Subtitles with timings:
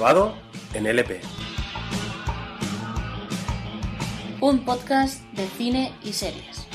[0.00, 0.32] Grabado
[0.72, 1.20] en LP.
[4.40, 6.66] Un podcast de cine y series.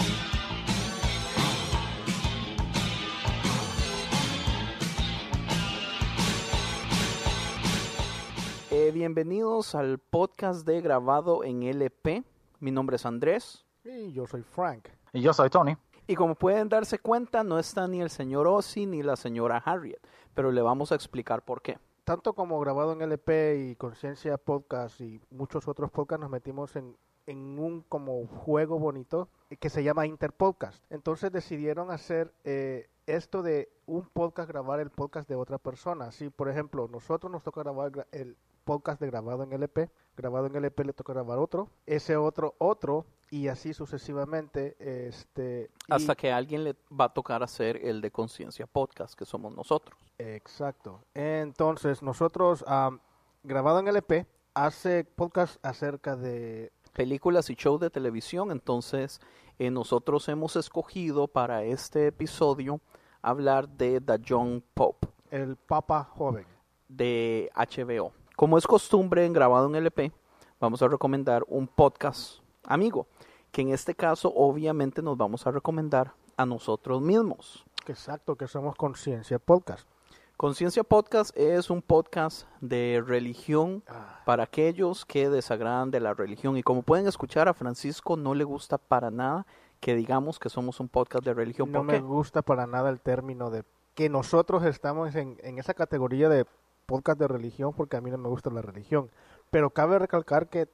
[8.69, 12.23] Eh, bienvenidos al podcast de grabado en LP.
[12.59, 13.65] Mi nombre es Andrés.
[13.83, 14.89] Y yo soy Frank.
[15.13, 15.75] Y yo soy Tony.
[16.05, 19.97] Y como pueden darse cuenta, no está ni el señor Ozzy ni la señora Harriet,
[20.35, 21.79] pero le vamos a explicar por qué.
[22.05, 26.95] Tanto como grabado en LP y Conciencia Podcast y muchos otros podcasts nos metimos en,
[27.25, 29.27] en un como juego bonito
[29.59, 30.83] que se llama Interpodcast.
[30.91, 36.11] Entonces decidieron hacer eh, esto de un podcast grabar el podcast de otra persona.
[36.11, 40.47] Si por ejemplo nosotros nos toca grabar gra- el podcast de grabado en LP, grabado
[40.47, 44.75] en LP le toca grabar otro, ese otro otro y así sucesivamente
[45.07, 49.25] este y- Hasta que alguien le va a tocar hacer el de Conciencia Podcast, que
[49.25, 49.99] somos nosotros.
[50.17, 51.01] Exacto.
[51.13, 52.99] Entonces, nosotros, am,
[53.43, 56.71] grabado en LP, hace podcast acerca de...
[56.93, 59.19] Películas y show de televisión, entonces
[59.57, 62.81] eh, nosotros hemos escogido para este episodio
[63.21, 65.07] hablar de The Young Pope.
[65.31, 66.45] El Papa Joven.
[66.87, 68.11] de HBO.
[68.35, 70.11] Como es costumbre en grabado en LP,
[70.59, 73.07] vamos a recomendar un podcast amigo,
[73.51, 77.65] que en este caso obviamente nos vamos a recomendar a nosotros mismos.
[77.87, 79.87] Exacto, que somos Conciencia Podcast.
[80.37, 83.83] Conciencia Podcast es un podcast de religión
[84.25, 86.57] para aquellos que desagradan de la religión.
[86.57, 89.45] Y como pueden escuchar, a Francisco no le gusta para nada
[89.79, 91.71] que digamos que somos un podcast de religión.
[91.71, 93.63] No ¿Por me gusta para nada el término de
[93.93, 96.45] que nosotros estamos en, en esa categoría de
[96.85, 99.09] podcast de religión porque a mí no me gusta la religión.
[99.51, 100.67] Pero cabe recalcar que,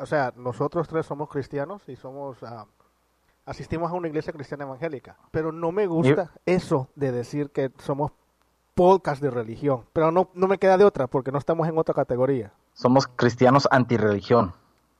[0.00, 2.42] o sea, nosotros tres somos cristianos y somos...
[2.42, 2.66] ah,
[3.46, 5.16] asistimos a una iglesia cristiana evangélica.
[5.30, 8.10] Pero no me gusta eso de decir que somos
[8.74, 9.84] podcast de religión.
[9.92, 12.52] Pero no, no me queda de otra porque no estamos en otra categoría.
[12.72, 14.52] Somos cristianos antirreligión.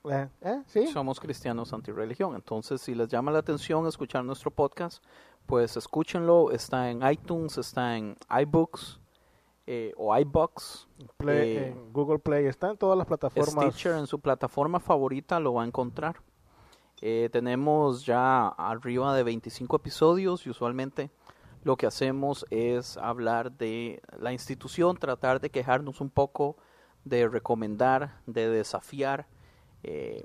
[0.05, 0.63] Eh, ¿eh?
[0.67, 0.87] ¿Sí?
[0.89, 2.35] Somos cristianos antirreligión.
[2.35, 5.03] Entonces, si les llama la atención escuchar nuestro podcast,
[5.47, 6.51] pues escúchenlo.
[6.53, 9.01] Está en iTunes, está en iBooks
[9.67, 10.87] eh, o iBox.
[11.17, 13.65] Play- eh, en Google Play está en todas las plataformas.
[13.75, 16.17] Stitcher en su plataforma favorita lo va a encontrar.
[17.01, 21.11] Eh, tenemos ya arriba de 25 episodios y usualmente
[21.65, 26.57] lo que hacemos es hablar de la institución, tratar de quejarnos un poco,
[27.05, 29.27] de recomendar, de desafiar
[29.83, 30.25] eh,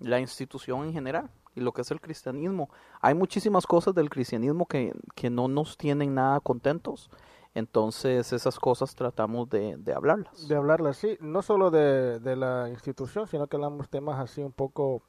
[0.00, 2.68] la institución en general y lo que es el cristianismo.
[3.00, 7.08] Hay muchísimas cosas del cristianismo que, que no nos tienen nada contentos,
[7.54, 10.48] entonces esas cosas tratamos de, de hablarlas.
[10.48, 14.52] de hablarla así, no solo de, de la institución, sino que hablamos temas así un
[14.52, 15.02] poco...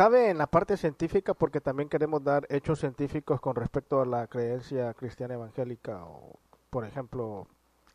[0.00, 4.26] cabe en la parte científica porque también queremos dar hechos científicos con respecto a la
[4.28, 6.38] creencia cristiana evangélica o,
[6.70, 7.46] por ejemplo,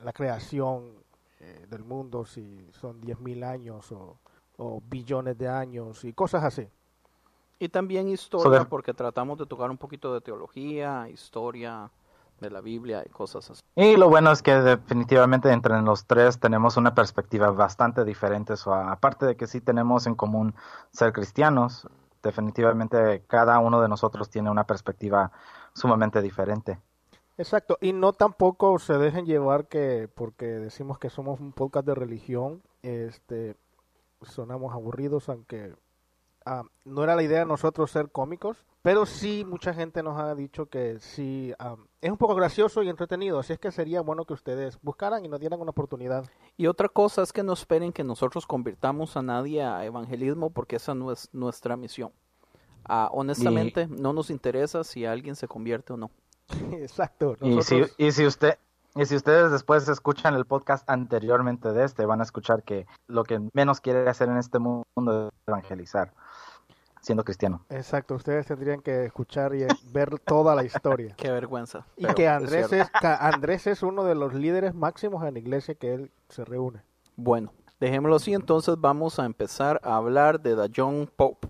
[0.04, 0.92] la creación
[1.40, 4.20] eh, del mundo, si son 10.000 años o,
[4.58, 6.70] o billones de años y cosas así.
[7.58, 11.90] Y también historia, porque tratamos de tocar un poquito de teología, historia,
[12.40, 13.62] de la Biblia y cosas así.
[13.76, 18.58] Y lo bueno es que definitivamente entre los tres tenemos una perspectiva bastante diferente.
[18.58, 20.56] So, aparte de que sí tenemos en común
[20.92, 21.88] ser cristianos,
[22.22, 25.32] definitivamente cada uno de nosotros tiene una perspectiva
[25.74, 26.80] sumamente diferente.
[27.38, 31.96] Exacto, y no tampoco se dejen llevar que porque decimos que somos un podcast de
[31.96, 33.56] religión, este
[34.22, 35.76] sonamos aburridos, aunque
[36.46, 40.36] ah, no era la idea de nosotros ser cómicos, pero sí mucha gente nos ha
[40.36, 44.26] dicho que sí ah, es un poco gracioso y entretenido, así es que sería bueno
[44.26, 46.26] que ustedes buscaran y nos dieran una oportunidad.
[46.58, 50.76] Y otra cosa es que no esperen que nosotros convirtamos a nadie a evangelismo porque
[50.76, 52.12] esa no es nuestra misión.
[52.88, 56.12] Ah, honestamente, no nos interesa si alguien se convierte o no.
[56.74, 57.36] Exacto.
[57.42, 58.60] Y si, nosotros- y si usted
[58.96, 63.26] y si ustedes después escuchan el podcast anteriormente de este, van a escuchar que lo
[63.26, 66.14] que menos quiere hacer en este mundo es evangelizar,
[67.02, 67.66] siendo cristiano.
[67.70, 71.14] Exacto, ustedes tendrían que escuchar y ver toda la historia.
[71.18, 71.86] Qué vergüenza.
[71.98, 75.94] Y que Andrés es, Andrés es uno de los líderes máximos en la iglesia que
[75.94, 76.82] él se reúne.
[77.18, 77.52] Bueno,
[77.82, 81.50] dejémoslo así, entonces vamos a empezar a hablar de The John Pope.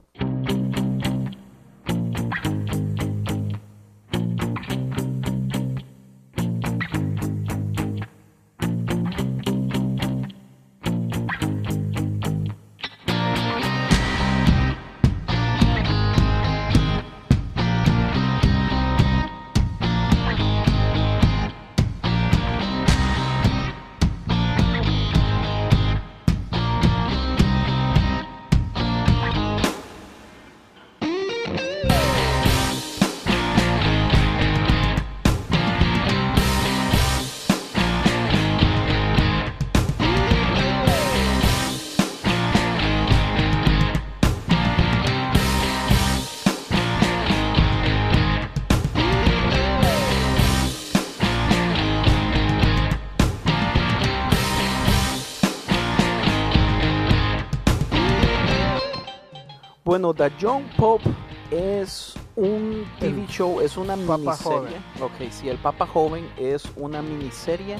[60.15, 61.09] The John Pope
[61.51, 64.77] es un TV El show, es una Papa miniserie.
[65.01, 67.77] Ok, sí, el Papa Joven es una miniserie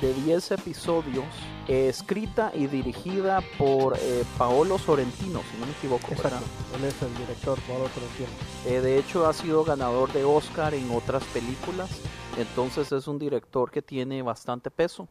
[0.00, 1.26] de 10 episodios
[1.68, 6.08] eh, escrita y dirigida por eh, Paolo Sorrentino, si no me equivoco.
[6.08, 6.40] ¿verdad?
[6.40, 8.28] Exacto, él es el director, Pablo Sorrentino.
[8.66, 11.90] Eh, de hecho, ha sido ganador de Oscar en otras películas.
[12.38, 15.08] Entonces es un director que tiene bastante peso.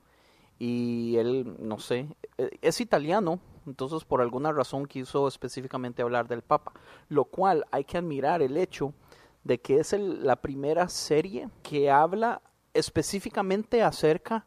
[0.60, 3.40] Y él, no sé, eh, es italiano.
[3.66, 6.74] Entonces por alguna razón quiso específicamente hablar del Papa.
[7.10, 8.94] Lo cual hay que admirar el hecho
[9.44, 12.42] de que es el- la primera serie que habla
[12.74, 14.46] específicamente acerca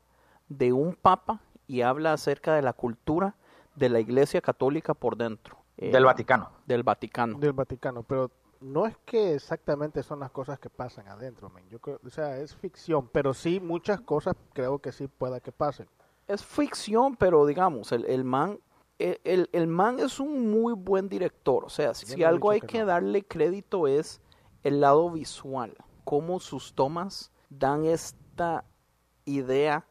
[0.48, 3.34] de un Papa y habla acerca de la cultura
[3.74, 5.58] de la Iglesia Católica por dentro.
[5.76, 6.50] Eh, Del Vaticano.
[6.66, 7.38] Del Vaticano.
[7.38, 8.30] del Vaticano, pero
[8.60, 11.50] no es que exactamente son las cosas que pasan adentro.
[11.68, 15.52] Yo creo, o sea, es ficción, pero sí muchas cosas creo que sí pueda que
[15.52, 15.88] pasen.
[16.28, 18.58] es ficción, pero digamos, el, el man,
[18.98, 21.64] el, el- el man es un muy buen director.
[21.64, 22.86] O sea, si algo hay que que no.
[22.86, 24.20] darle crédito es
[24.64, 28.64] el lado visual, cómo sus tomas dan esta
[29.24, 29.86] idea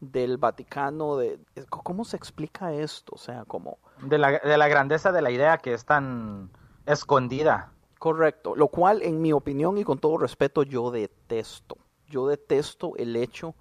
[0.00, 1.38] del Vaticano, de
[1.70, 5.58] cómo se explica esto, o sea, como De la, de la grandeza de la idea
[5.58, 6.50] que es tan
[6.86, 7.72] escondida.
[7.98, 11.78] Correcto, lo cual en mi opinión y con todo respeto yo detesto.
[12.08, 13.54] Yo detesto el hecho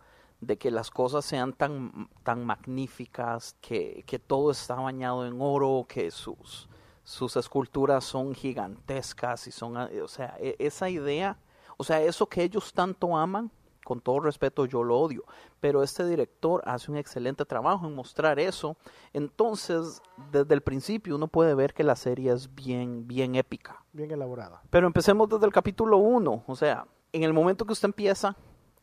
[0.45, 5.85] de que las cosas sean tan, tan magníficas, que, que todo está bañado en oro,
[5.87, 6.69] que sus,
[7.03, 11.37] sus esculturas son gigantescas y son, o sea, e- esa idea,
[11.77, 13.51] o sea, eso que ellos tanto aman,
[13.85, 15.23] con todo respeto yo lo odio,
[15.59, 18.75] pero este director hace un excelente trabajo en mostrar eso,
[19.13, 23.83] entonces desde el principio uno puede ver que la serie es bien, bien épica.
[23.93, 24.63] Bien elaborada.
[24.71, 28.35] Pero empecemos desde el capítulo 1, o sea, en el momento que usted empieza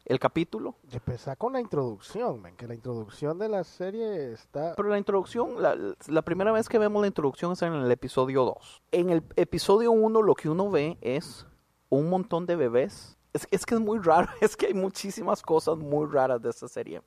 [0.04, 4.75] el capítulo, Empezar con la introducción, men, que la introducción de la serie está...
[4.76, 5.76] pero la introducción, la,
[6.09, 8.82] la primera vez que vemos la introducción es en el episodio 2.
[8.92, 11.47] En el episodio 1 lo que uno ve es
[11.88, 13.16] un montón de bebés.
[13.32, 16.68] Es, es que es muy raro, es que hay muchísimas cosas muy raras de esta
[16.68, 17.00] serie.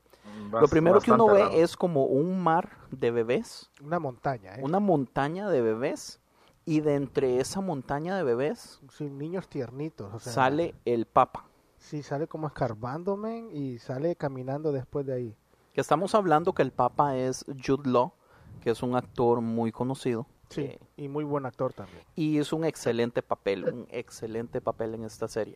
[0.51, 1.51] lo primero que uno ve raro.
[1.51, 4.61] es como un mar de bebés, Una montaña, ¿eh?
[4.63, 6.19] una montaña de bebés,
[6.65, 10.11] y de entre esa montaña de bebés Sin niños tiernitos.
[10.13, 11.44] O sea, sale el Papa.
[11.85, 15.37] Sí, sale como escarbando, men, y sale caminando después de ahí.
[15.71, 18.13] que estamos hablando que el Papa es Jude Law,
[18.61, 20.25] que es un actor muy conocido.
[20.49, 22.01] Sí, eh, y muy buen actor también.
[22.15, 25.55] y es un excelente papel, un excelente papel en esta serie.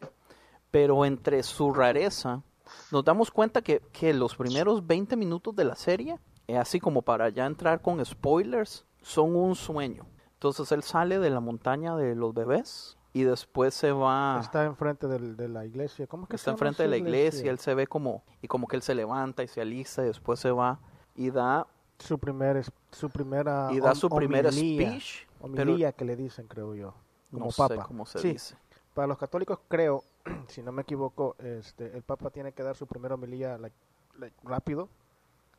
[0.70, 2.44] Pero entre su rareza,
[2.92, 7.02] nos damos cuenta que, que los primeros 20 minutos de la serie, eh, así como
[7.02, 10.06] para ya entrar con spoilers, son un sueño.
[10.34, 15.08] Entonces él sale de la montaña de los bebés, y después se va Está enfrente
[15.08, 16.08] del- de la iglesia.
[16.08, 18.76] ¿Cómo es que está enfrente de la iglesia, él se ve como y como que
[18.76, 20.80] él se levanta y se alista y después se va
[21.16, 26.16] y da Su, primer, su primera y da su primer homilía, speech, homilía que le
[26.16, 26.94] dicen, creo yo,
[27.32, 27.76] como no papa.
[27.76, 28.56] sé cómo se Sí, dice.
[28.94, 30.04] Para los católicos, creo,
[30.48, 33.76] si no me equivoco, este, el Papa tiene que dar su primera homilía like-
[34.18, 34.88] like, rápido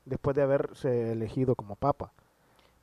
[0.06, 2.12] después de haberse elegido como Papa.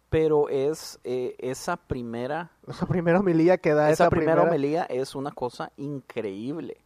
[0.09, 5.15] Pero es eh, esa primera Esa primera homilía que da esa, esa, primera homilía es
[5.15, 6.77] una cosa increíble,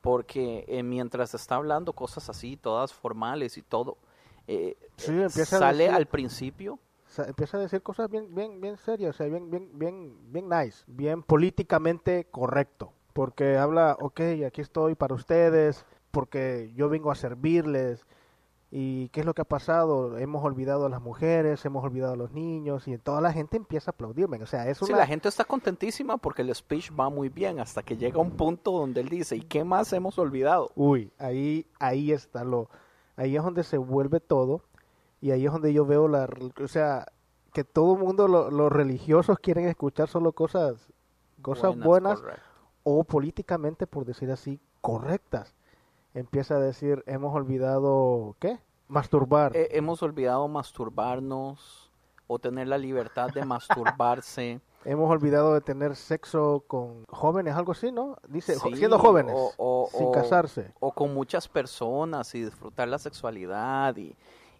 [0.00, 3.98] porque eh, mientras está hablando cosas así, todas formales y todo,
[4.46, 5.12] eh, Sí,
[5.44, 6.78] sale decir- al principio,
[7.26, 10.84] empieza a decir cosas bien, bien, bien serias, o sea, bien, bien, bien, bien nice,
[10.86, 18.06] bien políticamente correcto, porque habla, ok, aquí estoy para ustedes, porque yo vengo a servirles,
[18.70, 22.16] y qué es lo que ha pasado, hemos olvidado a las mujeres, hemos olvidado a
[22.16, 24.98] los niños, y toda la gente empieza a aplaudirme, o sea, es sí, una...
[24.98, 28.72] la gente está contentísima porque el speech va muy bien, hasta que llega un punto
[28.72, 30.70] donde él dice, ¿y qué más hemos olvidado?
[30.74, 32.68] Uy, ahí, ahí está lo,
[33.16, 34.60] ahí es donde se vuelve todo
[35.20, 36.28] y ahí es donde yo veo la,
[36.62, 37.06] o sea,
[37.54, 40.92] que todo el mundo, lo- los religiosos quieren escuchar solo cosas,
[41.40, 42.20] cosas buenas,
[42.82, 45.54] o políticamente, por decir así, correctas.
[46.14, 48.58] Empieza a decir, hemos olvidado, ¿qué?
[48.88, 49.54] Masturbar.
[49.56, 51.90] Eh, hemos olvidado masturbarnos
[52.26, 54.60] o tener la libertad de masturbarse.
[54.84, 58.16] hemos olvidado de tener sexo con jóvenes, algo así, ¿no?
[58.28, 60.72] Dice, Sí, siendo jóvenes, o- o- sin o- casarse.
[60.80, 64.14] o con muchas personas y disfrutar la sexualidad y,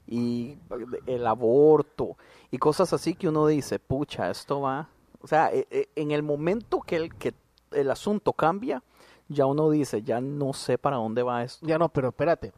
[0.06, 0.58] y
[1.06, 2.16] el aborto
[2.50, 4.88] y cosas así que uno dice, pucha, esto va,
[5.22, 7.32] o sea, e- e- en el momento que el, que
[7.70, 8.82] el asunto cambia,
[9.28, 11.66] ya uno dice, ya no sé para dónde va esto.
[11.66, 12.52] Ya no, pero espérate.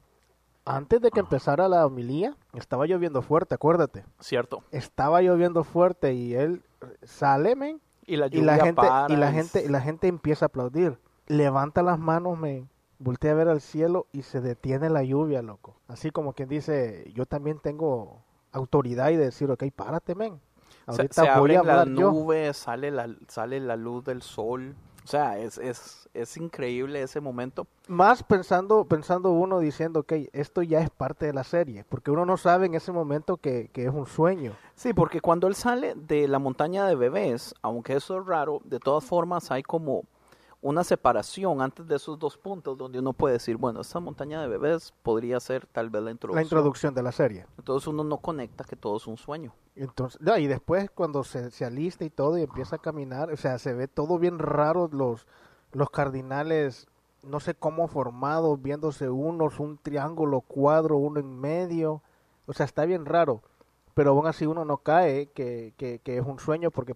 [0.65, 4.05] Antes de que empezara la homilía, estaba lloviendo fuerte, acuérdate.
[4.21, 4.62] ¿Cierto?
[4.71, 6.62] estaba lloviendo fuerte y él
[7.03, 10.09] sale, men, Y la y la lluvia gente para y la gente y la gente
[10.09, 10.99] empieza a aplaudir.
[11.27, 15.77] Levanta las manos, men, voltea a ver al cielo y se detiene la lluvia, loco.
[15.89, 18.23] Así como quien dice, yo también tengo
[18.53, 20.41] autoridad y decir, ok, párate, men.
[20.89, 22.53] se, Ahorita se voy a las hablar yo.
[22.53, 24.77] sale la, sale la luz del sol.
[25.04, 27.66] O sea, es, es, es increíble ese momento.
[27.88, 32.26] Más pensando, pensando uno diciendo, ok, esto ya es parte de la serie, porque uno
[32.26, 34.54] no sabe en ese momento que, que es un sueño.
[34.75, 38.78] Sí, porque cuando él sale de la montaña de bebés, aunque eso es raro, de
[38.78, 40.04] todas formas hay como
[40.62, 44.49] una separación antes de esos dos puntos donde uno puede decir, bueno, esta montaña de
[44.49, 46.37] bebés podría ser tal vez la introducción.
[46.37, 47.47] La introducción de la serie.
[47.57, 49.55] Entonces uno no conecta que todo es un sueño.
[49.75, 53.59] Entonces, y después cuando se, se alista y todo y empieza a caminar, o sea,
[53.59, 55.26] se ve todo bien raro, los,
[55.73, 56.88] los cardinales,
[57.23, 62.02] no sé cómo formados, viéndose unos, un triángulo, cuadro, uno en medio,
[62.47, 63.43] o sea, está bien raro,
[63.95, 66.95] pero aún así uno no cae que, que, que es un sueño porque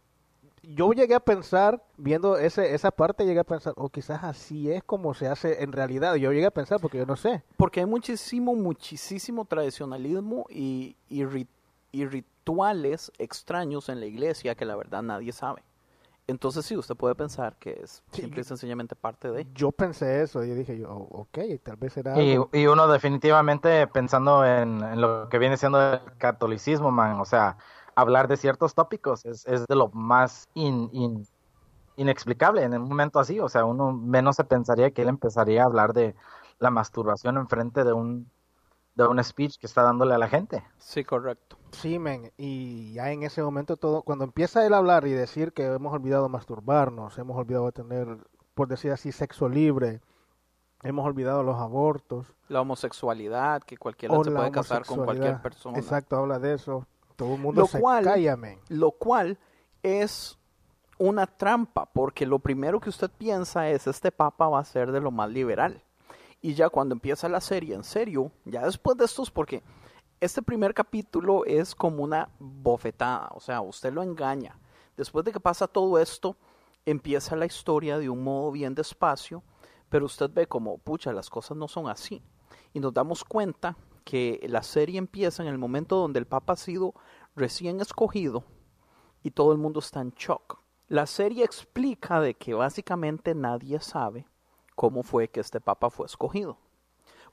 [0.74, 4.82] yo llegué a pensar, viendo ese, esa parte, llegué a pensar, o quizás así es
[4.84, 7.42] como se hace en realidad, yo llegué a pensar porque yo no sé.
[7.56, 11.46] Porque hay muchísimo, muchísimo tradicionalismo y, y, ri-
[11.92, 15.62] y rituales extraños en la iglesia que la verdad nadie sabe.
[16.26, 19.46] Entonces sí, usted puede pensar que es Sí, simple y sencillamente parte de...
[19.54, 22.48] Yo pensé eso, y dije, yo, "Oh, ok, tal vez será Y, algo".
[22.52, 27.58] y uno definitivamente pensando en, en lo que viene siendo el catolicismo, man, o sea,
[27.96, 31.26] hablar de ciertos tópicos es, es de lo más in- in-
[31.96, 35.66] inexplicable en un momento así, o sea, uno menos se pensaría que él empezaría a
[35.66, 36.14] hablar de
[36.58, 38.30] la masturbación enfrente de un
[38.96, 40.62] de un speech que está dándole a la gente.
[40.78, 41.56] Sí, correcto.
[41.72, 45.52] Sí, men, y ya en ese momento todo, cuando empieza él a hablar y decir
[45.52, 48.06] que hemos olvidado masturbarnos, hemos olvidado tener,
[48.54, 50.00] por decir así, sexo libre,
[50.84, 55.76] hemos olvidado los abortos, La homosexualidad, que cualquiera se puede casar con cualquier persona.
[55.76, 56.86] Exacto, habla de eso.
[57.16, 58.58] Todo el mundo Lo se cual- calla, men.
[58.68, 59.38] Lo cual
[59.82, 60.38] es
[60.98, 65.00] una trampa, porque lo primero que usted piensa es, este papa va a ser de
[65.00, 65.82] lo más liberal.
[66.40, 69.62] Y ya cuando empieza la serie, en serio, ya después de estos, porque
[70.20, 74.58] este primer capítulo es como una bofetada, o sea, usted lo engaña.
[74.96, 76.36] Después de que pasa todo esto,
[76.86, 79.42] empieza la historia de un modo bien despacio,
[79.88, 82.22] pero usted ve como, pucha, las cosas no son así.
[82.72, 86.56] Y nos damos cuenta que la serie empieza en el momento donde el Papa ha
[86.56, 86.94] sido
[87.34, 88.44] recién escogido
[89.22, 90.60] y todo el mundo está en shock.
[90.88, 94.26] La serie explica de que básicamente nadie sabe
[94.74, 96.58] cómo fue que este Papa fue escogido.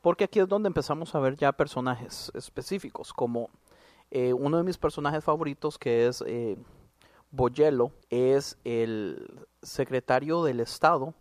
[0.01, 3.50] Porque aquí es donde empezamos a ver ya personajes específicos, como
[4.10, 6.58] eh, uno de mis personajes favoritos que es eh,
[7.30, 11.13] Boyello, es el secretario del Estado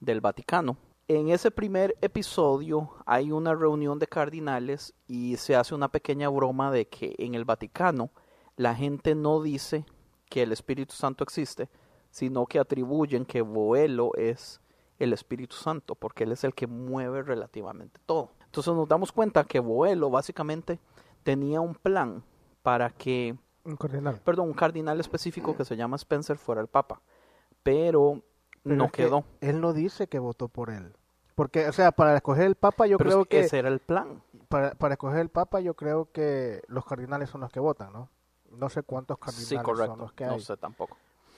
[0.00, 0.76] del Vaticano.
[1.10, 6.70] En ese primer episodio hay una reunión de cardinales y se hace una pequeña broma
[6.70, 8.10] de que en el Vaticano
[8.56, 9.86] la gente no dice
[10.28, 11.70] que el Espíritu Santo existe,
[12.10, 14.60] sino que atribuyen que Boelo es
[14.98, 18.32] el Espíritu Santo, porque él es el que mueve relativamente todo.
[18.44, 20.78] Entonces nos damos cuenta que Boelo básicamente
[21.22, 22.22] tenía un plan
[22.62, 23.34] para que,
[23.64, 24.20] Un cardinal.
[24.22, 27.00] perdón, un cardinal específico que se llama Spencer fuera el Papa,
[27.62, 28.22] pero,
[28.62, 29.24] Pero no que quedó.
[29.40, 30.97] Él no dice que votó por él.
[31.38, 33.38] Porque, o sea, para escoger el Papa yo Pero creo es- que...
[33.42, 34.20] ese era el plan.
[34.48, 38.08] Para, para escoger el Papa yo creo que los cardinales son los que votan, ¿no?
[38.50, 40.40] No sé cuántos cardinales Sí, son los que No hay.
[40.40, 40.96] sé tampoco.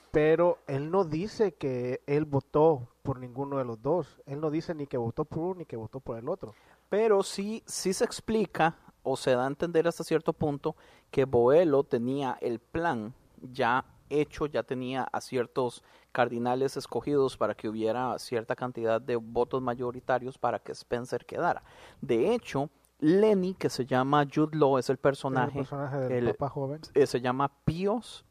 [0.09, 4.19] Pero él no dice que él votó por ninguno de los dos.
[4.25, 6.55] Él no dice ni que votó por uno ni que votó por el otro.
[6.89, 10.75] Pero sí, sí se explica o se da a entender hasta cierto punto
[11.11, 13.13] que Boelo tenía el plan
[13.53, 19.61] ya hecho, ya tenía a ciertos cardinales escogidos para que hubiera cierta cantidad de votos
[19.61, 21.63] mayoritarios para que Spencer quedara.
[22.01, 26.35] De hecho, Lenny, que se llama Jude Law, es el personaje, el personaje del el-
[26.35, 26.81] Papa joven.
[26.93, 28.25] eh, se llama Píos,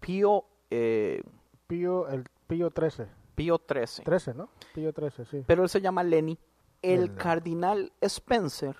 [0.00, 1.22] Pío, eh,
[1.66, 3.08] Pío, el Pío 13.
[3.34, 4.02] Pío 13.
[4.04, 4.48] 13, ¿no?
[4.74, 5.42] Pío 13, sí.
[5.46, 6.38] pero él se llama Lenny.
[6.82, 7.14] El Lenny.
[7.16, 8.76] cardinal Spencer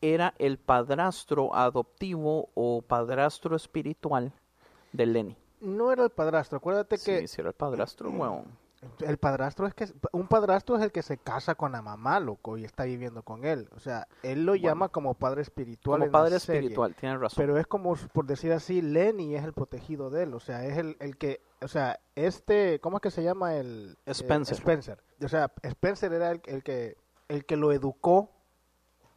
[0.00, 4.32] era el padrastro adoptivo o padrastro espiritual
[4.92, 5.36] de Lenny.
[5.64, 6.58] No era el padrastro.
[6.58, 8.10] Acuérdate que Sí, sí era el padrastro,
[9.00, 12.58] el padrastro es que un padrastro es el que se casa con la mamá, loco,
[12.58, 13.68] y está viviendo con él.
[13.74, 16.00] O sea, él lo llama como padre espiritual.
[16.00, 16.60] Como en padre serie.
[16.60, 17.36] espiritual, tienes razón.
[17.42, 20.34] Pero es como, por decir así, Lenny es el protegido de él.
[20.34, 23.96] O sea, es el, el que, o sea, este, ¿cómo es que se llama el?
[24.04, 24.56] eh, Spencer.
[24.58, 25.02] Spencer.
[25.22, 28.30] O sea, Spencer era el, el que, el que lo educó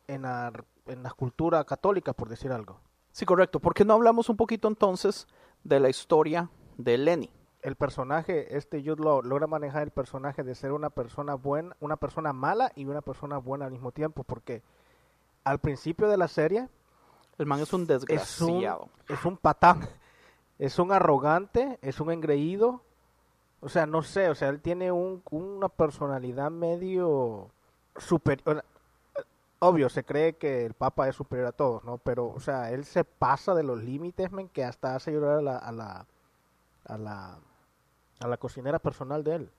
[0.07, 0.53] en la,
[0.85, 2.79] en la cultura católica, por decir algo.
[3.11, 3.59] Sí, correcto.
[3.59, 5.27] ¿Por qué no hablamos un poquito entonces
[5.67, 7.29] de la historia de Lenny?
[7.67, 11.97] el personaje, este Jude Law, logra manejar el personaje de ser una persona buena, una
[11.97, 14.63] persona mala y una persona buena al mismo tiempo, porque
[15.43, 16.69] al principio de la serie
[17.37, 18.89] El man es un es un, desgraciado.
[19.09, 19.81] es un patán,
[20.59, 22.83] es un arrogante, es un engreído,
[23.59, 27.49] o sea, no sé, o sea, él tiene un, una personalidad medio
[27.97, 28.63] superior.
[29.59, 31.97] Obvio, se cree que el Papa es superior a todos, ¿no?
[31.97, 35.41] Pero, o sea, él se pasa de los límites, men, que hasta hace llorar a
[35.41, 36.05] la, a la,
[36.85, 37.39] a la,
[38.19, 39.51] a la cocinera personal de él.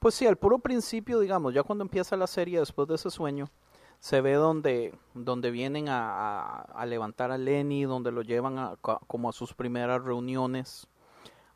[0.00, 3.48] Pues sí, al puro principio, digamos, ya cuando empieza la serie después de ese sueño,
[4.00, 9.00] se ve donde, donde vienen a, a- levantar a Lenny, donde lo llevan a, co-
[9.08, 10.88] como a sus primeras reuniones.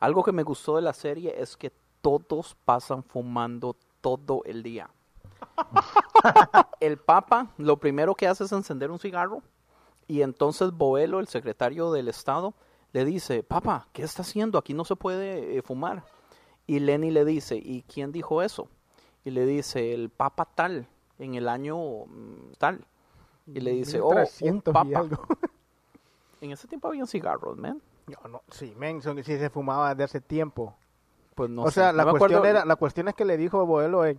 [0.00, 4.90] Algo que me gustó de la serie es que todos pasan fumando todo el día.
[6.80, 9.42] el Papa lo primero que hace es encender un cigarro
[10.08, 12.54] y entonces Boelo, el secretario del Estado,
[12.92, 14.58] le dice, Papa, ¿qué está haciendo?
[14.58, 16.04] Aquí no se puede eh, fumar.
[16.66, 18.68] Y Lenny le dice, ¿y quién dijo eso?
[19.24, 20.86] Y le dice, el Papa tal,
[21.18, 22.84] en el año mm, tal.
[23.46, 24.98] Y le dice, oh, un 1300 y Papa.
[24.98, 25.22] algo.
[26.40, 27.80] En ese tiempo habían cigarros, man.
[28.06, 30.76] No, no, sí, men, son- sí se fumaba de hace tiempo.
[31.34, 33.24] Pues no o sé, sea, no la me cuestión acuerdo- era, la cuestión es que
[33.24, 34.18] le dijo a Boelo, eh,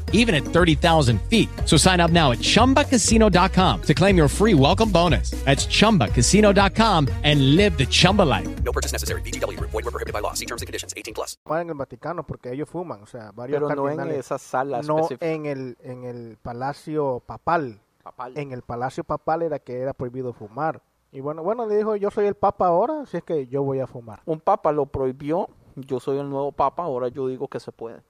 [0.13, 1.49] even at 30,000 feet.
[1.65, 5.31] So sign up now at ChumbaCasino.com to claim your free welcome bonus.
[5.45, 8.47] That's ChumbaCasino.com and live the Chumba life.
[8.63, 9.21] No purchase necessary.
[9.21, 9.71] Group.
[9.71, 10.33] Void were prohibited by law.
[10.33, 10.93] See terms and conditions.
[10.95, 11.37] 18 plus.
[11.49, 14.25] en el Vaticano porque ellos fuman, o sea, varios Pero no en cardinales.
[14.25, 17.79] esa sala no en el en el palacio papal.
[18.03, 18.37] Papal.
[18.37, 20.81] En el palacio papal era que era prohibido fumar.
[21.11, 23.79] Y bueno, bueno, le dijo, "Yo soy el papa ahora, así es que yo voy
[23.79, 27.59] a fumar." Un papa lo prohibió, yo soy el nuevo papa, ahora yo digo que
[27.59, 28.01] se puede.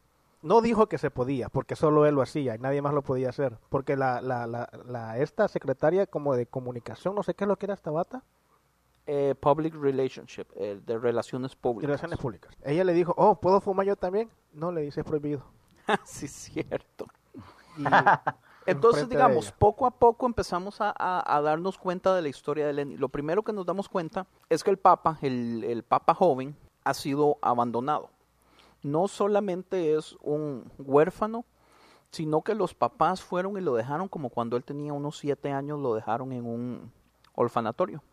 [0.41, 3.29] No dijo que se podía, porque solo él lo hacía y nadie más lo podía
[3.29, 7.47] hacer, porque la la la, la esta secretaria como de comunicación, no sé qué es
[7.47, 8.23] lo que era esta bata,
[9.07, 11.87] Eh, public relationship, eh, de relaciones públicas.
[11.89, 12.55] relaciones públicas.
[12.63, 15.43] Ella le dijo, "Oh, ¿puedo fumar yo también?" No, le dice, "Es prohibido."
[16.05, 17.05] sí, cierto.
[17.77, 17.83] Y
[18.67, 22.73] Entonces, digamos, poco a poco empezamos a, a- a darnos cuenta de la historia de
[22.73, 22.95] Lenny.
[22.95, 26.93] Lo primero que nos damos cuenta es que el Papa, el, el Papa joven, ha
[26.93, 28.09] sido abandonado.
[28.83, 31.45] No solamente es un huérfano,
[32.11, 35.79] sino que los papás fueron y lo dejaron como cuando él tenía unos siete años,
[35.79, 36.91] lo dejaron en un
[37.35, 38.03] orfanatorio.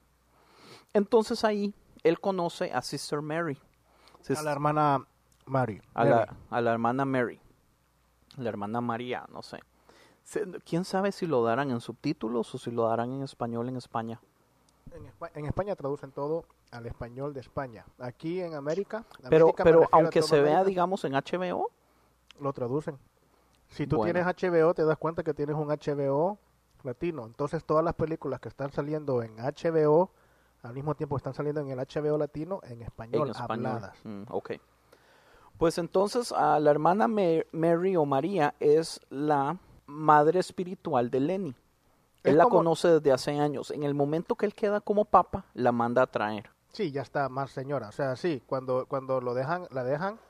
[0.92, 3.58] Entonces ahí él conoce a Sister Mary.
[4.36, 5.06] A la hermana
[5.46, 5.80] Mary.
[5.94, 6.10] A Mary.
[6.10, 7.40] la, a la hermana Mary.
[8.36, 9.58] La hermana María, no sé.
[10.66, 14.20] ¿Quién sabe si lo darán en subtítulos o si lo darán en español en España?
[14.92, 17.84] En, Espa- en España traducen todo al español de España.
[17.98, 21.70] Aquí en América, Pero, América pero aunque se vea, América, digamos, en HBO,
[22.40, 22.98] lo traducen.
[23.68, 24.12] Si tú Bueno.
[24.12, 26.38] tienes HBO, te das cuenta que tienes un HBO
[26.84, 27.26] latino.
[27.26, 30.10] Entonces todas las películas que están saliendo en HBO,
[30.62, 33.66] al mismo tiempo están saliendo en el HBO latino, en español, en español.
[33.66, 33.96] habladas.
[34.04, 34.52] Mm, ok.
[35.58, 41.54] Pues entonces a la hermana Ma- Mary o María es la madre espiritual de Lenny.
[42.22, 43.70] Es Él la como- conoce desde hace años.
[43.70, 46.50] En el momento que él queda como papa, la manda a traer.
[46.78, 47.88] Sí, ya está más señora.
[47.88, 50.20] O sea, sí, cuando, cuando lo dejan, la dejan,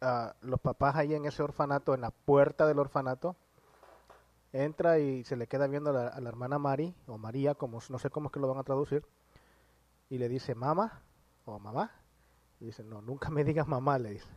[0.00, 3.36] ah, los papás ahí en ese orfanato, en la puerta del orfanato,
[4.54, 7.80] entra y se le queda viendo a la, a la hermana Mari, o María, como
[7.90, 9.04] no sé cómo es que lo van a traducir,
[10.08, 11.02] y le dice mamá,
[11.44, 11.92] o mamá,
[12.60, 14.28] y dice, no, nunca me digas mamá, le dice.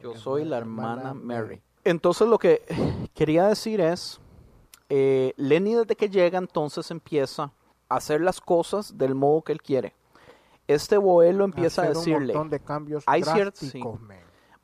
[0.00, 1.46] Yo soy la hermana hermana Mary.
[1.46, 1.62] Mary.
[1.84, 2.64] Entonces lo que
[3.14, 4.20] quería decir es,
[4.88, 7.52] eh, Lenny desde que llega entonces empieza
[7.88, 9.94] a hacer las cosas del modo que él quiere.
[10.68, 14.14] Este Boelo empieza a decirle, un montón de cambios hay drásticos, sí.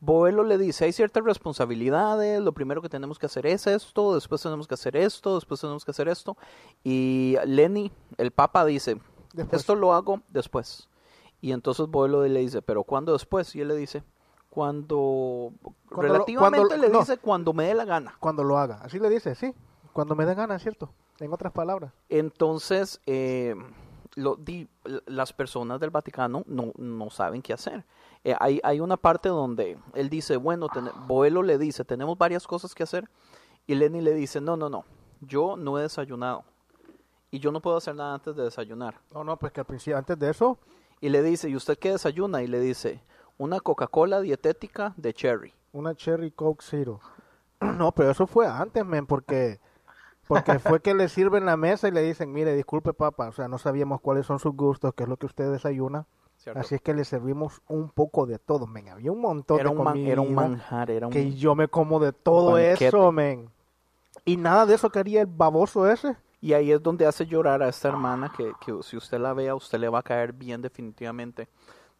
[0.00, 4.40] Boelo le dice, hay ciertas responsabilidades, lo primero que tenemos que hacer es esto, después
[4.40, 6.36] tenemos que hacer esto, después tenemos que hacer esto.
[6.84, 9.00] Y Lenny, el papa, dice,
[9.34, 9.60] Después.
[9.60, 10.88] esto lo hago después.
[11.40, 13.54] Y entonces Boelo le dice, pero ¿cuándo después?
[13.56, 14.04] Y él le dice,
[14.50, 15.52] cuando,
[15.88, 16.98] Cuando lo- relativamente cuando- le no.
[17.00, 18.14] dice cuando me dé la gana.
[18.20, 19.52] Cuando lo haga, así le dice, sí,
[19.92, 20.90] cuando me dé ganas, ¿cierto?
[21.18, 21.92] En otras palabras.
[22.08, 23.54] Entonces, eh,
[24.14, 24.68] lo, di-
[25.06, 27.84] las personas del Vaticano no, no saben qué hacer.
[28.24, 32.46] Eh, hay, hay una parte donde él dice, bueno, ten- Boelo le dice, tenemos varias
[32.46, 33.08] cosas que hacer.
[33.66, 34.84] Y Lenny le dice, no, no, no,
[35.20, 36.44] yo no he desayunado.
[37.30, 39.00] Y yo no puedo hacer nada antes de desayunar.
[39.12, 40.58] No, no, pues que al principio, antes de eso,
[41.00, 42.42] Y le dice, ¿y usted qué desayuna?
[42.42, 43.02] Y le dice,
[43.36, 45.52] una Coca-Cola dietética de cherry.
[45.72, 47.00] Una Cherry Coke Zero.
[47.60, 49.60] No, pero eso fue antes, men, porque
[50.28, 53.48] porque fue que le sirven la mesa y le dicen, mire, disculpe, papá, o sea,
[53.48, 56.60] no sabíamos cuáles son sus gustos, qué es lo que usted desayuna, ¿cierto?
[56.60, 58.88] así es que le servimos un poco de todo, men.
[58.90, 61.12] Había un montón Era de un, man- comida era un manjar, era un...
[61.12, 62.86] que yo me como de todo banquete.
[62.88, 63.50] eso, men.
[64.24, 66.16] Y nada de eso quería el baboso ese.
[66.40, 69.48] Y ahí es donde hace llorar a esta hermana que, que si usted la ve
[69.48, 71.48] a usted le va a caer bien definitivamente.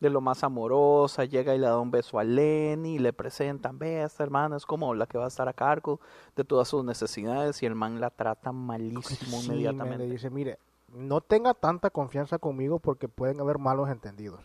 [0.01, 3.79] De lo más amorosa, llega y le da un beso a Lenny y le presentan,
[3.81, 5.99] ve, esta hermana es como la que va a estar a cargo
[6.37, 9.99] de todas sus necesidades y el man la trata malísimo Sí, men, inmediatamente.
[10.07, 10.59] le dice, mire,
[10.95, 14.41] no tenga tanta confianza conmigo porque pueden haber malos entendidos.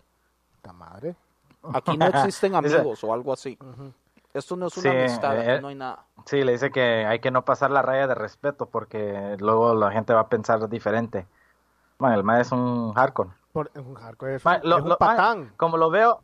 [0.63, 1.15] ¡Ta madre!
[1.73, 3.57] Aquí no existen amigos o algo así.
[4.33, 6.05] Esto no es una Sí, amistad, eh, aquí no hay nada.
[6.25, 9.91] Sí, le dice que hay que no pasar la raya de respeto porque luego la
[9.91, 11.27] gente va a pensar diferente.
[11.99, 13.29] Bueno, el mae es un hardcore.
[13.53, 15.53] Por, es un hardcore, es Ma- un, lo- es un lo- patán.
[15.57, 16.23] como lo veo,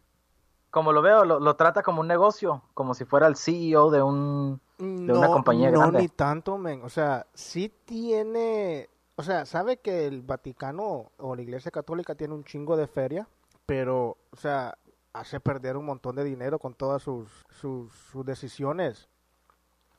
[0.71, 4.01] como lo veo, lo, lo trata como un negocio, como si fuera el CEO de
[4.01, 5.99] un de una compañía no grande.
[5.99, 6.81] ni tanto, men.
[6.83, 8.89] O sea, sí tiene...
[9.15, 13.27] O sea, sabe que el Vaticano o la Iglesia Católica tiene un chingo de feria,
[13.65, 14.77] pero, o sea,
[15.11, 19.09] hace perder un montón de dinero con todas sus, sus, sus decisiones.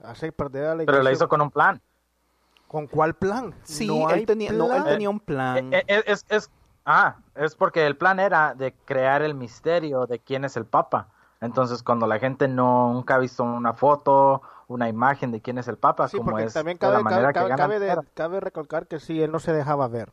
[0.03, 1.81] Hace perder a la Pero lo Iglesia- hizo con un plan.
[2.67, 3.55] ¿Con cuál plan?
[3.65, 4.85] Sí, No él, tenía, no, él plan.
[4.85, 5.75] tenía un plan.
[5.75, 6.51] Eh, eh, Es, es,
[6.85, 11.09] ah, es porque el plan era de crear el misterio de quién es el Papa.
[11.41, 15.69] Entonces, cuando la gente no, nunca ha visto una foto, una imagen de quién es
[15.69, 18.41] el Papa, Sí, como porque es también de cabe, la manera cabe, que cabe de-
[18.41, 20.13] recalcar que sí, él no se dejaba ver.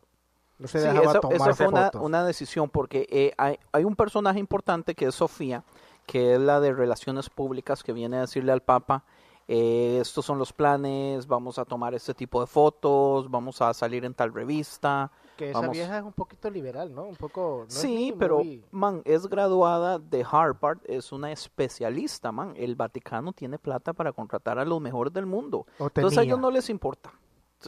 [0.60, 3.84] No se Sí, dejaba eso, tomar eso fue una, una decisión porque eh, hay, hay
[3.84, 5.64] un personaje importante que es Sofía,
[6.08, 9.04] que es la de relaciones públicas, que viene a decirle al Papa,
[9.48, 14.04] eh, estos son los planes, vamos a tomar este tipo de fotos, vamos a salir
[14.06, 15.12] en tal revista.
[15.38, 17.04] Que esa vamos- vieja es un poquito liberal, ¿no?
[17.04, 17.60] Un poco...
[17.60, 22.54] no es sí, pero, muy- man, es graduada de Harvard, es una especialista, man.
[22.58, 25.66] El Vaticano tiene plata para contratar a los mejores del mundo.
[25.80, 27.14] O Entonces a ellos no les importa.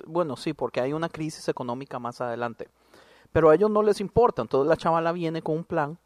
[0.06, 2.68] Bueno, sí, porque hay una crisis económica más adelante.
[3.32, 4.42] Pero a ellos no les importa.
[4.42, 5.98] Entonces la chavala viene con un plan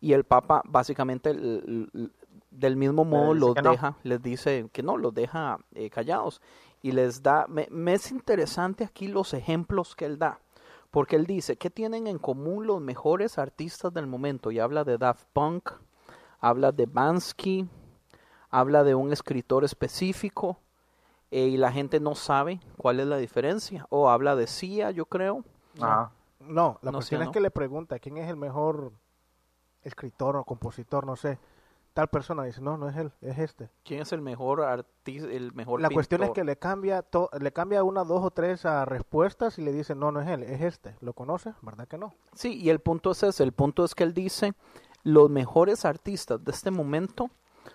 [0.00, 1.34] y el Papa básicamente
[2.50, 3.70] del mismo modo los no.
[3.70, 6.40] deja, les dice que no, los deja eh, callados
[6.82, 10.40] y les da, me, me es interesante aquí los ejemplos que él da,
[10.90, 14.50] porque él dice, ¿qué tienen en común los mejores artistas del momento?
[14.50, 15.70] Y habla de Daft Punk,
[16.40, 17.68] habla de Bansky,
[18.50, 20.58] habla de un escritor específico
[21.30, 25.06] eh, y la gente no sabe cuál es la diferencia, o habla de Sia, yo
[25.06, 25.44] creo.
[25.80, 26.12] Ajá.
[26.40, 27.32] No, la No cuestión es ¿no?
[27.32, 28.92] que le pregunta quién es el mejor
[29.82, 31.38] escritor o compositor, no sé.
[31.98, 32.44] Tal persona.
[32.44, 33.70] Dice, no, no es él, es este.
[33.84, 37.52] ¿Quién es el mejor artista, el mejor La cuestión es que le cambia, to- le
[37.52, 40.60] cambia una, dos o tres a respuestas y le dice, no, no es él, es
[40.60, 40.94] este.
[41.00, 41.54] ¿Lo conoce?
[41.60, 42.14] ¿Verdad que no?
[42.34, 44.52] Sí, y el punto es ese, el punto es que él dice,
[45.02, 47.30] los mejores artistas de este momento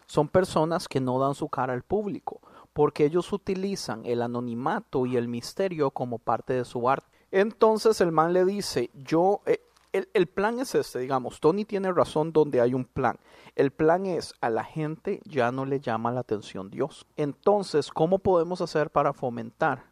[0.06, 2.40] son personas que no dan su cara al público,
[2.72, 7.08] porque ellos utilizan el anonimato y el misterio como parte de su arte.
[7.30, 9.60] Entonces el man le dice, yo, eh,
[9.92, 13.18] el, el plan es este, digamos, Tony tiene razón donde hay un plan.
[13.56, 17.06] El plan es, a la gente ya no le llama la atención Dios.
[17.18, 19.92] Entonces, ¿cómo podemos hacer para fomentar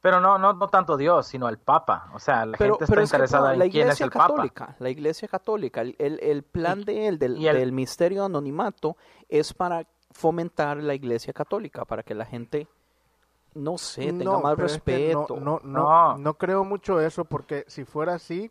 [0.00, 2.10] Pero no, no, no tanto Dios, sino el Papa.
[2.12, 4.26] O sea, la pero, gente está que interesada la en quién es iglesia el Papa.
[4.26, 8.22] católica, la iglesia católica, el, el- el plan de él, del, y el- del misterio
[8.22, 8.96] de anonimato,
[9.28, 12.66] es para fomentar la iglesia católica, para que la gente,
[13.54, 15.40] no sé, tenga No, más pero es que no- respeto.
[15.40, 16.18] No, no, No.
[16.18, 18.50] no creo mucho eso porque si fuera así,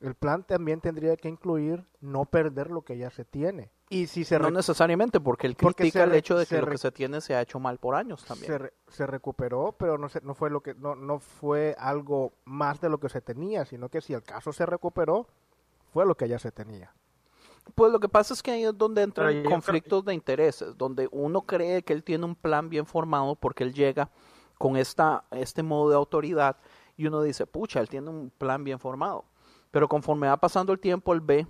[0.00, 3.70] el plan también tendría que incluir no perder lo que ya se tiene.
[3.90, 6.78] Y si se, no necesariamente, porque él Porque critica el hecho de que lo que
[6.78, 8.52] se tiene se ha hecho mal por años también.
[8.52, 12.32] se, re- se recuperó, pero no, se, no fue lo que no, no fue algo
[12.44, 15.26] más de lo que se tenía, sino que si el caso se recuperó,
[15.92, 16.92] fue lo que ya se tenía.
[17.74, 21.42] Pues lo que pasa es que ahí es donde entran conflictos de intereses, donde uno
[21.42, 24.10] cree que él tiene un plan bien formado porque él llega
[24.58, 26.56] con esta, este modo de autoridad
[26.96, 29.24] y uno dice, pucha, él tiene un plan bien formado.
[29.70, 31.46] Pero conforme va pasando el tiempo, él ve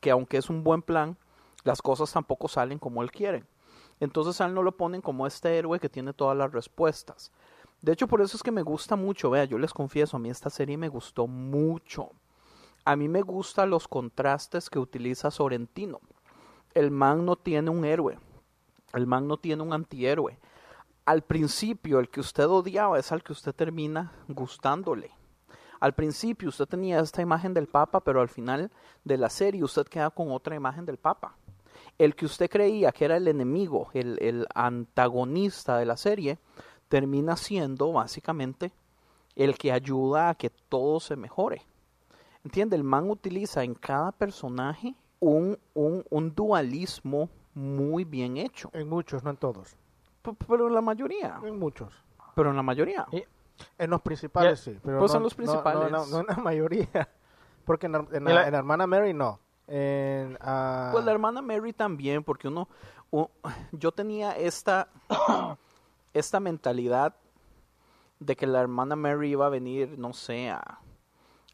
[0.00, 1.16] que aunque es un buen plan,
[1.64, 3.44] las cosas tampoco salen como él quiere.
[4.00, 7.32] Entonces a él no lo ponen como este héroe que tiene todas las respuestas.
[7.80, 10.30] De hecho, por eso es que me gusta mucho, vea, yo les confieso, a mí
[10.30, 12.10] esta serie me gustó mucho.
[12.84, 16.00] A mí me gustan los contrastes que utiliza Sorrentino.
[16.74, 18.18] El man no tiene un héroe.
[18.92, 20.38] El man no tiene un antihéroe.
[21.04, 25.10] Al principio, el que usted odiaba es al que usted termina gustándole.
[25.84, 28.70] Al principio usted tenía esta imagen del Papa, pero al final
[29.04, 31.36] de la serie usted queda con otra imagen del Papa.
[31.98, 36.38] El que usted creía que era el enemigo, el, el antagonista de la serie,
[36.88, 38.72] termina siendo básicamente
[39.36, 41.60] el que ayuda a que todo se mejore.
[42.44, 42.76] ¿Entiende?
[42.76, 48.70] El man utiliza en cada personaje un, un, un dualismo muy bien hecho.
[48.72, 49.76] En muchos, no en todos.
[50.22, 51.40] P- Pero en la mayoría.
[51.44, 51.92] En muchos.
[52.34, 53.06] Pero en la mayoría.
[53.12, 53.22] Y-
[53.78, 54.78] En los principales sí.
[54.82, 55.90] Pero pues no, en los no- principales.
[55.90, 57.08] No, no, en la mayoría.
[57.64, 59.38] Porque en, la- en la, en hermana Mary no.
[59.66, 62.68] En, ah, Pues la hermana Mary también, porque uno,
[63.72, 64.88] yo tenía esta,
[66.12, 67.14] esta mentalidad
[68.18, 70.80] de que la hermana Mary iba a venir, no sé, a,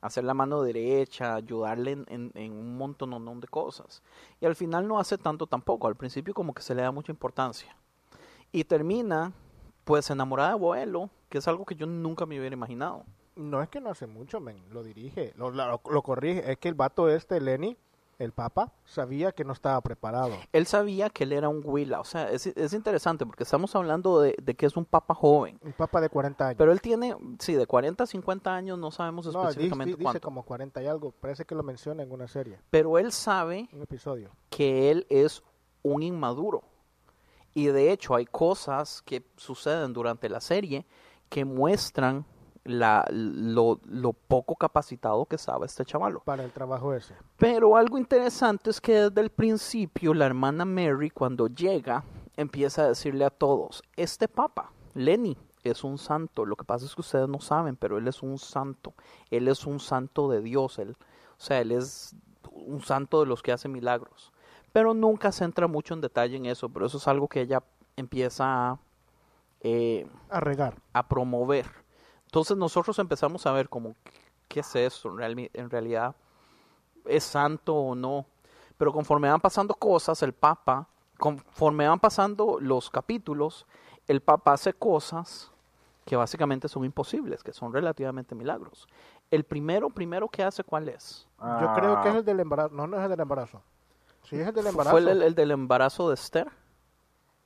[0.01, 4.03] hacer la mano derecha, ayudarle en, en- en un montón de cosas.
[4.41, 7.13] Y al final no hace tanto tampoco, al principio como que se le da mucha
[7.13, 7.77] importancia.
[8.51, 9.33] Y termina,
[9.85, 13.05] pues, enamorada de abuelo, que es algo que yo nunca me hubiera imaginado.
[13.37, 14.63] No es que no hace mucho, men.
[14.71, 16.51] Lo dirige, lo, lo, lo corrige.
[16.53, 17.77] Es que el vato este, Lenny,
[18.19, 20.33] el papa, sabía que no estaba preparado.
[20.53, 24.21] Él sabía que él era un huila, o sea, es, es interesante porque estamos hablando
[24.21, 25.59] de, de que es un papa joven.
[25.63, 26.59] Un papa de 40 años.
[26.59, 30.03] Pero él tiene, sí, de 40 a 50 años, no sabemos no, específicamente di- dice
[30.03, 30.21] cuánto.
[30.21, 31.13] como 40 y algo.
[31.13, 34.31] Parece que lo menciona en una serie, Pero él sabe un episodio.
[34.51, 35.43] que él es
[35.83, 36.63] un inmaduro.
[37.55, 40.85] Y de hecho hay cosas que suceden durante la serie
[41.31, 42.27] que muestran
[42.65, 46.21] la, lo, lo poco capacitado que sabe este chavalo.
[46.21, 47.15] Para el trabajo ese.
[47.39, 52.05] Pero algo interesante es que desde el principio la hermana Mary cuando llega
[52.37, 56.45] empieza a decirle a todos, este papa, Lenny, es un santo.
[56.45, 58.95] Lo que pasa es que ustedes no saben, pero él es un santo.
[59.31, 60.79] Él es un santo de Dios.
[60.79, 62.15] Él, o sea, él es
[62.53, 64.33] un santo de los que hace milagros.
[64.73, 67.63] Pero nunca se entra mucho en detalle en eso, pero eso es algo que ella
[67.97, 68.79] empieza a,
[69.61, 70.75] eh, A regar.
[70.93, 71.67] a promover.
[72.27, 73.95] Entonces nosotros empezamos a ver como,
[74.49, 75.09] ¿qué es esto?
[75.11, 76.15] En, reali- en realidad,
[77.07, 78.27] ¿es santo o no?
[78.77, 80.87] Pero conforme van pasando cosas, el Papa,
[81.19, 83.67] conforme van pasando los capítulos,
[84.07, 85.51] el Papa hace cosas
[86.07, 88.89] que básicamente son imposibles, que son relativamente milagros.
[89.31, 91.29] El primero, primero que hace, ¿cuál es?
[91.61, 92.75] Yo creo que es Ah, el del embarazo.
[92.75, 93.63] No, no es el del embarazo.
[94.25, 94.91] Sí, es el del embarazo.
[94.93, 96.49] ¿Fue el, el- el del embarazo de Esther?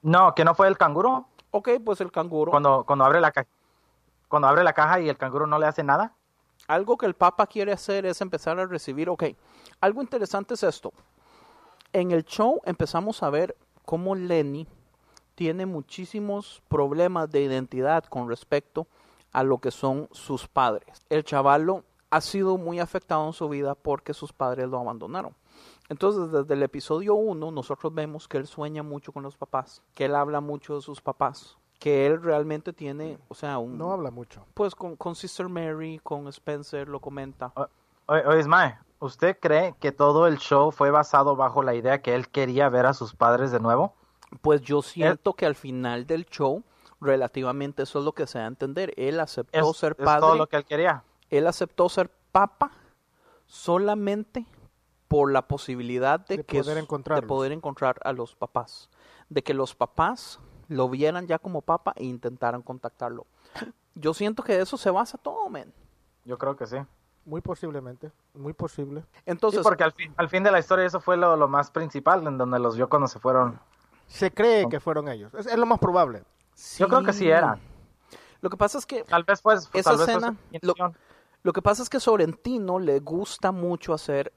[0.02, 1.26] No, que no fue el canguro.
[1.56, 2.50] Ok, pues el canguro.
[2.50, 3.46] Cuando, cuando abre la caja.
[4.26, 6.12] Cuando abre la caja y el canguro no le hace nada.
[6.66, 9.22] Algo que el Papa quiere hacer es empezar a recibir, ok,
[9.80, 10.92] algo interesante es esto.
[11.92, 14.66] En el show empezamos a ver cómo Lenny
[15.36, 18.88] tiene muchísimos problemas de identidad con respecto
[19.30, 21.06] a lo que son sus padres.
[21.08, 25.36] El chavalo ha sido muy afectado en su vida porque sus padres lo abandonaron.
[25.88, 30.06] Entonces, desde el episodio 1, nosotros vemos que él sueña mucho con los papás, que
[30.06, 33.76] él habla mucho de sus papás, que él realmente tiene, o sea, un...
[33.76, 34.46] No habla mucho.
[34.54, 37.52] Pues con, con Sister Mary, con Spencer, lo comenta.
[38.06, 42.14] Oye, oye, Ismael, ¿Usted cree que todo el show fue basado bajo la idea que
[42.14, 43.92] él quería ver a sus padres de nuevo?
[44.40, 46.62] Pues yo siento que al final del show,
[47.02, 48.94] relativamente eso es lo que se da a entender.
[48.96, 50.20] Él aceptó Es, ser es padre.
[50.20, 51.04] todo lo que él quería.
[51.28, 52.70] Él aceptó ser papa
[53.44, 54.46] solamente
[55.14, 58.90] por la posibilidad de, De que poder de poder encontrar a los papás,
[59.28, 63.24] de que los papás lo vieran ya como papa e intentaran contactarlo.
[63.94, 65.72] Yo siento que de eso se basa todo, men.
[66.24, 66.78] Yo creo que sí.
[67.26, 69.04] Muy posiblemente, muy posible.
[69.24, 71.70] Entonces, sí, porque al fin, al fin de la historia eso fue lo, lo más
[71.70, 73.60] principal, en donde los vio cuando se fueron.
[74.08, 75.32] Se cree que fueron ellos.
[75.34, 76.24] Es, es lo más probable.
[76.76, 77.60] Yo creo que sí eran.
[78.40, 80.96] Lo que pasa es que Tal vez pues, esa tal vez fue escena, intención.
[81.44, 84.32] lo que pasa es que Sorrentino le gusta mucho hacer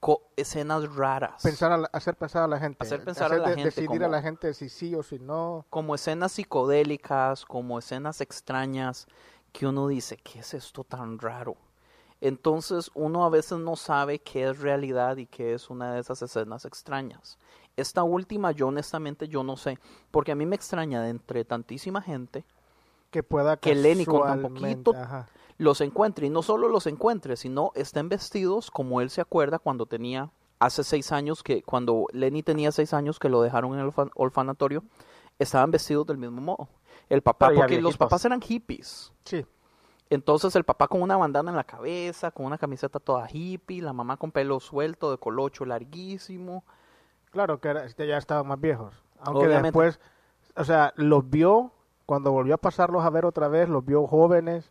[0.00, 1.42] co- escenas raras.
[1.42, 2.78] Pensar a la- hacer pensar a la gente.
[2.84, 5.18] Hacer pensar a la de- gente Decidir como- a la gente si sí o si
[5.18, 5.66] no.
[5.70, 9.06] como escenas psicodélicas, como escenas extrañas,
[9.52, 11.56] que uno dice, ¿qué es esto tan raro?
[12.20, 16.20] Entonces uno a veces no sabe qué es realidad y qué es una de esas
[16.22, 17.38] escenas extrañas.
[17.76, 19.78] Esta última yo honestamente yo no sé,
[20.10, 22.44] porque a mí me extraña de entre tantísima gente
[23.10, 25.28] Que pueda que Lenny con tan poquito ajá.
[25.58, 29.86] Los encuentre y no solo los encuentre, sino estén vestidos como él se acuerda cuando
[29.86, 33.86] tenía hace seis años que cuando Lenny tenía seis años que lo dejaron en el
[33.92, 34.82] orfa- orfanatorio,
[35.38, 36.68] estaban vestidos del mismo modo.
[37.08, 39.12] El papá, porque los papás eran hippies.
[39.24, 39.44] Sí.
[40.10, 43.92] Entonces el papá con una bandana en la cabeza, con una camiseta toda hippie, la
[43.92, 46.64] mamá con pelo suelto, de colocho larguísimo.
[47.30, 48.94] Claro que era- este, ya estaban más viejos.
[49.20, 49.66] Aunque Obviamente.
[49.78, 50.00] después,
[50.56, 51.72] o sea, los vio,
[52.06, 54.70] cuando volvió a pasarlos a ver otra vez, los vio jóvenes.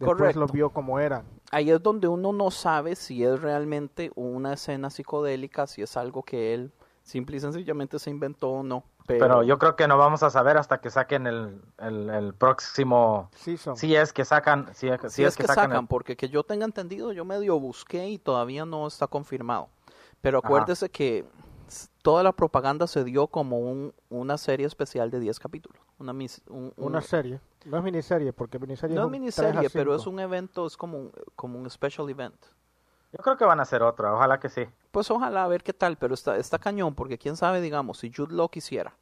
[0.00, 0.40] Después Correcto.
[0.40, 1.24] los vio como eran.
[1.52, 6.22] Ahí es donde uno no sabe si es realmente una escena psicodélica, si es algo
[6.22, 8.82] que él simple y sencillamente se inventó o no.
[9.06, 12.32] Pero, Pero yo creo que no vamos a saber hasta que saquen el, el, el
[12.34, 13.28] próximo.
[13.36, 13.76] Season.
[13.76, 14.68] Si es que sacan.
[14.74, 17.58] Si es, si si es que sacan, el- porque que yo tenga entendido, yo medio
[17.60, 19.68] busqué y todavía no está confirmado.
[20.22, 20.46] Pero Ajá.
[20.48, 21.26] acuérdese que
[22.02, 25.80] toda la propaganda se dio como un, una serie especial de 10 capítulos.
[25.98, 27.40] Una, mis- un- un- Una serie.
[27.66, 31.12] No es miniserie, porque miniserie no es miniserie, pero es un evento, es como un,
[31.36, 32.34] como un special event.
[33.12, 34.62] Yo creo que van a hacer otra, ojalá que sí.
[34.92, 38.12] Pues ojalá a ver qué tal, pero está, está cañón, porque quién sabe, digamos, si
[38.12, 38.94] Jude Law quisiera.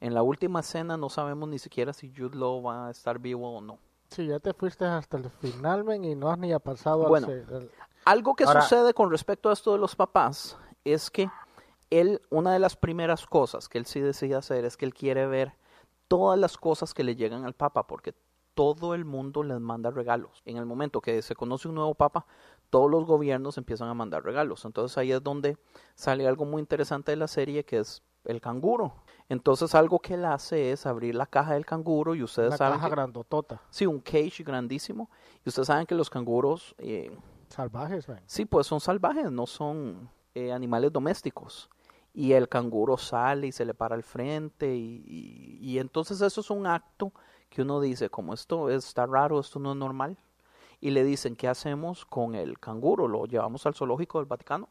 [0.00, 3.56] En la última escena no sabemos ni siquiera si Jude Law va a estar vivo
[3.56, 3.78] o no.
[4.10, 7.26] Sí, ya te fuiste hasta el final, men, y no has ni pasado Bueno.
[7.28, 7.70] al-
[8.04, 11.28] Algo que Ahora- sucede con respecto a esto de los papás es que
[11.90, 15.26] él, una de las primeras cosas que él sí decide hacer es que él quiere
[15.26, 15.54] ver
[16.08, 18.14] todas las cosas que le llegan al papa, porque
[18.54, 20.42] todo el mundo les manda regalos.
[20.44, 22.26] En el momento que se conoce un nuevo papa,
[22.70, 24.64] todos los gobiernos empiezan a mandar regalos.
[24.64, 25.56] Entonces ahí es donde
[25.94, 28.94] sale algo muy interesante de la serie que es el canguro.
[29.28, 32.78] Entonces algo que él hace es abrir la caja del canguro y ustedes la saben
[32.78, 33.62] caja que- grandotota.
[33.70, 35.08] sí, un cage grandísimo
[35.44, 37.16] y ustedes saben que los canguros eh,
[37.48, 38.20] Salvajes, men.
[38.26, 41.70] Sí, pues son salvajes, no son eh, animales domésticos.
[42.20, 46.40] Y el canguro sale y se le para al frente y, y- y entonces eso
[46.40, 47.12] es un acto
[47.48, 50.18] que uno dice, como esto está raro, esto no es normal.
[50.80, 53.06] Y le dicen, ¿qué hacemos con el canguro?
[53.06, 54.68] ¿Lo llevamos al zoológico del Vaticano?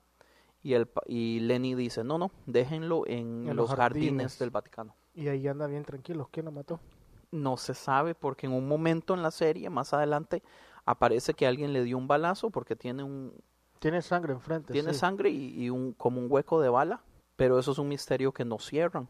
[0.62, 4.10] Y, el, y Lenny dice, no, no, déjenlo en, En los los jardines.
[4.10, 4.40] jardines.
[4.40, 4.94] del Vaticano.
[5.16, 6.28] Y ahí anda bien tranquilo.
[6.32, 6.80] ¿Quién lo mató?
[7.32, 10.44] No se sabe porque en un momento en la serie, más adelante,
[10.86, 13.34] aparece que alguien le dio un balazo porque tiene un,
[13.80, 14.74] Tiene sangre enfrente.
[14.74, 15.00] tiene sí.
[15.00, 17.02] sangre y, y un, como un hueco de bala,
[17.38, 19.08] pero eso es un misterio que no cierran.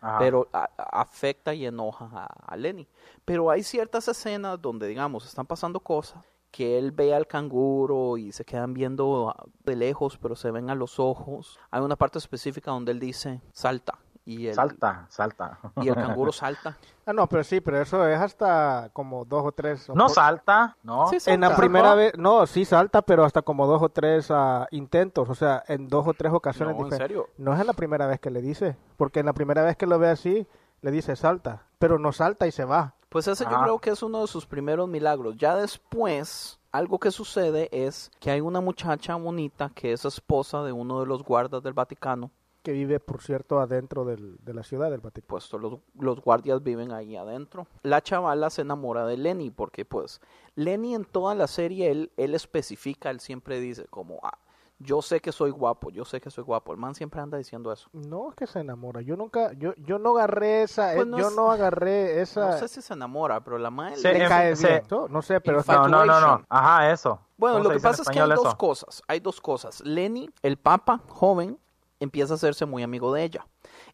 [0.00, 0.18] Ajá.
[0.18, 0.68] Pero a-
[1.00, 2.88] afecta y enoja a, a Lenny.
[3.24, 8.32] Pero hay ciertas escenas donde, digamos, están pasando cosas que él ve al canguro y
[8.32, 11.58] se quedan viendo ah, de lejos, pero se ven a los ojos.
[11.70, 13.98] Hay una parte específica donde él dice, salta.
[14.28, 15.58] Y el, Salta, salta.
[15.76, 16.76] Y el canguro salta.
[17.06, 19.88] Ah, no, pero sí, pero eso es hasta como dos o tres.
[19.88, 21.06] No por- salta, ¿no?
[21.08, 21.60] Sí, En la salta.
[21.62, 25.64] primera vez, no, sí salta, pero hasta como dos o tres ah, intentos, o sea,
[25.66, 27.28] en dos o tres ocasiones No, en serio.
[27.38, 29.86] No es en la primera vez que le dice, porque en la primera vez que
[29.86, 30.46] lo ve así,
[30.82, 32.92] le dice salta, pero no salta y se va.
[33.08, 33.62] Pues ese yo Ajá.
[33.62, 35.38] creo que es uno de sus primeros milagros.
[35.38, 40.72] Ya después, algo que sucede es que hay una muchacha bonita que es esposa de
[40.72, 42.30] uno de los guardas del Vaticano.
[42.68, 45.26] Que vive, por cierto, adentro del- de la ciudad del Vaticano.
[45.26, 47.66] Puesto los, los guardias viven ahí adentro.
[47.82, 50.20] La chavala se enamora de Lenny porque pues
[50.54, 54.36] Lenny en toda la serie él, él especifica, él siempre dice como, ah,
[54.80, 56.72] yo sé que soy guapo, yo sé que soy guapo.
[56.72, 57.88] El man siempre anda diciendo eso.
[57.94, 61.28] No es que se enamora, yo nunca, yo, yo no agarré esa, Pues no yo
[61.28, 63.96] es- no agarré esa, No sé si se enamora, pero la madre...
[63.96, 66.44] Sí, le cae se- bien, no, no sé, pero No, no, no, no.
[66.50, 67.18] Ajá, eso.
[67.38, 69.02] Bueno, ¿Cómo lo se que pasa es que hay dos cosas.
[69.08, 69.80] Hay dos cosas.
[69.86, 71.58] Lenny, el papa joven,
[72.00, 73.46] empieza a hacerse muy amigo de ella.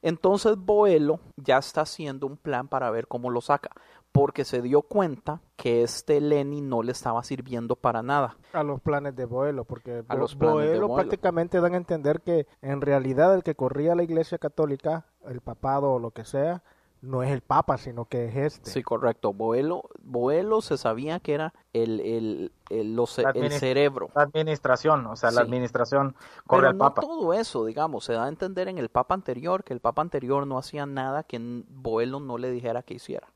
[0.03, 3.71] Entonces Boelo ya está haciendo un plan para ver cómo lo saca.
[4.13, 8.37] porque se dio cuenta que este Lenny no le estaba sirviendo para nada.
[8.53, 10.95] A los planes de Boelo, porque A los planes de Boelo Boelo.
[11.03, 15.95] prácticamente dan a entender que en realidad el que corría la iglesia católica, el papado
[15.95, 16.63] o lo que sea,
[17.05, 18.71] no es el papa, sino que es este.
[18.71, 19.33] Sí, correcto.
[19.33, 24.11] Boelo, Boelo se sabía que era el, el, el, los- La el cerebro.
[24.15, 26.15] La administración, o sea, la administración
[26.47, 27.03] corre Pero al no Papa.
[27.03, 30.47] todo eso, digamos, se da a entender en el Papa anterior que el Papa anterior
[30.47, 31.39] no hacía nada que
[31.69, 33.29] Boelo no le dijera que hiciera.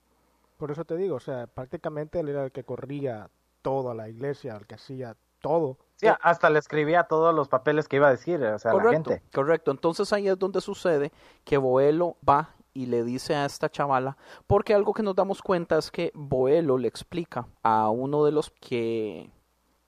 [0.57, 3.31] Por eso te digo, o sea, prácticamente él era el que corría
[3.63, 5.79] toda la iglesia, el que hacía todo.
[5.97, 9.11] Sí, hasta le escribía todos los papeles que iba a decir, o sea, la correcto,
[9.11, 9.25] gente.
[9.33, 9.71] correcto.
[9.71, 11.13] Entonces ahí es donde sucede
[11.45, 14.17] que Boelo va y le dice a esta chavala,
[14.47, 18.51] porque algo que nos damos cuenta es que Boelo le explica a uno de los
[18.51, 19.31] que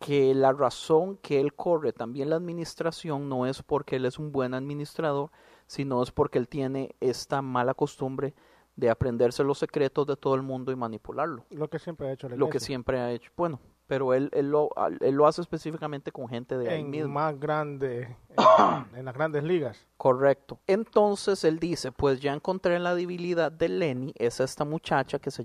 [0.01, 4.33] que la razón que él corre también la administración no es porque él es un
[4.33, 5.31] buen administrador,
[5.67, 8.35] sino es porque él tiene esta mala costumbre
[8.77, 11.45] de aprenderse los secretos de todo el mundo y manipularlo.
[11.51, 13.31] Lo que siempre ha hecho la Lo que siempre ha hecho.
[13.37, 13.61] Bueno,
[13.91, 14.71] pero él, él, lo,
[15.01, 17.09] él lo hace específicamente con gente de ahí en mismo.
[17.09, 18.37] más grande, en,
[18.99, 19.85] en las grandes ligas.
[19.97, 20.61] Correcto.
[20.69, 25.45] Entonces él dice, pues ya encontré la debilidad de Lenny, es esta muchacha que se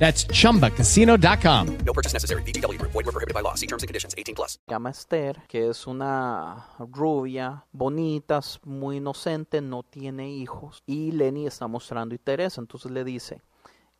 [0.00, 1.66] That's chumbacasino.com.
[1.84, 2.42] No purchase necessary.
[2.42, 2.92] VGW Group.
[2.92, 3.54] Void were prohibited by law.
[3.54, 4.14] See terms and conditions.
[4.16, 4.58] 18 plus.
[4.66, 10.82] llama Esther, que es una rubia, bonita, muy inocente, no tiene hijos.
[10.86, 13.42] Y Lenny está mostrando interés, entonces le dice,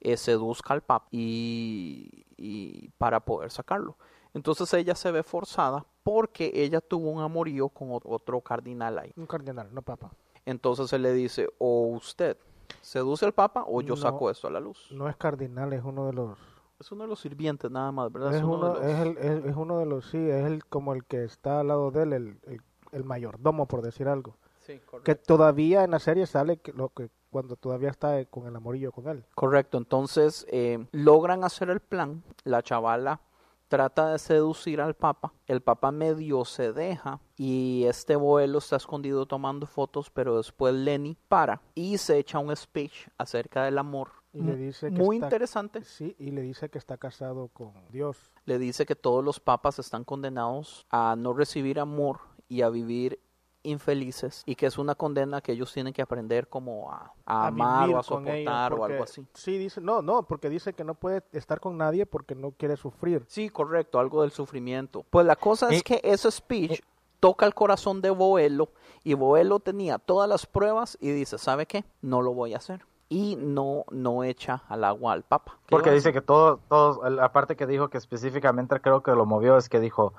[0.00, 3.98] eh, seduzca al papa y, y para poder sacarlo.
[4.32, 9.12] Entonces ella se ve forzada porque ella tuvo un amorío con ot- otro cardinal ahí.
[9.16, 10.12] Un cardenal, no papa.
[10.46, 12.38] Entonces él le dice, o usted
[12.80, 14.00] seduce al papa o yo No.
[14.00, 14.88] saco esto a la luz.
[14.90, 16.38] No es cardinal, es uno de los...
[16.78, 18.34] Es uno de los sirvientes nada más, ¿verdad?
[18.34, 20.94] Es de uno, los- es, el- es- es uno de los, sí, es el, como
[20.94, 22.60] el que está al lado de él, el, el,
[22.92, 24.36] el mayordomo, por decir algo.
[24.60, 25.02] Sí, correcto.
[25.04, 28.56] Que todavía en la serie sale que, lo que cuando todavía está eh, con el
[28.56, 29.24] amorillo con él.
[29.34, 33.20] Correcto, entonces eh, logran hacer el plan, la chavala
[33.68, 39.24] trata de seducir al papa, el papa medio se deja y este vuelo está escondido
[39.24, 44.08] tomando fotos, pero después Lenny para y se echa un speech acerca del amor.
[44.34, 45.82] Y le mu- dice que muy está- interesante.
[45.82, 48.18] Sí, y le dice que está casado con Dios.
[48.44, 53.18] Le dice que todos los papas están condenados a no recibir amor y a vivir
[53.62, 57.88] infelices y que es una condena que ellos tienen que aprender como a, a amar
[57.90, 59.26] o a soportar o porque- algo así.
[59.34, 62.76] Sí, dice, no, no, porque dice que no puede estar con nadie porque no quiere
[62.76, 63.24] sufrir.
[63.28, 65.04] Sí, correcto, algo del sufrimiento.
[65.10, 66.80] Pues la cosa es Eh, que ese speech
[67.20, 68.70] toca el corazón de Boelo
[69.04, 71.84] y Boelo tenía todas las pruebas y dice, ¿sabe qué?
[72.02, 72.84] No lo voy a hacer.
[73.08, 75.58] Y no, no echa al agua al Papa.
[75.66, 79.56] ¿Qué Porque dice que todos, todos, aparte que dijo que específicamente creo que lo movió
[79.56, 80.14] es que dijo,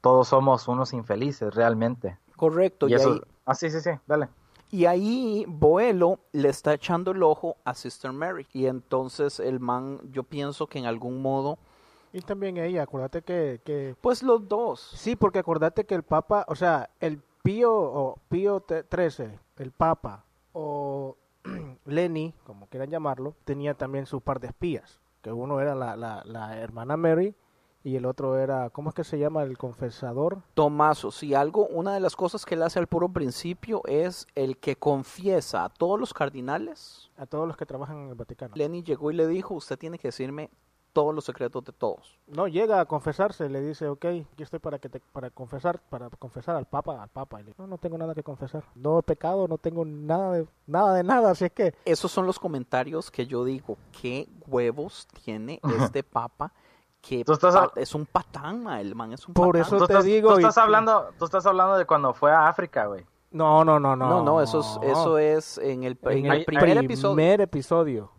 [0.00, 2.18] todos somos unos infelices realmente.
[2.36, 4.28] Correcto, Y y, eso, ahí, ah, sí, sí, sí, dale.
[4.70, 8.46] y ahí Boelo le está echando el ojo a Sister Mary.
[8.52, 11.58] Y entonces el man, yo pienso que en algún modo,
[12.16, 13.94] Y también ella, acuérdate que, que...
[14.00, 14.80] pues los dos.
[14.80, 20.24] Sí, porque acuérdate que el Papa, o sea, el Pío o Pío XIII, el Papa
[20.54, 21.14] o
[21.84, 26.22] Lenny, como quieran llamarlo, tenía también su par de espías, que uno era la, la,
[26.24, 27.34] la hermana Mary
[27.84, 29.42] y el otro era, ¿cómo es que se llama?
[29.42, 30.40] El confesador.
[30.54, 34.56] Tomaso, si algo, una de las cosas que él hace al puro principio es el
[34.56, 37.10] que confiesa a todos los cardinales.
[37.18, 38.54] A todos los que trabajan en el Vaticano.
[38.56, 40.48] Lenny llegó y le dijo, usted tiene que decirme
[40.96, 42.18] todos los secretos de todos.
[42.26, 44.04] No, llega a confesarse, le dice, ok,
[44.36, 47.38] yo estoy para que te, para confesar, para confesar al Papa, al Papa.
[47.42, 48.64] Y le no, no tengo nada que confesar.
[48.74, 51.74] No he pecado, no tengo nada de, nada de nada, así es que...
[51.84, 56.50] Esos son los comentarios que yo digo, qué huevos tiene este papa
[57.02, 59.60] que Tú estás es un patán, ma, el man es un Por patán.
[59.60, 62.32] eso Tú te estás, digo, tú y- estás hablando, tú estás hablando de cuando fue
[62.32, 63.04] a África, güey.
[63.32, 64.08] No, no, no, no.
[64.08, 67.14] No, no, eso es, eso es en el, en el Ahí- primer ahí- episodio.
[67.14, 68.10] primer episodio.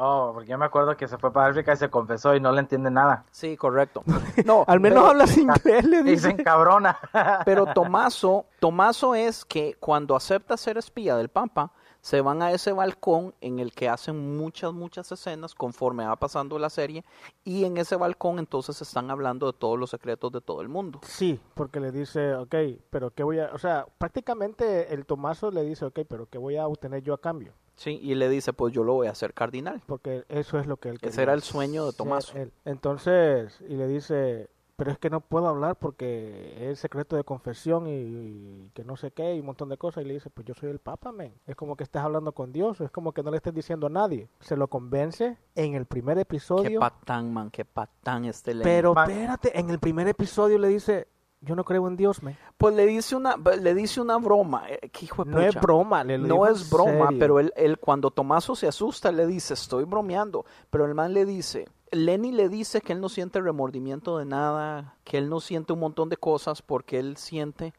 [0.00, 2.52] Oh, porque yo me acuerdo que se fue para África y se confesó y no
[2.52, 3.24] le entiende nada.
[3.32, 4.04] Sí, correcto.
[4.44, 6.30] No, Al menos pero- hablas inglés, le Y se dice.
[6.30, 6.96] encabrona.
[7.44, 12.70] Pero Tomaso, Tomaso es que cuando acepta ser espía del Papa, se van a ese
[12.72, 17.04] balcón en el que hacen muchas, muchas escenas conforme va pasando la serie
[17.42, 21.00] y en ese balcón entonces están hablando de todos los secretos de todo el mundo.
[21.02, 22.54] Sí, porque le dice, ok,
[22.88, 23.50] pero ¿qué voy a...?
[23.52, 27.20] O sea, prácticamente el Tomaso le dice, ok, pero ¿qué voy a obtener yo a
[27.20, 27.52] cambio?
[27.78, 29.80] Sí, y le dice, pues yo lo voy a hacer cardinal.
[29.86, 31.92] Porque eso es lo que él Ese quería era el sueño de
[32.34, 32.52] él.
[32.64, 37.86] Entonces, y le dice, pero es que no puedo hablar porque es secreto de confesión
[37.86, 40.04] y, y que no sé qué y un montón de cosas.
[40.04, 41.32] Y le dice, pues yo soy el Papa, men.
[41.46, 43.90] Es como que estás hablando con Dios, es como que no le estés diciendo a
[43.90, 44.28] nadie.
[44.40, 46.80] Se lo convence en el primer Qué episodio.
[46.80, 48.64] patán, man, qué patán este Lenny.
[48.64, 51.06] Pero espérate, en el primer episodio le dice,
[51.40, 52.36] yo no creo en Dios, men.
[52.56, 54.68] Pues le dice una, le dice una broma.
[54.68, 57.18] eh, hijo de No es broma, le No es broma, serio.
[57.18, 60.44] pero él, él cuando Tomaso se asusta le dice, estoy bromeando.
[60.70, 64.96] Pero el man le dice, Lenny le dice que él no siente remordimiento de nada,
[65.04, 67.72] que él no siente un montón de cosas porque él siente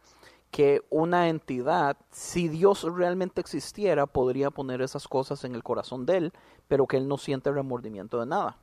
[0.52, 6.18] que una entidad, si Dios realmente existiera, podría poner esas cosas en el corazón de
[6.18, 6.34] él,
[6.68, 8.58] pero que él no siente remordimiento de nada.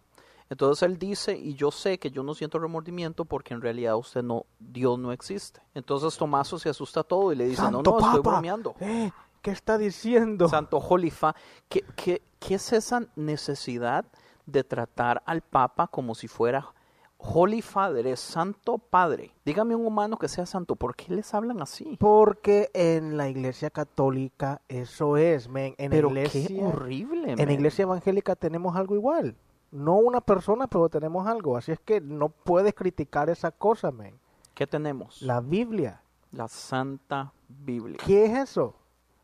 [0.48, 4.22] Entonces él dice, y yo sé que yo no siento remordimiento porque en realidad usted
[4.22, 5.60] no, Dios no existe.
[5.74, 8.74] Entonces Tomaso se asusta todo y le dice, Santo no, no, estoy Papa, bromeando.
[8.80, 9.10] eh,
[9.42, 10.48] ¿Qué está diciendo?
[10.48, 11.34] Santo Jolifa,
[11.68, 14.04] ¿qué, qué, qué es esa necesidad
[14.46, 16.72] de tratar al Papa como si fuera
[17.18, 19.32] Holy Father, es Santo Padre?
[19.44, 21.96] Dígame un humano que sea santo, ¿por qué les hablan así?
[21.98, 25.74] Porque en la iglesia católica eso es, men.
[25.78, 29.36] En Pero iglesia, qué horrible, En la iglesia evangélica tenemos algo igual.
[29.76, 31.56] No una persona, pero tenemos algo.
[31.56, 34.18] Así es que no puedes criticar esa cosa, men.
[34.54, 35.20] ¿Qué tenemos?
[35.20, 36.00] La Biblia.
[36.32, 37.98] La Santa Biblia.
[38.04, 38.74] ¿Qué es eso?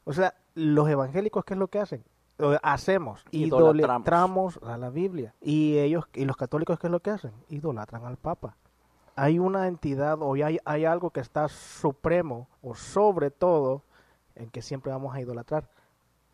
[0.05, 2.05] O sea, los evangélicos, ¿qué es lo que hacen?
[2.63, 3.77] Hacemos, Idolatramos.
[3.79, 5.35] idolatramos a la Biblia.
[5.41, 7.33] Y ellos, y los católicos, ¿qué es lo que hacen?
[7.49, 8.57] Idolatran al Papa.
[9.17, 13.85] Hay una entidad o hay, hay algo que está supremo o sobre todo
[14.35, 15.69] en que siempre vamos a idolatrar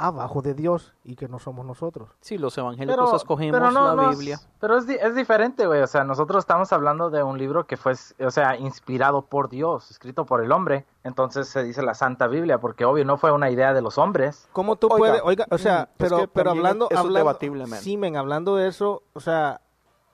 [0.00, 2.08] abajo de Dios y que no somos nosotros.
[2.20, 4.38] Sí, los evangélicos escogimos pero no, la no, Biblia.
[4.60, 5.82] Pero es, di- es diferente, güey.
[5.82, 7.94] O sea, nosotros estamos hablando de un libro que fue,
[8.24, 10.86] o sea, inspirado por Dios, escrito por el hombre.
[11.02, 14.48] Entonces se dice la Santa Biblia, porque obvio no fue una idea de los hombres.
[14.52, 16.94] ¿Cómo tú Oiga, puedes, oiga, o sea, mm, es pero, que pero también hablando, eso
[16.94, 17.80] es hablando, debatible, man.
[17.80, 19.60] sí, men, hablando de eso, o sea,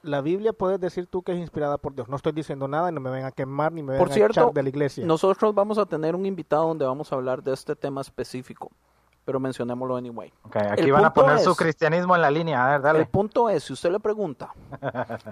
[0.02, 2.08] la Biblia puedes decir tú que es inspirada por Dios.
[2.08, 4.40] No estoy diciendo nada, no me ven a quemar ni me ven Por a cierto,
[4.40, 5.04] echar de la iglesia.
[5.04, 8.70] nosotros vamos a tener un invitado donde vamos a hablar de este tema específico,
[9.24, 10.32] pero mencionémoslo anyway.
[10.42, 12.64] Ok, aquí El van a poner su es- cristianismo en la línea.
[12.64, 13.06] A ver, El dale.
[13.06, 14.52] punto es, si usted le pregunta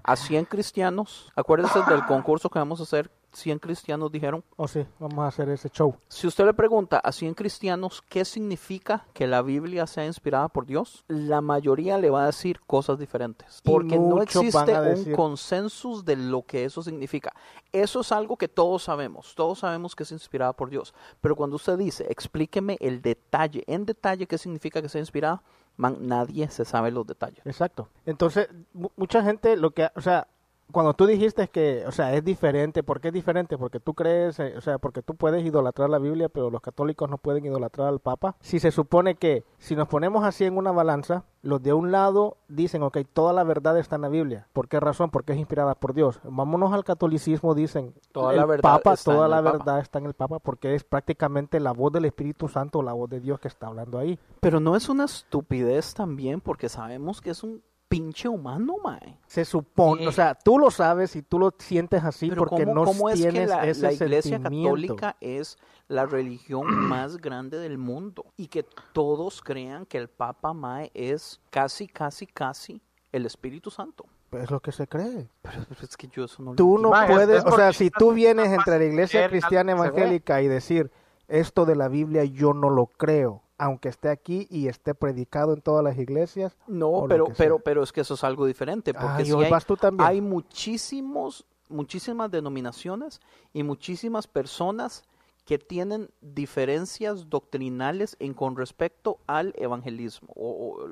[0.03, 4.85] a 100 cristianos, acuérdese del concurso que vamos a hacer, 100 cristianos dijeron, Oh, sí,
[4.99, 5.97] vamos a hacer ese show.
[6.09, 10.67] si usted le pregunta a 100 cristianos qué significa que la Biblia sea inspirada por
[10.67, 13.61] Dios, la mayoría le va a decir cosas diferentes.
[13.65, 17.33] Porque no existe un decir- consensus de lo que eso significa.
[17.73, 19.35] Eso es algo que todos sabemos.
[19.35, 20.95] Todos sabemos que es inspirada por Dios.
[21.21, 25.43] Pero cuando usted dice, explíqueme el detalle, en detalle qué significa que sea inspirada,
[25.79, 27.41] man, nadie se sabe los detalles.
[27.47, 27.89] Exacto.
[28.05, 30.27] Entonces, mu- mucha gente lo que, o sea,
[30.73, 33.57] cuando tú dijiste que, o sea, es diferente, ¿por qué es diferente?
[33.57, 37.09] Porque tú crees, eh, o sea, porque tú puedes idolatrar la Biblia, pero los católicos
[37.09, 38.37] no pueden idolatrar al Papa.
[38.41, 42.37] Si se supone que, si nos ponemos así en una balanza, los de un lado
[42.49, 44.49] dicen, ok, toda la verdad está en la Biblia.
[44.53, 45.11] ¿Por qué razón?
[45.11, 46.21] Porque es inspirada por Dios.
[46.25, 49.57] Vámonos al catolicismo, dicen, Toda el la verdad Papa, está toda en la el Papa.
[49.59, 53.11] verdad está en el Papa, porque es prácticamente la voz del Espíritu Santo, la voz
[53.11, 54.19] de Dios que está hablando ahí.
[54.41, 57.63] Pero no es una estupidez también porque sabemos que es un
[57.93, 59.19] pinche humano, mae.
[59.27, 62.75] Se supone, o sea, tú lo sabes y tú lo sientes así Pero porque ¿cómo,
[62.75, 67.59] no cómo es que tienes la, ese la iglesia católica es la religión más grande
[67.59, 72.81] del mundo y que todos crean que el Papa Mae es casi, casi, casi
[73.13, 74.07] el Espíritu Santo?
[74.33, 75.29] Es lo que se cree.
[75.43, 77.15] Pero es que yo eso no lo Tú no entiendo.
[77.15, 80.91] puedes, o sea, si tú vienes entre la iglesia cristiana que evangélica y decir
[81.29, 85.61] esto de la Biblia yo no lo creo, aunque esté aquí y esté predicado en
[85.61, 86.57] todas las iglesias.
[86.67, 88.93] No, pero, pero, pero es que eso es algo diferente.
[88.93, 90.09] Porque Ay, sí hoy hay, vas tú también.
[90.09, 93.21] hay muchísimos, muchísimas denominaciones
[93.53, 95.05] y muchísimas personas
[95.45, 100.89] que tienen diferencias doctrinales en con respecto al evangelismo o, o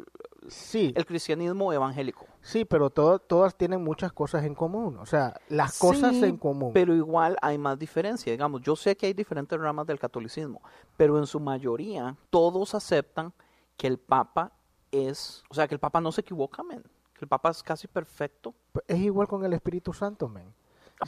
[0.49, 0.93] sí.
[0.97, 2.27] el cristianismo evangélico.
[2.43, 6.37] Sí, pero todo- todas tienen muchas cosas en común, o sea, las cosas Sí, en
[6.37, 6.73] común.
[6.73, 8.33] Pero igual hay más diferencia.
[8.33, 10.61] Digamos, yo sé que hay diferentes ramas del catolicismo,
[10.97, 13.33] pero en su mayoría todos aceptan
[13.77, 14.53] que el Papa
[14.91, 16.83] es, o sea, que el Papa no se equivoca, men.
[17.15, 18.55] Que el Papa es casi perfecto.
[18.89, 20.53] Es igual con el Espíritu Santo, men.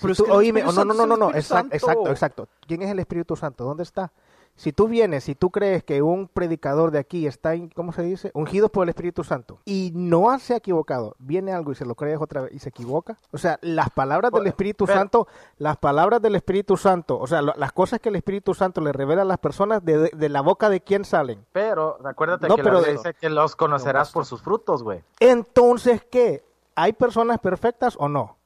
[0.01, 2.49] Pero Si tú- oíme, no, no, no, no, no, exacto, exacto, exacto.
[2.67, 3.65] ¿Quién es el Espíritu Santo?
[3.65, 4.13] ¿Dónde está?
[4.55, 8.31] si tú vienes, si tú crees que un predicador de aquí está, ¿cómo se dice?
[8.35, 11.95] Ungido por el Espíritu Santo y no se ha equivocado, viene algo y se lo
[11.95, 13.17] crees otra vez y se equivoca.
[13.33, 15.27] O sea, las palabras del Espíritu pero- Santo,
[15.57, 18.93] las palabras del Espíritu Santo, o sea, lo- las cosas que el Espíritu Santo le
[18.93, 21.47] revela a las personas, de, de la boca de quién salen.
[21.53, 25.03] Pero acuérdate No, que pero dice que los conocerás por sus frutos, güey.
[25.19, 26.45] Entonces, ¿qué?
[26.75, 28.37] ¿Hay personas perfectas o no?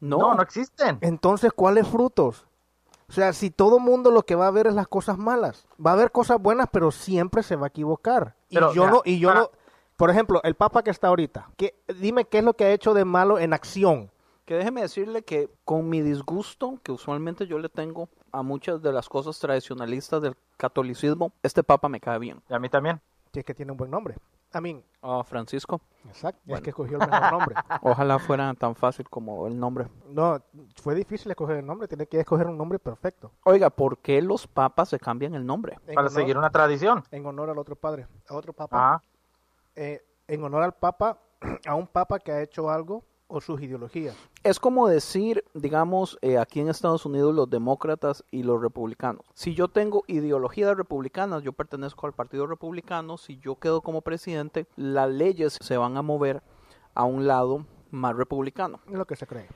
[0.00, 0.98] No, no existen.
[1.00, 2.46] Entonces, ¿cuáles frutos?
[3.08, 5.90] O sea, si todo mundo lo que va a ver es las cosas malas, va
[5.90, 8.34] a haber cosas buenas, pero siempre se va a equivocar.
[8.50, 9.50] Pero, y yo no, y yo para- no,
[9.96, 12.94] por ejemplo, el Papa que está ahorita, que, dime qué es lo que ha hecho
[12.94, 14.10] de malo en acción.
[14.46, 18.92] Que déjeme decirle que con mi disgusto, que usualmente yo le tengo a muchas de
[18.92, 22.42] las cosas tradicionalistas del catolicismo, este papa me cae bien.
[22.50, 23.00] Y a mí también.
[23.32, 24.16] Si es que tiene un buen nombre.
[24.54, 25.80] A mí, Ah, Francisco.
[26.06, 27.54] exacto, es que escogió el mejor nombre.
[27.82, 29.86] Ojalá fuera tan fácil como el nombre.
[30.06, 30.40] No,
[30.76, 33.32] fue difícil escoger el nombre, tiene que escoger un nombre perfecto.
[33.44, 35.76] Oiga, ¿por qué los papas se cambian el nombre?
[35.86, 37.02] En Para honor- seguir una tradición.
[37.10, 38.76] En honor al otro padre, a otro papa.
[38.94, 39.02] Ajá.
[39.76, 41.18] eh, en honor al papa,
[41.66, 44.16] a un papa que ha hecho algo o sus ideologías.
[44.42, 49.24] Es como decir, digamos, eh, aquí en Estados Unidos los demócratas y los republicanos.
[49.34, 54.66] Si yo tengo ideologías republicanas, yo pertenezco al Partido Republicano, si yo quedo como presidente,
[54.76, 56.42] las leyes se van a mover
[56.94, 58.80] a un lado más republicano.
[58.86, 59.48] Es lo que se cree.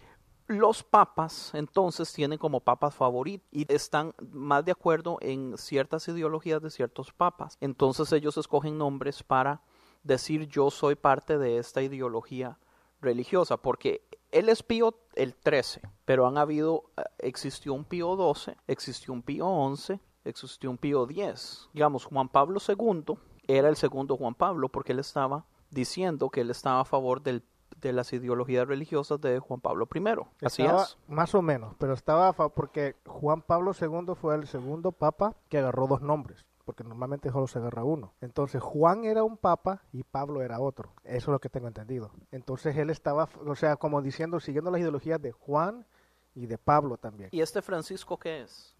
[0.46, 6.62] Los papas entonces tienen como papas favoritos y están más de acuerdo en ciertas ideologías
[6.62, 7.58] de ciertos papas.
[7.60, 9.60] Entonces ellos escogen nombres para
[10.04, 12.58] decir yo soy parte de esta ideología
[13.00, 18.56] religiosa, porque él es Pío el 13, pero han habido, eh, existió un Pío 12,
[18.66, 21.70] existió un Pío 11, existió un Pío 10.
[21.72, 26.50] Digamos, Juan Pablo II era el segundo Juan Pablo porque él estaba diciendo que él
[26.50, 27.42] estaba a favor del,
[27.80, 30.00] de las ideologías religiosas de Juan Pablo I.
[30.44, 30.98] Así Estaba es.
[31.08, 35.86] Más o menos, pero estaba porque Juan Pablo II fue el segundo papa que agarró
[35.86, 38.12] dos nombres, porque normalmente solo se agarra uno.
[38.20, 40.92] Entonces Juan era un papa y Pablo era otro.
[41.02, 42.10] Eso es lo que tengo entendido.
[42.30, 45.86] Entonces él estaba, o sea, como diciendo, siguiendo las ideologías de Juan
[46.34, 47.30] y de Pablo también.
[47.32, 48.76] ¿Y este Francisco qué es?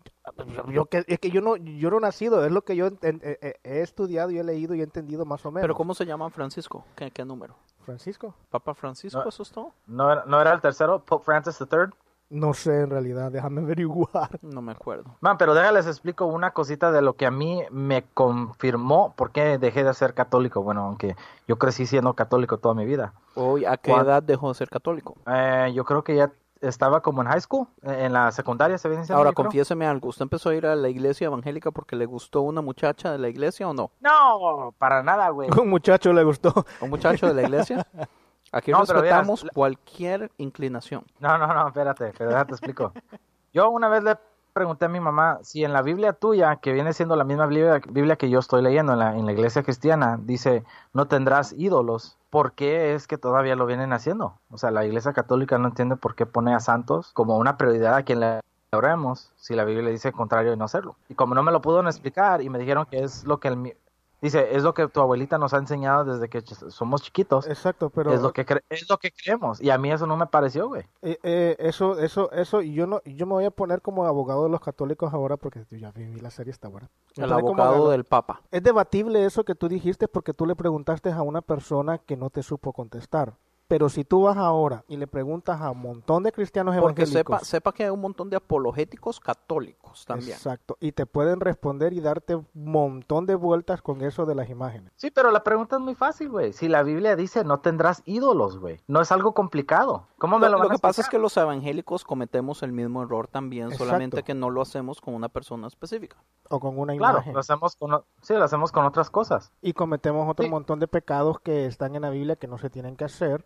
[0.71, 2.99] Yo que, es que yo no, yo no he nacido, es lo que yo eh,
[3.01, 5.63] eh, he estudiado y he leído y he entendido más o menos.
[5.63, 6.85] ¿Pero cómo se llama Francisco?
[6.95, 7.57] ¿Qué, qué número?
[7.87, 8.35] Francisco.
[8.51, 9.23] ¿Papa Francisco?
[9.23, 9.27] No.
[9.31, 9.73] ¿Eso es todo?
[9.87, 11.91] ¿No era, ¿No era el tercero, Pope Francis III?
[12.31, 14.39] No sé en realidad, déjame averiguar.
[14.43, 15.17] No me acuerdo.
[15.21, 19.59] Man, pero déjales explico una cosita de lo que a mí me confirmó por qué
[19.59, 20.63] dejé de ser católico.
[20.63, 21.17] Bueno, aunque
[21.47, 23.15] yo crecí siendo católico toda mi vida.
[23.35, 25.17] Hoy, ¿A qué edad dejó de ser católico?
[25.27, 29.03] Eh, yo creo que ya estaba como en high school, en la secundaria se viene
[29.03, 30.09] diciendo, Ahora, confiéseme algo.
[30.09, 33.29] ¿Usted empezó a ir a la iglesia evangélica porque le gustó una muchacha de la
[33.29, 33.91] iglesia o no?
[34.01, 35.49] No, para nada, güey.
[35.61, 36.53] Un muchacho le gustó.
[36.81, 37.87] ¿Un muchacho de la iglesia?
[38.53, 41.05] Aquí No, respetamos cualquier inclinación.
[41.21, 42.93] No, no, no, espérate, pero déjate explico.
[43.53, 44.17] Yo una vez le
[44.53, 47.81] pregunté a mi mamá si en la Biblia tuya, que viene siendo la misma Biblia,
[47.89, 52.17] Biblia que yo estoy leyendo en la, en la iglesia cristiana, dice, no tendrás ídolos.
[52.29, 54.35] ¿Por qué es que todavía lo vienen haciendo?
[54.51, 57.95] O sea, la iglesia católica no entiende por qué pone a santos como una prioridad
[57.95, 58.41] a quien le
[58.73, 60.97] oremos si la Biblia dice contrario de no hacerlo.
[61.09, 63.77] Y como no me lo pudieron explicar y me dijeron que es lo que el,
[64.21, 67.47] dice, es lo que tu abuelita nos ha enseñado desde que ch- somos chiquitos.
[67.47, 70.17] Exacto, pero es lo que cre- es lo que creemos y a mí eso no
[70.17, 70.85] me pareció, güey.
[71.03, 74.45] Eh, eh, eso, eso, eso, y yo no, yo me voy a poner como abogado
[74.45, 76.89] de los católicos ahora porque yo ya vi la serie está buena.
[77.17, 78.43] El como abogado del Papa.
[78.51, 82.31] Es debatible eso que tú dijiste porque tú le preguntaste a una persona que no
[82.31, 83.35] te supo contestar.
[83.69, 87.37] Pero si tú vas ahora y le preguntas a un montón de cristianos Porque evangélicos,
[87.39, 90.33] sepa, sepa que hay un montón de apologéticos católicos también.
[90.33, 94.49] exacto, y te pueden responder y darte un montón de vueltas con eso de las
[94.49, 94.91] imágenes.
[94.97, 96.53] Sí, pero la pregunta es muy fácil, güey.
[96.55, 98.81] Si la Biblia dice no tendrás ídolos, güey.
[98.87, 100.07] No es algo complicado.
[100.19, 102.73] ¿Cómo me Lo, lo, van lo a que pasa es que los evangélicos cometemos el
[102.73, 103.85] mismo error también, Exacto.
[103.85, 106.17] solamente que no lo hacemos con una persona específica.
[106.49, 107.35] O con una Claro, imagen.
[107.35, 109.53] lo hacemos con, sí, lo hacemos con otras cosas.
[109.61, 110.51] Y cometemos otro Sí.
[110.51, 113.45] montón de pecados que están en la Biblia que no se tienen que hacer.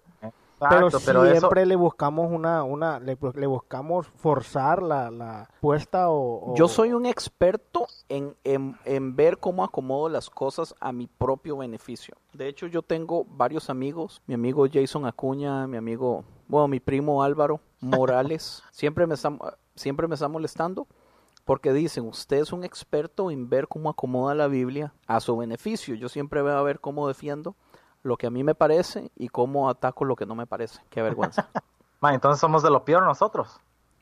[0.66, 5.48] Exacto, pero pero eso- siempre le buscamos una, una, le, le buscamos forzar la, la
[5.60, 10.74] puesta o, o- Yo soy un experto en, en, en ver cómo acomodo las cosas
[10.80, 12.14] a mi propio beneficio.
[12.32, 17.22] De hecho, yo tengo varios amigos, mi amigo Jason Acuña, mi amigo, bueno, mi primo
[17.22, 19.32] Álvaro Morales, siempre me está,
[19.74, 20.86] siempre me está molestando
[21.44, 25.96] porque dicen, usted es un experto en ver cómo acomoda la Biblia a su beneficio.
[25.96, 27.56] Yo siempre voy a ver cómo defiendo
[28.02, 30.80] lo que a mí me parece y cómo ataco lo que no me parece.
[30.90, 31.48] Qué vergüenza.
[32.02, 33.60] Entonces somos de lo peor nosotros.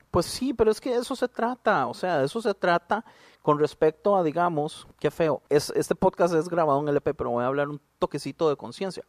[0.09, 3.05] Pues sí, pero es que de eso se trata, o sea, de eso se trata
[3.41, 7.43] con respecto a, digamos, qué feo, es, este podcast es grabado en LP, pero voy
[7.43, 9.05] a hablar un toquecito de conciencia.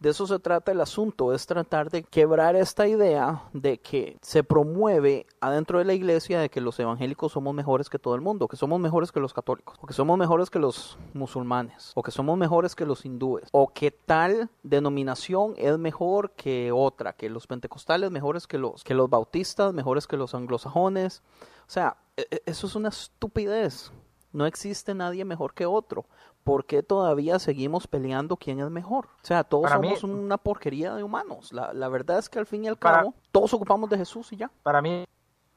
[0.00, 4.44] De eso se trata el asunto, es tratar de quebrar esta idea de que se
[4.44, 8.46] promueve adentro de la iglesia de que los evangélicos somos mejores que todo el mundo,
[8.46, 12.12] que somos mejores que los católicos, o que somos mejores que los musulmanes, o que
[12.12, 17.48] somos mejores que los hindúes, o que tal denominación es mejor que otra, que los
[17.48, 21.22] pentecostales mejores que los, que los bautistas, mejores que los anglosajones.
[21.66, 23.90] O sea, e- e- eso es una estupidez.
[24.32, 26.04] No existe nadie mejor que otro.
[26.48, 29.06] ¿Por qué todavía seguimos peleando quién es mejor?
[29.06, 31.52] O sea, todos Para mí- somos una porquería de humanos.
[31.52, 34.32] La, la verdad es que al fin y al Para- cabo, todos ocupamos de Jesús
[34.32, 34.50] y ya.
[34.62, 35.04] Para mí,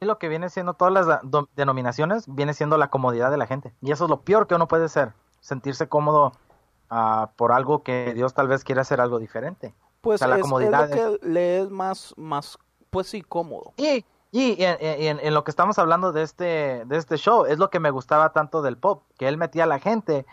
[0.01, 1.19] lo que viene siendo todas las
[1.55, 3.73] denominaciones, viene siendo la comodidad de la gente.
[3.81, 6.33] Y eso es lo peor que uno puede ser, sentirse cómodo
[6.89, 9.73] ah, por algo que Dios tal vez quiere hacer algo diferente.
[10.01, 12.57] Pues O sea, la es, es comodidad lo que le es más, más,
[12.89, 13.73] pues sí, cómodo.
[13.77, 17.59] Y, y en, en- en lo que estamos hablando de este, de este show, es
[17.59, 20.25] lo que me gustaba tanto del pop, que él metía a la gente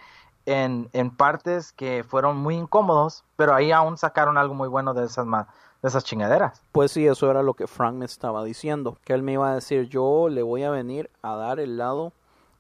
[0.49, 5.05] en, en partes que fueron muy incómodos, pero ahí aún sacaron algo muy bueno de
[5.05, 5.49] esas, ma-
[5.83, 6.63] de esas chingaderas.
[6.73, 9.55] Pues sí, eso era lo que Frank me estaba diciendo, que él me iba a
[9.55, 12.13] decir, yo le voy a venir a dar el lado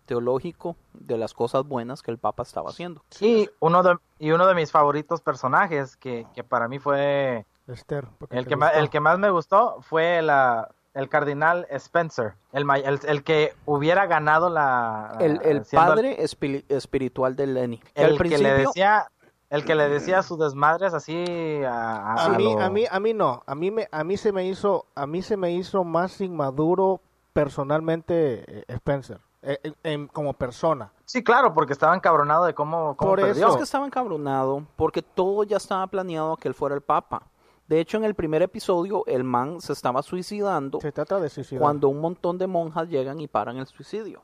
[0.06, 3.02] teológico de las cosas buenas que el Papa estaba haciendo.
[3.20, 8.06] Y uno de, y uno de mis favoritos personajes, que, que para mí fue Esther.
[8.18, 12.68] porque el que, más, el que más me gustó, fue la, el cardinal Spencer, el,
[12.84, 15.16] el, el que hubiera ganado la...
[15.20, 17.80] El, el siendo padre espiri- espiritual de Lenny.
[17.94, 19.06] el que le principio- decía
[19.50, 21.24] el que le decía sus desmadres así
[21.64, 23.42] a, a- a a mí, lo- a mí, a mí no.
[23.46, 27.00] A mí me, a mí se me hizo, a mí se me hizo más inmaduro
[27.32, 30.92] personalmente eh, Spencer, eh, en- en- como persona.
[31.06, 35.00] sí claro porque estaba encabronado de cómo, cómo Por perdió Es que estaba encabronado porque
[35.02, 37.22] todo ya estaba planeado que él fuera el papa.
[37.68, 41.60] De hecho, en el primer episodio, el man se estaba suicidando Se trata de suicidar.
[41.60, 44.22] cuando un montón de monjas llegan y paran el suicidio.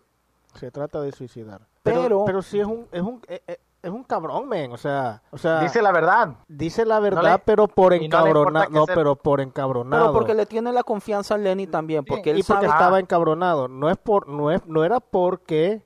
[0.55, 1.61] Se trata de suicidar.
[1.82, 4.72] Pero- Pero, pero sí es un, es un, eh, eh, es un cabrón, men.
[4.72, 8.03] O sea, o sea, dice la verdad dice la verdad, No le- pero por no
[8.03, 8.70] encabronado.
[8.70, 10.05] No, sea- pero por encabronado.
[10.05, 12.72] Pero porque le tiene la confianza a Lenny también, porque él y porque sabe...
[12.78, 13.68] estaba encabronado.
[13.68, 15.82] No es por, no es, no era porque,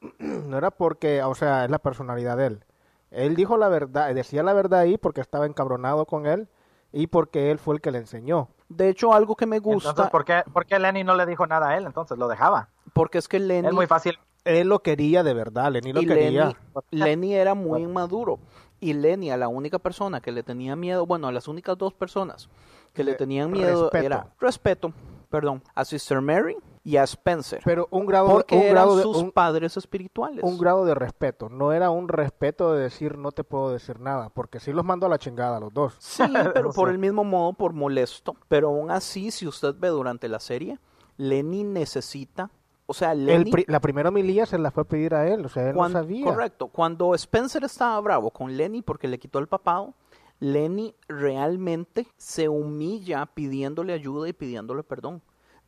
[0.20, 2.64] no era porque, o sea, es la personalidad de él.
[3.10, 6.46] Él dijo la verdad, decía la verdad ahí porque estaba encabronado con él
[6.92, 8.48] y porque él fue el que le enseñó.
[8.68, 11.46] De hecho, algo que me gusta, entonces ¿por qué, por qué Lenny no le dijo
[11.46, 13.68] nada a él entonces lo dejaba porque es que Lenny...
[13.68, 16.44] es muy fácil Él lo quería de verdad, Lenny lo y quería.
[16.44, 16.56] Lenny,
[16.90, 18.38] Lenny era muy inmaduro.
[18.80, 21.92] Y Lenny, a la única persona que le tenía miedo, bueno, a las únicas dos
[21.92, 22.48] personas
[22.94, 24.06] que le Le- tenían miedo respeto.
[24.06, 24.92] era respeto,
[25.28, 27.60] perdón, a Sister Mary y a Spencer.
[27.64, 30.42] Pero un grado, porque un eran grado de, sus un, padres espirituales.
[30.42, 31.48] un grado de respeto.
[31.50, 35.04] No era un respeto de decir no te puedo decir nada, porque sí los mando
[35.06, 35.94] a la chingada a los dos.
[35.98, 36.22] Sí,
[36.54, 38.34] pero por el mismo modo, por molesto.
[38.48, 40.78] Pero aún así, si usted ve durante la serie,
[41.18, 42.50] Lenny necesita,
[42.86, 43.50] o sea, Lenny...
[43.50, 45.92] pri- la primera homilía se la fue a pedir a él, o sea, él Cuan-
[45.92, 46.24] no sabía.
[46.24, 46.68] Correcto.
[46.68, 49.92] Cuando Spencer estaba bravo con Lenny porque le quitó el papado,
[50.38, 55.20] Lenny realmente se humilla pidiéndole ayuda y pidiéndole perdón,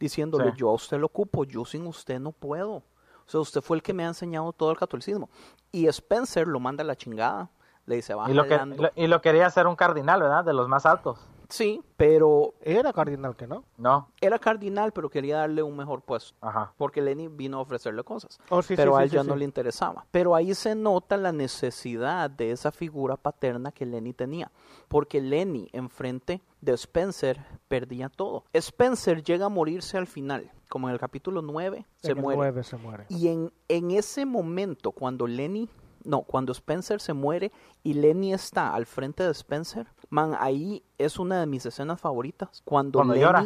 [0.02, 0.56] diciéndole Sí.
[0.58, 2.72] yo a usted lo ocupo, yo sin usted no puedo.
[2.74, 2.82] O
[3.26, 5.30] sea, usted fue el que me ha enseñado todo el catolicismo.
[5.70, 7.48] Y Spencer lo manda a la chingada.
[7.86, 8.82] Le dice, va y lo, que, jalando".
[8.82, 11.18] lo- y lo quería hacer un cardinal verdad de los más altos
[11.52, 13.62] Sí, pero Era cardinal que no.
[13.76, 16.34] no era cardinal, pero quería darle un mejor puesto.
[16.40, 18.40] ajá Porque Lenny vino a ofrecerle cosas.
[18.48, 19.28] Oh, sí, pero sí, a él sí, ya sí.
[19.28, 20.06] no le interesaba.
[20.10, 24.50] Pero ahí se nota la necesidad de esa figura paterna que Lenny tenía.
[24.88, 27.38] Porque Lenny, enfrente de Spencer,
[27.68, 28.44] perdía todo.
[28.54, 30.50] Spencer llega a morirse al final.
[30.70, 32.36] Como en el capítulo 9, se En el muere.
[32.38, 33.04] nueve se muere.
[33.10, 35.68] Y en, en ese momento, cuando Lenny,
[36.04, 41.18] no, cuando Spencer se muere y Lenny está al frente de Spencer, man, ahí es
[41.18, 42.62] una de mis escenas favoritas.
[42.64, 43.44] Cuando, Cuando Lenny, llora.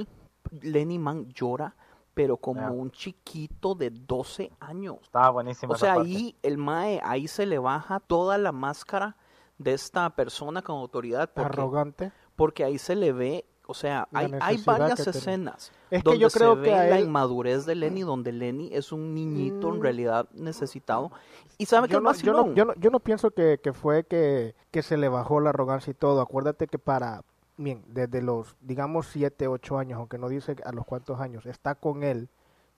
[0.63, 1.75] Lenny, man, llora,
[2.15, 4.97] pero como un chiquito de 12 años.
[5.03, 9.17] estaba buenísimo O sea, ahí el Mae, ahí se le baja toda la máscara
[9.59, 11.31] de esta persona con autoridad.
[11.35, 12.13] Porque, Arrogante.
[12.35, 16.29] porque ahí se le ve, o sea, hay, hay varias escenas Es que donde yo
[16.31, 19.69] creo se que ve a la él- inmadurez de Lenny, donde Lenny es un niñito
[19.69, 19.83] en Mm.
[19.83, 21.11] realidad necesitado.
[21.59, 24.05] Y sabe que es no, yo, no, yo, no, yo no pienso que, que fue
[24.05, 26.21] que, que se le bajó la arrogancia y todo.
[26.21, 27.23] Acuérdate que para,
[27.57, 31.75] bien, desde los, digamos, 7, 8 años, aunque no dice a los cuántos años, está
[31.75, 32.29] con él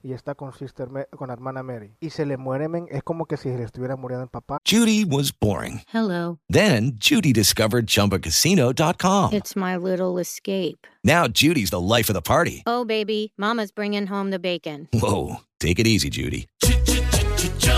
[0.03, 1.97] y está con sister Ma- con hermana Mary.
[2.01, 4.59] Y se le muere, men, es como que si le estuviera muriendo el papá.
[4.65, 5.83] Judy was boring.
[5.93, 6.39] Hello.
[6.49, 9.33] Then Judy discovered ChumbaCasino.com.
[9.33, 10.87] It's my little escape.
[11.05, 12.63] Now Judy's the life of the party.
[12.67, 14.89] Oh, baby, Mama's bringing home the bacon.
[14.93, 16.47] Whoa, take it easy, Judy.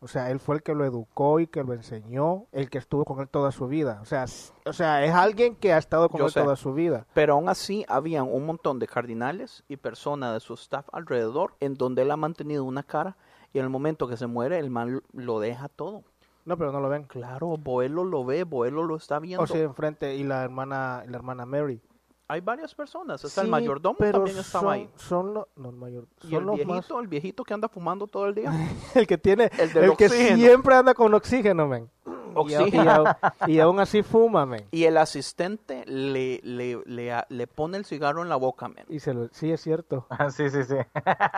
[0.00, 3.04] O sea, él fue el que lo educó y que lo enseñó, el que estuvo
[3.04, 3.98] con él toda su vida.
[4.00, 4.26] O sea,
[4.64, 6.40] o sea es alguien que ha estado con Yo él sé.
[6.40, 7.06] toda su vida.
[7.14, 11.74] Pero aún así, habían un montón de cardinales y personas de su staff alrededor en
[11.74, 13.16] donde él ha mantenido una cara
[13.52, 16.04] y en el momento que se muere, el man lo deja todo.
[16.44, 17.04] No, pero no lo ven.
[17.04, 19.42] Claro, Boelo lo ve, Boelo lo está viendo.
[19.42, 21.82] O sea, enfrente y la hermana, la hermana Mary.
[22.30, 23.24] Hay varias personas.
[23.24, 24.90] El Sí, mayordomo pero también estaba son, ahí.
[24.96, 27.68] Son los, no, el mayor, Y son el los viejito, más, el viejito que anda
[27.68, 28.52] fumando todo el día.
[28.94, 31.90] el que tiene, El del el que siempre anda con oxígeno, men.
[32.06, 33.04] Y, Oxígeno.
[33.46, 34.64] y y aún así fuma, men.
[34.70, 38.84] Y el asistente le, le, le, le pone el cigarro en la boca, men.
[38.88, 40.06] Y se lo, sí, es cierto.
[40.30, 40.76] sí, sí, sí.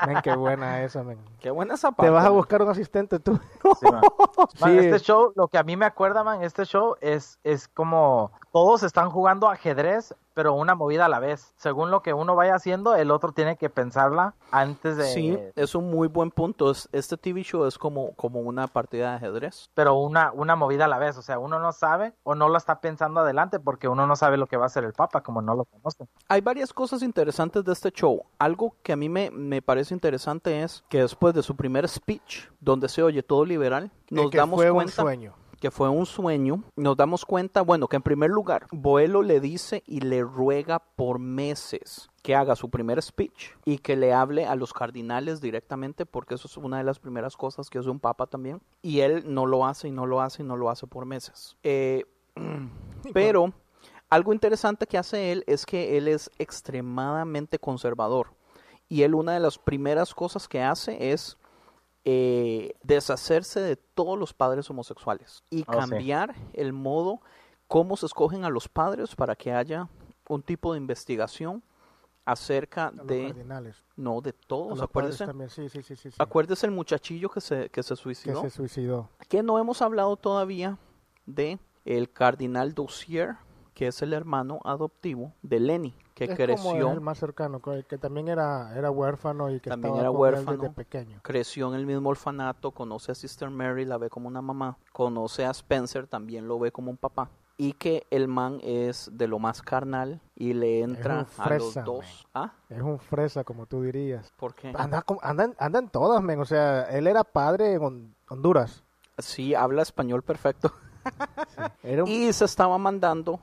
[0.06, 1.18] Men, qué buena esa, men.
[1.38, 3.38] Qué buena esa Te parte, vas a buscar un asistente tú.
[3.80, 4.02] Sí, man.
[4.60, 4.78] Man, Sí.
[4.78, 8.82] Este show, lo que a mí me acuerda, man, este show es, es como todos
[8.82, 11.52] están jugando ajedrez, pero una movida a la vez.
[11.56, 15.04] Según lo que uno vaya haciendo, el otro tiene que pensarla antes de...
[15.04, 16.70] Sí, es un muy buen punto.
[16.70, 19.70] Es- Este TV show es como, como una partida de ajedrez.
[19.74, 21.16] Pero una, una movida a la vez.
[21.18, 24.36] O sea, uno no sabe o no lo está pensando adelante porque uno no sabe
[24.36, 26.06] lo que va a hacer el Papa, como no lo conoce.
[26.28, 28.24] Hay varias cosas interesantes de este show.
[28.38, 32.48] Algo que a mí me, me parece interesante es que después de su primer speech,
[32.60, 35.34] donde se oye todo liberal, nos que damos fue un cuenta sueño.
[35.60, 36.64] Que fue un sueño.
[36.74, 41.18] Nos damos cuenta, bueno, que en primer lugar, Boelo le dice y le ruega por
[41.18, 46.34] meses que haga su primer speech y que le hable a los cardinales directamente, porque
[46.34, 48.60] eso es una de las primeras cosas que hace un papa también.
[48.82, 51.56] Y él no lo hace y no lo hace y no lo hace por meses.
[51.62, 52.04] Eh,
[53.12, 53.52] pero
[54.08, 58.28] algo interesante que hace él es que él es extremadamente conservador.
[58.88, 61.36] Y él una de las primeras cosas que hace es
[62.04, 65.78] eh, deshacerse de todos los padres homosexuales y Oh, sí.
[65.78, 67.20] cambiar el modo
[67.68, 69.88] cómo se escogen a los padres para que haya
[70.28, 71.62] un tipo de investigación
[72.24, 73.76] acerca los de cardinales.
[73.96, 76.16] no de todos acuérdese también, sí, sí, sí, sí, sí.
[76.18, 79.08] acuérdese el muchachillo que se que se Que suicidó se suicidó.
[79.28, 80.78] que no hemos hablado todavía
[81.26, 83.36] de el cardinal Dossier
[83.80, 87.96] que es el hermano adoptivo de Lenny que es creció como el más cercano, que,
[87.96, 91.20] también era, era huérfano y que también estaba era con él huérfano, desde pequeño.
[91.22, 95.46] creció en el mismo orfanato, conoce a Sister Mary, la ve como una mamá, conoce
[95.46, 99.38] a Spencer, también lo ve como un papá, y que el man es de lo
[99.38, 102.28] más carnal y le entra a los dos.
[102.34, 102.52] ¿Ah?
[102.68, 104.30] Es un fresa, como tú dirías.
[104.36, 104.74] ¿Por qué?
[104.76, 106.38] Anda, andan, andan todas, men.
[106.38, 108.84] O sea, él era padre en Hon- Honduras.
[109.16, 110.70] Sí, habla español perfecto.
[111.82, 113.40] Era un- Y se estaba mandando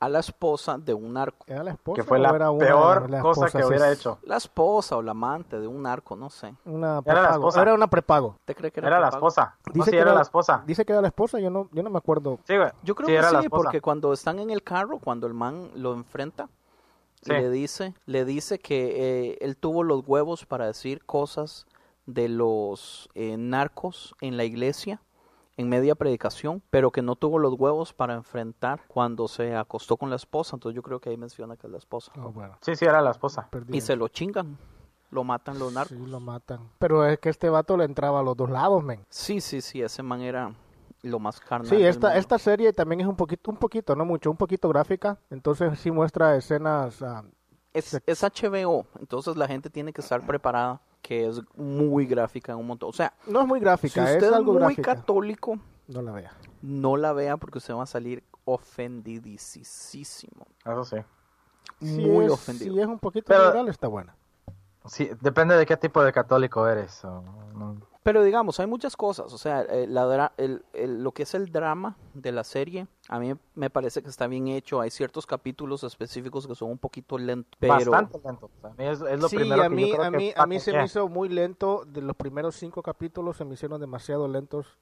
[0.00, 1.44] a la esposa de un narco.
[1.46, 4.18] ¿Era la esposa Que fue o la era peor cosa que hubiera Es hecho.
[4.22, 6.54] La esposa o la amante de un narco, no sé.
[6.64, 7.60] Una Era la esposa.
[7.62, 8.36] Era una prepago.
[8.46, 9.56] ¿Te cree que era, Era la esposa.
[9.66, 10.62] No, Dice sí, que era la esposa.
[10.66, 12.38] Dice que era la esposa, yo no, yo no me acuerdo.
[12.46, 12.70] Sí, güey.
[12.82, 13.62] Yo creo Sí, que era la sí, esposa.
[13.64, 16.48] porque cuando están en el carro, cuando el man lo enfrenta,
[17.22, 17.32] Sí.
[17.32, 21.66] le dice, le dice que eh, él tuvo los huevos para decir cosas
[22.06, 25.02] de los eh, narcos en la iglesia
[25.60, 30.10] en media predicación, pero que no tuvo los huevos para enfrentar cuando se acostó con
[30.10, 30.56] la esposa.
[30.56, 32.12] Entonces yo creo que ahí menciona que es la esposa.
[32.16, 33.48] Oh, bueno, Sí, sí, era la esposa.
[33.50, 33.76] perdí.
[33.76, 34.56] Y se lo chingan,
[35.10, 35.96] lo matan los narcos.
[35.96, 36.60] Sí, lo matan.
[36.78, 39.04] Pero es que este vato le entraba a los dos lados, men.
[39.08, 40.52] Sí, sí, sí, ese man era
[41.02, 41.68] lo más carnal.
[41.68, 45.18] Sí, esta, esta serie también es un poquito, un poquito, no mucho, un poquito gráfica.
[45.30, 47.00] Entonces sí muestra escenas.
[47.02, 47.24] ah,
[47.72, 52.58] Es, es HBO, entonces la gente tiene que estar preparada, que es muy gráfica en
[52.58, 52.90] un montón.
[52.90, 54.94] O sea, no es muy si gráfica, usted es algo muy gráfica.
[54.96, 56.32] católico, No la vea.
[56.62, 60.46] no la vea porque usted va a salir ofendidísimo.
[60.64, 60.96] Eso sí.
[61.80, 62.74] Si Muy es, ofendido.
[62.74, 64.14] Si es un poquito Pero- liberal, está buena.
[64.86, 67.04] Sí, depende de qué tipo de católico eres.
[67.04, 67.22] o
[67.54, 67.76] no.
[68.02, 69.30] Pero digamos, hay muchas cosas.
[69.32, 72.86] O sea, eh, la dra- el- el- lo que es el drama de la serie,
[73.08, 74.80] a mí me parece que está bien hecho.
[74.80, 77.58] Hay ciertos capítulos específicos que son un poquito lentos.
[77.60, 78.46] Pero Bastante lento.
[78.46, 80.10] O sea, a mí es, es lo sí, primero a que mí, yo creo a
[80.10, 81.84] que mí, a mí se me hizo muy lento.
[81.86, 84.78] De los primeros cinco capítulos se me hicieron demasiado lentos.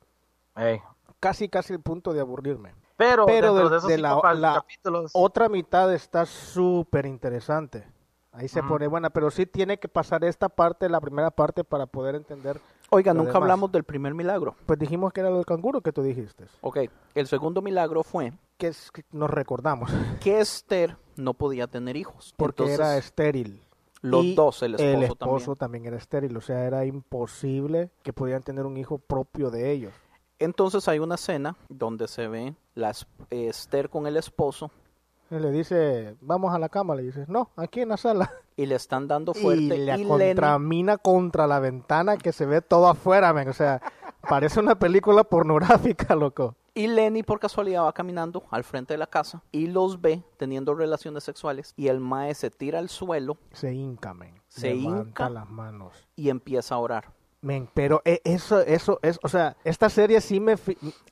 [1.18, 2.74] Casi, casi el punto de aburrirme.
[2.96, 5.10] Pero, Pero de- de esos de cinco la- pa- la capítulos...
[5.14, 7.84] Otra mitad está súper interesante.
[8.30, 11.86] Ahí se pone buena, pero sí tiene que pasar esta parte, la primera parte, para
[11.86, 12.60] poder entender.
[12.90, 13.42] Oiga, lo nunca demás.
[13.42, 14.54] hablamos del primer milagro.
[14.66, 16.46] Pues dijimos que era el canguro que tú dijiste.
[16.62, 16.78] Ok,
[17.14, 19.90] el segundo milagro fue Que es nos recordamos.
[20.20, 22.34] que Esther no podía tener hijos.
[22.36, 23.62] Porque Entonces, era estéril.
[24.00, 25.56] Los y dos, el esposo, el esposo también.
[25.56, 29.92] también era estéril, o sea, era imposible que pudieran tener un hijo propio de ellos.
[30.38, 34.70] Entonces hay una escena donde se ve la es- eh, Esther con el esposo
[35.30, 38.32] Y le dice, vamos a la cama, le dice, no, aquí en la sala.
[38.58, 42.60] Y le están dando fuerte y la y contramina contra la ventana que se ve
[42.60, 43.48] todo afuera, men.
[43.48, 43.80] O sea,
[44.28, 46.56] parece una película pornográfica, loco.
[46.74, 50.74] Y Lenny por casualidad va caminando al frente de la casa y los ve teniendo
[50.74, 54.34] relaciones sexuales y el mae se tira al suelo Se hinca, men.
[54.48, 55.30] Se Levanta hinca.
[55.30, 56.06] las manos.
[56.16, 57.12] y empieza a orar.
[57.40, 60.56] Men, pero e- eso, eso es, o sea, esta serie sí me,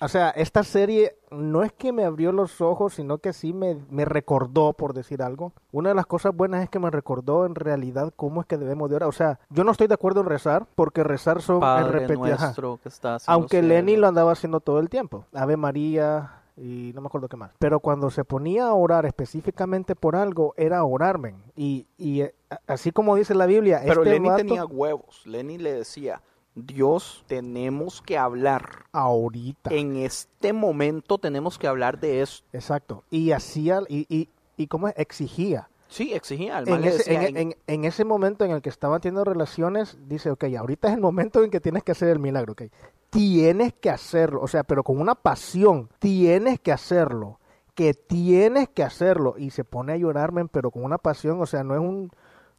[0.01, 3.77] o sea, esta serie no es que me abrió los ojos, sino que sí me,
[3.91, 5.53] me recordó, por decir algo.
[5.71, 8.91] Una de las cosas buenas es que me recordó en realidad cómo es que debemos
[8.91, 9.09] de orar.
[9.09, 12.89] O sea, yo no estoy de acuerdo en rezar, porque rezar son Padre nuestro que
[12.89, 15.27] estás en Aunque Lenny lo andaba haciendo todo el tiempo.
[15.33, 17.53] Ave María y no me acuerdo qué más.
[17.59, 21.37] Pero cuando se ponía a orar específicamente por algo, era orar, men.
[21.55, 22.35] Y, y eh,
[22.67, 25.23] así como dice la Biblia, Pero este Lenny vato- tenía huevos.
[25.27, 26.23] Lenny le decía,
[26.55, 28.87] Dios, tenemos que hablar.
[28.93, 29.71] ahorita.
[29.75, 32.47] En este momento tenemos que hablar de esto.
[32.53, 33.05] Exacto.
[33.11, 35.69] Y hacía, y, y, y cómo exigía.
[35.89, 36.59] Sí, exigía.
[36.67, 40.31] En ese, decía, en, en- en ese momento en el que estaban teniendo relaciones, dice,
[40.31, 42.63] ok, ahorita es el momento en que tienes que hacer el milagro, ok.
[43.11, 47.39] Tienes que hacerlo, o sea, pero con una pasión, tienes que hacerlo,
[47.75, 49.35] que tienes que hacerlo.
[49.39, 52.11] Y se pone a llorar, men, pero con una pasión, o sea, no es un,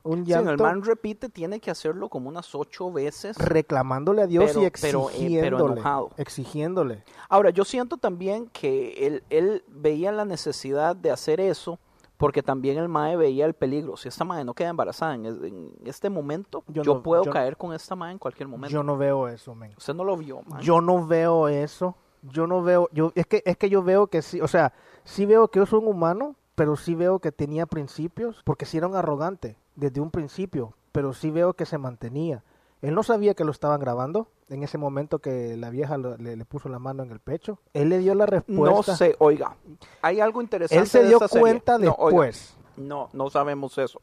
[0.03, 3.37] un Sí, llanto el man repite, tiene que hacerlo como unas ocho veces.
[3.37, 5.73] reclamándole a Dios Pero- y pero, eh, pero exigiéndole.
[5.73, 6.09] enojado.
[6.17, 7.03] exigiéndole.
[7.29, 11.77] Ahora, yo siento también que él, él veía la necesidad de hacer eso
[12.17, 13.95] porque también el mae veía el peligro.
[13.97, 17.23] Si esta mae no queda embarazada en, es- en este momento, yo, Yo no- puedo
[17.23, 18.73] yo- caer con esta mae en cualquier momento.
[18.73, 19.73] Yo no veo eso, men.
[19.77, 20.61] Usted no lo vio, man.
[20.61, 21.95] Yo no veo eso.
[22.23, 25.25] Yo no veo, yo es que es que yo veo que sí, o sea, sí
[25.27, 28.95] veo que es un humano, pero sí veo que tenía principios, porque sí era un
[28.95, 32.43] arrogante desde un principio, pero sí veo que se mantenía.
[32.81, 36.35] Él no sabía que lo estaban grabando en ese momento que la vieja lo- le,
[36.35, 37.59] le puso la mano en el pecho.
[37.73, 38.95] Él le dio la No respuesta.
[38.95, 39.55] sé, oiga,
[40.01, 40.81] hay algo interesante.
[40.81, 41.39] Él se de dio serie.
[41.41, 42.55] cuenta No, oiga, después.
[42.77, 43.99] No, no sabemos eso.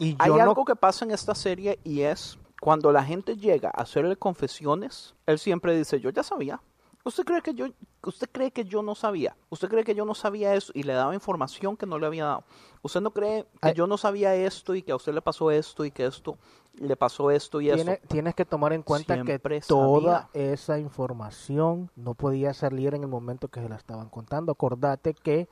[0.00, 3.68] Y Hay no- algo que pasa en esta serie y es cuando la gente llega
[3.72, 6.60] a hacerle confesiones, él siempre dice, yo ya sabía.
[7.04, 7.66] ¿Usted cree que yo,
[8.04, 9.36] usted cree que yo no sabía?
[9.50, 12.24] ¿Usted cree que yo no sabía eso y le daba información que no le había
[12.24, 12.44] dado?
[12.82, 13.74] ¿Usted no cree que Ay.
[13.74, 16.36] yo no sabía esto y que a usted le pasó esto y que esto
[16.80, 18.02] le pasó esto y Tiene- eso?
[18.08, 20.52] tienes que tomar en cuenta Siempre que toda sabía.
[20.52, 24.52] esa información no podía salir en el momento que se la estaban contando.
[24.52, 25.48] Acordate que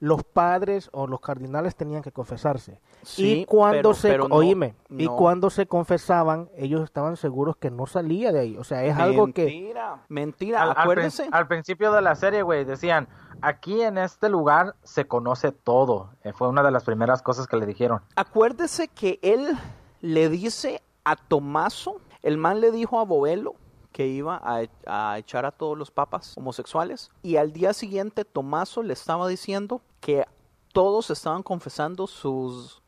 [0.00, 2.80] los padres o los cardinales tenían que confesarse.
[3.02, 7.56] Sí, y cuando pero- se, pero no, oíme, y cuando se confesaban, ellos estaban seguros
[7.56, 8.56] que no salía de ahí.
[8.56, 11.28] O sea, es algo que Mentira, mentira, Al, al prin- acuérdese.
[11.32, 13.08] al principio de la serie, güey, decían,
[13.42, 16.10] aquí en este lugar se conoce todo.
[16.22, 18.00] Eh, fue una de las primeras cosas que le dijeron.
[18.14, 19.58] Acuérdese que él
[20.00, 23.54] le dice a Tomaso, el man le dijo a Boelo
[23.92, 28.24] que iba a, e- a echar a todos los papas homosexuales y al día siguiente
[28.24, 30.26] Tomaso le estaba diciendo que
[30.72, 32.82] todos estaban confesando sus,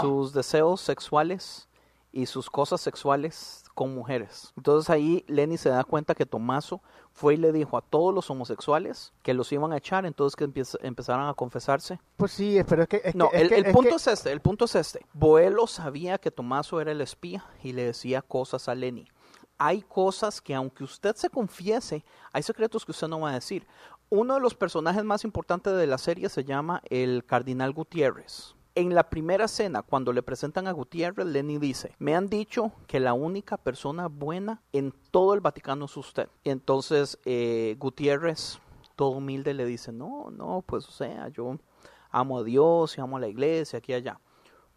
[0.00, 1.68] sus deseos sexuales
[2.12, 4.52] y sus cosas sexuales con mujeres.
[4.58, 6.82] Entonces ahí Lenny se da cuenta que Tomaso
[7.14, 10.44] fue y le dijo a todos los homosexuales que los iban a echar, entonces que
[10.82, 11.98] empezaran a confesarse.
[12.18, 13.00] Pues sí, pero es que...
[13.02, 14.74] es No, que- es el, que- el es punto que- es este, el punto es
[14.74, 15.06] este.
[15.14, 19.08] Boelo sabía que Tomaso era el espía y le decía cosas a Lenny.
[19.56, 22.04] Hay cosas que aunque usted se confiese,
[22.34, 23.66] hay secretos que usted no va a decir.
[24.10, 28.54] Uno de los personajes más importantes de la serie se llama el Cardinal Gutiérrez.
[28.74, 33.00] En la primera escena, cuando le presentan a Gutiérrez, Lenny dice, me han dicho que
[33.00, 36.28] la única persona buena en todo el Vaticano es usted.
[36.44, 38.60] Y entonces eh, Gutiérrez,
[38.94, 41.58] todo humilde, le dice, no, no, pues o sea, yo
[42.10, 44.20] amo a Dios y amo a la iglesia, aquí y allá.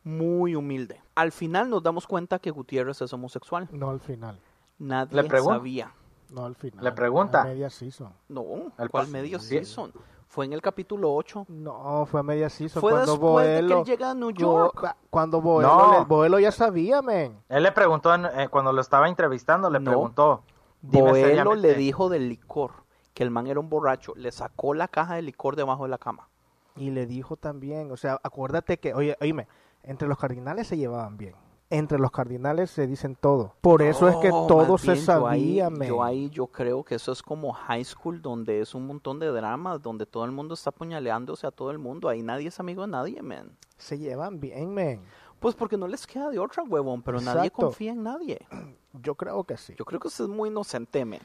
[0.03, 1.01] Muy humilde.
[1.15, 3.69] Al final nos damos cuenta que Gutiérrez es homosexual.
[3.71, 4.39] No al final.
[4.79, 5.93] Nadie Le sabía.
[6.29, 6.83] No al final.
[6.83, 7.43] Le pregunta.
[7.43, 8.11] Media season.
[8.27, 9.37] No, El ¿cuál sí.
[9.39, 9.93] season?
[10.33, 11.45] Fue en el capítulo 8.
[11.47, 12.81] No, fue a media season.
[12.81, 14.95] Fue cuando después de que él llega a New York.
[15.11, 15.99] cuando Boelo, No.
[15.99, 17.37] le- Boelo ya sabía, men.
[17.49, 19.91] Él le preguntó, eh, cuando lo estaba entrevistando, le No.
[19.91, 20.41] preguntó.
[20.81, 21.67] "Dime Boelo seriamente".
[21.67, 22.71] le dijo del licor,
[23.13, 24.13] que el man era un borracho.
[24.15, 26.29] Le sacó la caja de licor debajo de la cama.
[26.75, 29.47] Y le dijo también, o sea, acuérdate que, oye, oíme,
[29.83, 31.35] entre los cardinales se llevaban bien.
[31.75, 33.55] Entre los cardinales se dicen todo.
[33.61, 35.87] Por eso es que todo se bien, yo ahí- sabía, men.
[35.89, 39.27] Yo ahí yo creo que eso es como high school, donde es un montón de
[39.27, 42.09] dramas, donde todo el mundo está apuñaleándose a todo el mundo.
[42.09, 43.57] Ahí nadie es amigo de nadie, man.
[43.77, 45.01] Se llevan bien, men.
[45.39, 48.39] Pues porque no les queda de otra, huevón, pero nadie confía en nadie.
[49.01, 49.73] Yo creo que sí.
[49.77, 51.19] Yo creo que usted es muy inocente, man.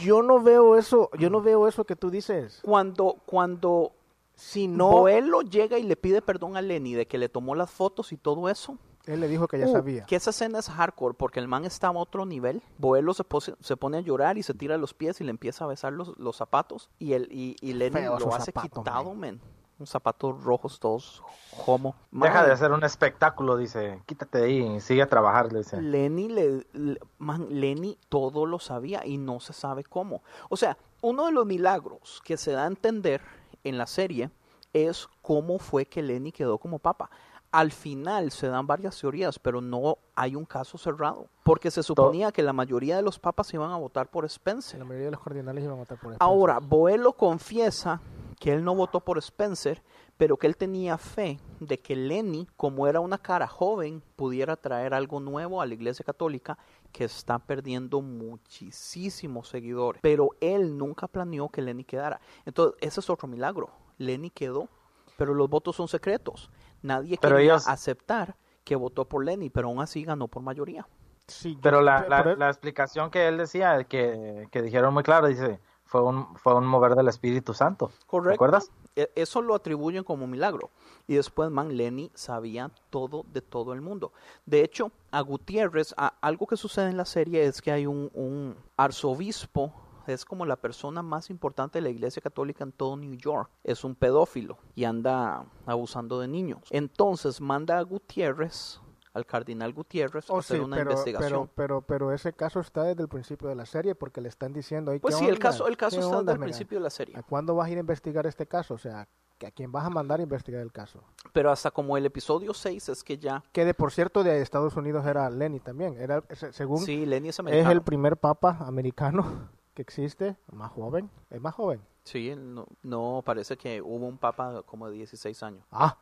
[0.00, 2.60] Yo no veo eso, yo no veo eso que tú dices.
[2.64, 3.92] Cuando, cuando
[4.34, 7.70] Si no, Boelo llega y le pide perdón a Lenny de que le tomó las
[7.70, 10.04] fotos y todo eso, Él le dijo que ya Uh, sabía.
[10.04, 12.62] Que esa escena es hardcore porque el man está a otro nivel.
[12.78, 15.64] Boelo se, pose- se pone a llorar y se tira los pies y le empieza
[15.64, 16.90] a besar los, los zapatos.
[16.98, 19.40] Y, el, y, y Lenny Feo lo hace zapatos, quitado, men.
[19.78, 21.22] Unos zapatos rojos todos
[21.66, 21.94] homo.
[22.10, 24.02] Deja de hacer un espectáculo, dice.
[24.06, 25.80] Quítate de ahí y sigue a trabajar, le dice.
[25.82, 30.22] Lenny, le, le- man, Lenny todo lo sabía y no se sabe cómo.
[30.48, 33.20] O sea, uno de los milagros que se da a entender
[33.64, 34.30] en la serie
[34.72, 37.10] es cómo fue que Lenny quedó como papa.
[37.56, 41.28] Al final se dan varias teorías, pero no hay un caso cerrado.
[41.42, 44.78] Porque se suponía que la mayoría de los papas iban a votar por Spencer.
[44.78, 46.18] La mayoría de los cardinales iban a votar por él.
[46.20, 48.02] Ahora, Boelo confiesa
[48.38, 49.82] que él no votó por Spencer,
[50.18, 54.92] pero que él tenía fe de que Lenny, como era una cara joven, pudiera traer
[54.92, 56.58] algo nuevo a la Iglesia Católica
[56.92, 60.02] que está perdiendo muchísimos seguidores.
[60.02, 62.20] Pero él nunca planeó que Lenny quedara.
[62.44, 63.70] Entonces, ese es otro milagro.
[63.96, 64.68] Lenny quedó,
[65.16, 66.50] pero los votos son secretos.
[66.86, 70.86] Nadie Pero quería ellos- aceptar que votó por Lenny, pero aún así ganó por mayoría.
[71.26, 75.26] Sí, Pero la, la, pero- la explicación que él decía, que, que dijeron muy claro,
[75.26, 77.90] dice, fue un, fue un mover del Espíritu Santo.
[78.06, 78.30] Correcto.
[78.30, 78.70] ¿Recuerdas?
[78.94, 80.70] E- Eso lo atribuyen como milagro.
[81.08, 84.12] Y después, man, Lenny sabía todo de todo el mundo.
[84.46, 88.10] De hecho, a Gutiérrez, a- algo que sucede en la serie es que hay un,
[88.14, 89.72] un arzobispo,
[90.08, 93.50] es como la persona más importante de la iglesia católica en todo New York.
[93.64, 96.60] Es un pedófilo y anda abusando de niños.
[96.70, 98.80] Entonces manda a Gutiérrez,
[99.12, 101.30] al cardenal Gutiérrez, a Oh, hacer sí, una pero, investigación.
[101.54, 104.52] pero, pero, pero ese caso está desde el principio de la serie porque le están
[104.52, 104.98] diciendo ahí.
[104.98, 106.46] Pues ¿qué sí, el caso, el caso ¿Qué está onda, desde el mira?
[106.46, 107.16] principio de la serie.
[107.16, 108.74] ¿A cuándo vas a ir a investigar este caso?
[108.74, 109.00] O sea,
[109.46, 111.02] ¿a quién vas a mandar a investigar el caso?
[111.32, 114.76] Pero hasta como el episodio 6 es que ya Que de por cierto de Estados
[114.76, 115.96] Unidos era Lenny también.
[115.98, 117.72] Era se- según Sí, Lenny es es americano.
[117.72, 121.80] el primer papa americano que existe, más joven, es más joven.
[122.02, 125.62] Sí, no, no, parece que hubo un papa como de 16 años.
[125.70, 125.96] Ah,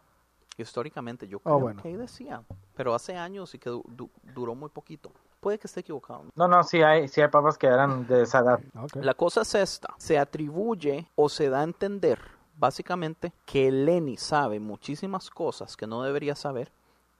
[0.56, 1.82] Históricamente, yo Ah, creo bueno.
[1.82, 2.44] que ahí decía.
[2.76, 5.10] Pero hace años y que du- du- duró muy poquito.
[5.40, 6.26] Puede que esté equivocado.
[6.36, 8.60] No, no, sí hay, sí hay papas que eran de esa edad.
[8.94, 9.92] La cosa es esta.
[9.98, 12.20] Se atribuye o se da a entender,
[12.56, 16.70] básicamente, que Lenny sabe muchísimas cosas que no debería saber,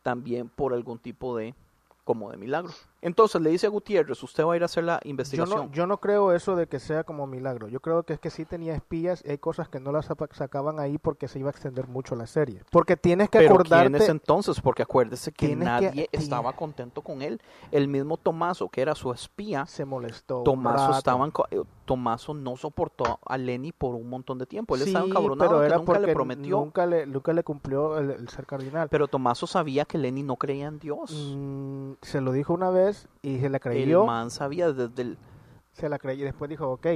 [0.05, 1.57] también por algún tipo de,
[2.05, 2.73] como de milagro.
[3.05, 5.67] Entonces le dice a Gutiérrez, usted va a ir a hacer la yo investigación.
[5.67, 7.69] no, yo no creo eso de que sea como milagro.
[7.69, 10.81] Yo creo que es que sí tenía espías y hay cosas que no las sacaban
[10.81, 12.63] ahí porque se iba a extender mucho la serie.
[12.71, 13.91] Porque tienes que Pero acordarte.
[13.91, 14.59] ¿quién es entonces?
[14.63, 17.43] Porque acuérdese que nadie estaba contento con él.
[17.71, 20.43] El mismo Tomaso, que era su espía, se molestó.
[20.43, 24.77] Tomaso, estaban eh, Tomaso no soportó a Lenny por un montón de tiempo.
[24.77, 26.59] Él estaba Sí, encabronado pero era nunca le prometió.
[26.59, 28.89] Nunca le, nunca le cumplió el, el ser cardinal.
[28.89, 31.13] Pero Tomaso sabía que Lenny no creía en Dios.
[31.13, 34.05] Mm, se lo dijo una vez y se la el creyó.
[34.05, 35.19] man sabía desde el...
[35.73, 36.87] Se la creyó y después dijo, ok.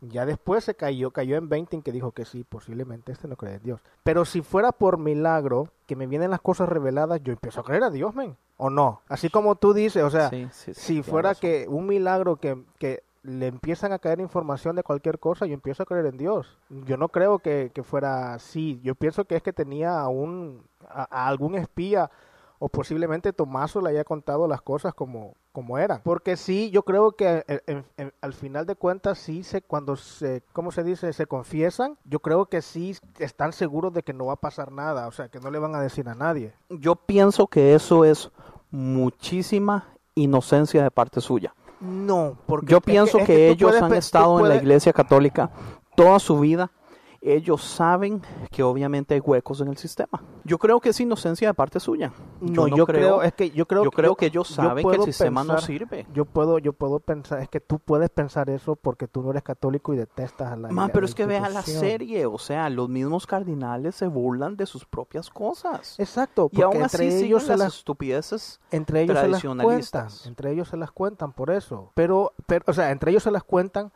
[0.00, 3.36] Ya después se cayó, cayó en 20 en que dijo que sí, posiblemente este no
[3.36, 3.80] cree en Dios.
[4.02, 7.84] Pero si fuera por milagro, que me vienen las cosas reveladas, yo empiezo a creer
[7.84, 8.36] a Dios, men.
[8.56, 9.00] ¿O no?
[9.08, 11.40] Así como tú dices, o sea, Sí, sí, sí, si fuera razón.
[11.42, 15.84] que un milagro que, que le empiezan a caer información de cualquier cosa, yo empiezo
[15.84, 16.58] a creer en Dios.
[16.68, 18.80] Yo no creo que, que fuera así.
[18.82, 22.10] Yo pienso que es que tenía a, un, a, a algún espía
[22.64, 26.00] o posiblemente Tomaso le haya contado las cosas como, como eran.
[26.04, 29.96] Porque sí, yo creo que eh, en- en- al final de cuentas, sí, se, cuando
[29.96, 31.12] se, ¿cómo se dice?
[31.12, 35.08] Se confiesan, yo creo que sí están seguros de que no va a pasar nada,
[35.08, 36.54] o sea, que no le van a decir a nadie.
[36.68, 38.30] Yo pienso que eso es
[38.70, 41.54] muchísima inocencia de parte suya.
[41.80, 45.50] No, porque Yo que- pienso es que, ellos puedes han estado en la iglesia católica
[45.96, 46.70] toda su vida.
[47.24, 48.20] Ellos saben
[48.50, 50.20] que obviamente hay huecos en el sistema.
[50.44, 52.12] Yo creo que es inocencia de parte suya.
[52.40, 55.02] No, yo, creo, es que yo creo, yo creo yo- que ellos saben que el
[55.04, 56.04] sistema no sirve.
[56.12, 59.44] Yo puedo, yo puedo pensar, es que tú puedes pensar eso porque tú no eres
[59.44, 62.68] católico y detestas a la Man, la pero es que vea la serie, o sea,
[62.70, 66.00] los mismos cardinales se burlan de sus propias cosas.
[66.00, 69.58] Exacto, y aún así entre ellos se las las- estupideces entre ellos se las cuentan,
[69.60, 70.26] tradicionalistas.
[70.26, 71.92] entre ellos se las cuentan por eso.
[71.94, 73.92] Pero, pero, o sea, entre ellos se las cuentan,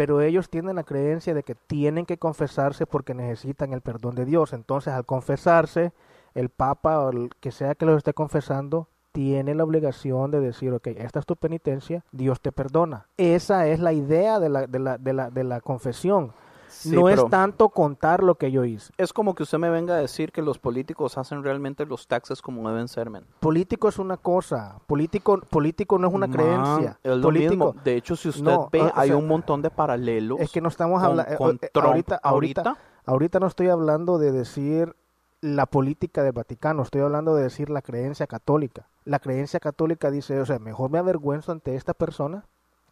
[0.00, 4.24] pero ellos tienen la creencia de que tienen que confesarse porque necesitan el perdón de
[4.24, 4.54] Dios.
[4.54, 5.92] Entonces, al confesarse,
[6.32, 10.72] el Papa o el que sea que los esté confesando tiene la obligación de decir,
[10.72, 13.08] ok, esta es tu penitencia, Dios te perdona.
[13.18, 16.32] Esa es la idea de la, de la, de la, de la confesión.
[16.70, 18.92] Sí, no es tanto contar lo que yo hice.
[18.96, 22.40] Es como que usted me venga a decir que los políticos hacen realmente los taxes
[22.40, 23.24] como deben ser, men.
[23.40, 26.98] Político es una cosa, político, político no es una Man, creencia.
[27.02, 27.74] Es lo político, mismo.
[27.84, 30.38] De hecho, si usted No, ve, o- o hay sea, un montón de paralelos.
[30.40, 32.76] Es que no estamos hablando Trump ahorita, ahorita, ahorita.
[33.06, 34.94] ahorita no estoy hablando de decir
[35.42, 38.88] la política del Vaticano, estoy hablando de decir la creencia católica.
[39.04, 42.44] La creencia católica dice, o sea, mejor me avergüenzo ante esta persona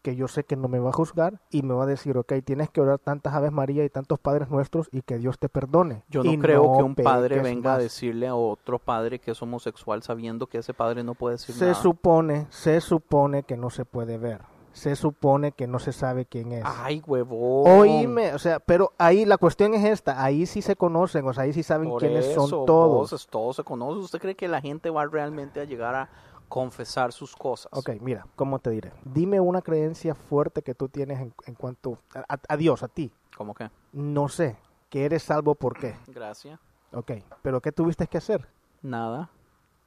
[0.08, 2.32] porque yo sé que no me va a juzgar y me va a decir, ok,
[2.42, 6.02] tienes que orar tantas Aves María y tantos Padres Nuestros y que Dios te perdone.
[6.08, 7.82] Yo no Y creo que un padre venga a más.
[7.82, 11.66] decirle a otro padre que es homosexual sabiendo que ese padre no puede decir Se
[11.66, 11.74] nada.
[11.74, 14.40] supone, se supone que no se puede ver.
[14.72, 16.64] Se supone que no se sabe quién es.
[16.64, 17.70] Ay, huevón.
[17.80, 21.44] Oíme, o sea, pero ahí la cuestión es esta, ahí sí se conocen, o sea,
[21.44, 23.10] ahí sí saben Por quiénes eso, son todos.
[23.10, 24.04] vos, todos se conocen.
[24.04, 26.08] ¿Usted cree que la gente va realmente a llegar a
[26.48, 27.70] confesar sus cosas?
[27.72, 28.92] Ok, mira, ¿cómo te diré?
[29.04, 33.12] Dime una creencia fuerte que tú tienes en, en cuanto a, a- Dios, a ti.
[33.36, 33.70] ¿Cómo que?
[33.92, 34.56] No sé,
[34.88, 35.94] que eres salvo por qué.
[36.08, 36.58] Gracias.
[36.92, 37.12] Ok,
[37.42, 38.48] pero ¿qué tuviste que hacer?
[38.82, 39.30] Nada.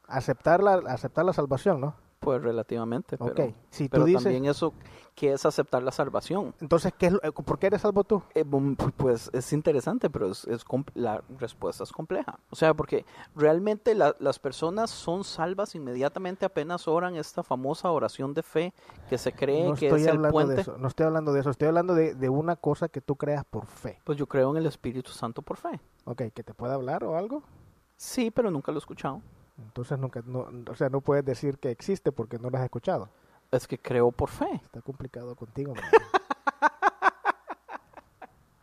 [0.07, 1.95] Aceptar la, aceptar la salvación, ¿no?
[2.21, 3.17] Pues relativamente.
[3.17, 4.75] Pero, si tú pero dices- también eso,
[5.15, 6.53] ¿qué es aceptar la salvación?
[6.61, 8.21] Entonces, ¿qué es lo- eh, ¿por qué eres salvo tú?
[8.35, 8.45] Eh,
[8.95, 10.47] pues es interesante, pero es,
[10.93, 12.37] la respuesta es compleja.
[12.51, 18.35] O sea, porque realmente la- las personas son salvas inmediatamente apenas oran esta famosa oración
[18.35, 18.71] de fe
[19.09, 20.53] que se cree No que estoy es el hablando puente.
[20.53, 23.15] de eso, no estoy hablando de eso, estoy hablando de, de una cosa que tú
[23.15, 23.99] creas por fe.
[24.03, 25.79] Pues yo creo en el Espíritu Santo por fe.
[26.05, 27.41] Ok, ¿que te pueda hablar o algo?
[27.97, 29.21] Sí, pero nunca lo he escuchado.
[29.65, 33.09] Entonces nunca, no, o sea, no puedes decir que existe porque no lo has escuchado.
[33.51, 34.61] Es que creo por fe.
[34.63, 35.73] Está complicado contigo.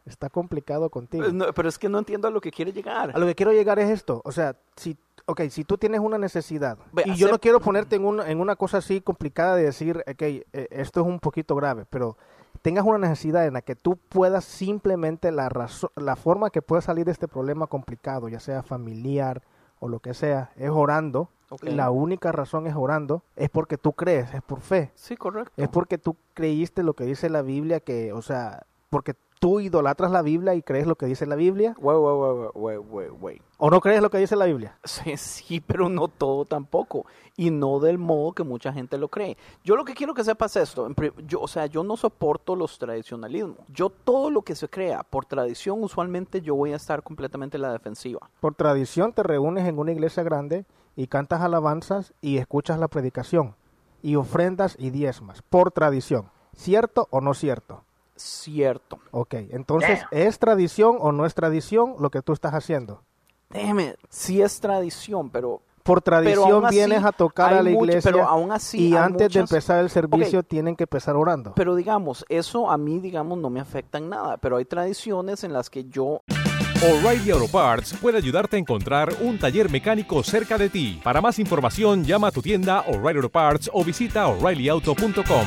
[0.06, 1.28] Está complicado contigo.
[1.32, 3.12] No, pero es que no entiendo a lo que quiere llegar.
[3.14, 4.96] A lo que quiero llegar es esto, o sea, si,
[5.26, 8.40] okay, si tú tienes una necesidad Ve, y yo no quiero ponerte en una, en
[8.40, 12.16] una cosa así complicada de decir, ok, eh, esto es un poquito grave, pero
[12.62, 15.50] tengas una necesidad en la que tú puedas simplemente la
[15.96, 19.42] la forma que puedas salir de este problema complicado, ya sea familiar
[19.80, 21.30] o lo que sea, es orando.
[21.50, 21.64] Ok.
[21.64, 24.92] La única razón es orando, es porque tú crees, es por fe.
[24.94, 25.52] Sí, correcto.
[25.56, 30.10] Es porque tú creíste lo que dice la Biblia, que, o sea, porque tú idolatras
[30.10, 33.42] la Biblia y crees lo que dice la Biblia, Wait, wait, wait, wait, wait, wait.
[33.58, 34.78] o no crees lo que dice la Biblia.
[34.84, 37.06] Sí, sí, pero no todo tampoco.
[37.36, 39.36] Y no del modo que mucha gente lo cree.
[39.62, 40.88] Yo lo que quiero que sepas es esto.
[41.26, 43.58] Yo, o sea, yo no soporto los tradicionalismos.
[43.68, 47.62] Yo todo lo que se crea por tradición, usualmente yo voy a estar completamente en
[47.62, 48.28] la defensiva.
[48.40, 50.64] Por tradición te reúnes en una iglesia grande
[50.96, 53.54] y cantas alabanzas y escuchas la predicación
[54.02, 55.42] y ofrendas y diezmas.
[55.42, 56.30] Por tradición.
[56.56, 57.84] ¿Cierto o no cierto?
[58.18, 58.98] Cierto.
[59.10, 63.02] Ok, entonces, ¿es tradición o no es tradición lo que tú estás haciendo?
[63.50, 65.62] Déjeme, sí es tradición, pero...
[65.82, 68.94] Por pero tradición así vienes a tocar a la mucho- iglesia pero aún así y
[68.94, 71.54] antes de empezar el servicio tienen que empezar orando.
[71.54, 74.36] Pero digamos, eso a mí, digamos, no me afecta en nada.
[74.36, 76.20] Pero hay tradiciones en las que yo
[76.82, 81.00] O'Reilly Auto Parts puede ayudarte a encontrar un taller mecánico cerca de ti.
[81.02, 85.46] Para más información, llama a tu tienda O'Reilly Auto Parts o visita oreillyauto.com.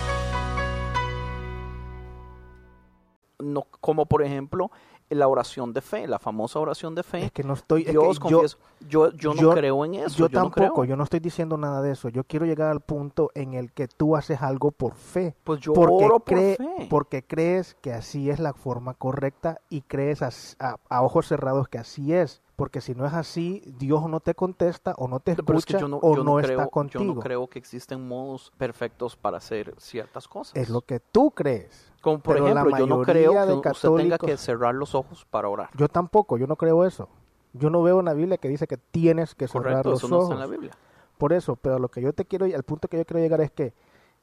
[3.41, 4.71] No como por ejemplo
[5.09, 7.25] la oración de fe, la famosa oración de fe.
[7.25, 7.81] Es que no estoy.
[7.81, 8.57] es que Dios yo- confieso,
[8.87, 10.15] yo, yo, no creo en eso.
[10.17, 10.85] Yo, Yo, no tampoco, creo.
[10.85, 12.07] yo no estoy diciendo nada de eso.
[12.07, 15.35] Yo quiero llegar al punto en el que tú haces algo por fe.
[15.43, 16.87] Pues yo porque, oro por cree- fe.
[16.89, 21.77] porque crees que así es la forma correcta y crees a, a ojos cerrados que
[21.77, 22.41] así es.
[22.55, 25.79] Porque si no es así, Dios no te contesta o no te es que escucha
[25.79, 27.03] yo no, o yo no, creo, está Yo contigo.
[27.15, 30.55] no creo que existen modos perfectos para hacer ciertas cosas.
[30.55, 31.90] Es lo que tú crees.
[32.01, 35.47] Como por Pero ejemplo, yo no creo que usted tenga que cerrar los ojos para
[35.47, 35.69] orar.
[35.75, 37.07] Yo tampoco, yo no creo eso.
[37.53, 40.17] Yo no veo en la Biblia que dice que tienes que cerrar los eso no
[40.17, 40.29] ojos.
[40.31, 40.71] está en la Biblia.
[41.17, 43.51] Por eso, pero lo que yo te quiero, al punto que yo quiero llegar es
[43.51, 43.73] que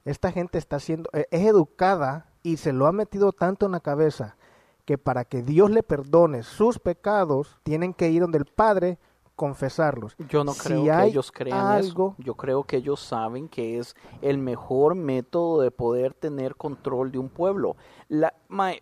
[0.04, 3.80] esta gente está siendo, eh, es educada y se lo ha metido tanto en la
[3.80, 4.36] cabeza
[4.84, 8.98] que para que Dios le perdone sus pecados, tienen que ir donde el Padre
[9.38, 10.16] confesarlos.
[10.28, 12.24] Yo no Si creo que hay ellos crean algo, eso.
[12.24, 17.18] Yo creo que ellos saben que es el mejor método de poder tener control de
[17.20, 17.76] un pueblo.
[18.08, 18.34] La,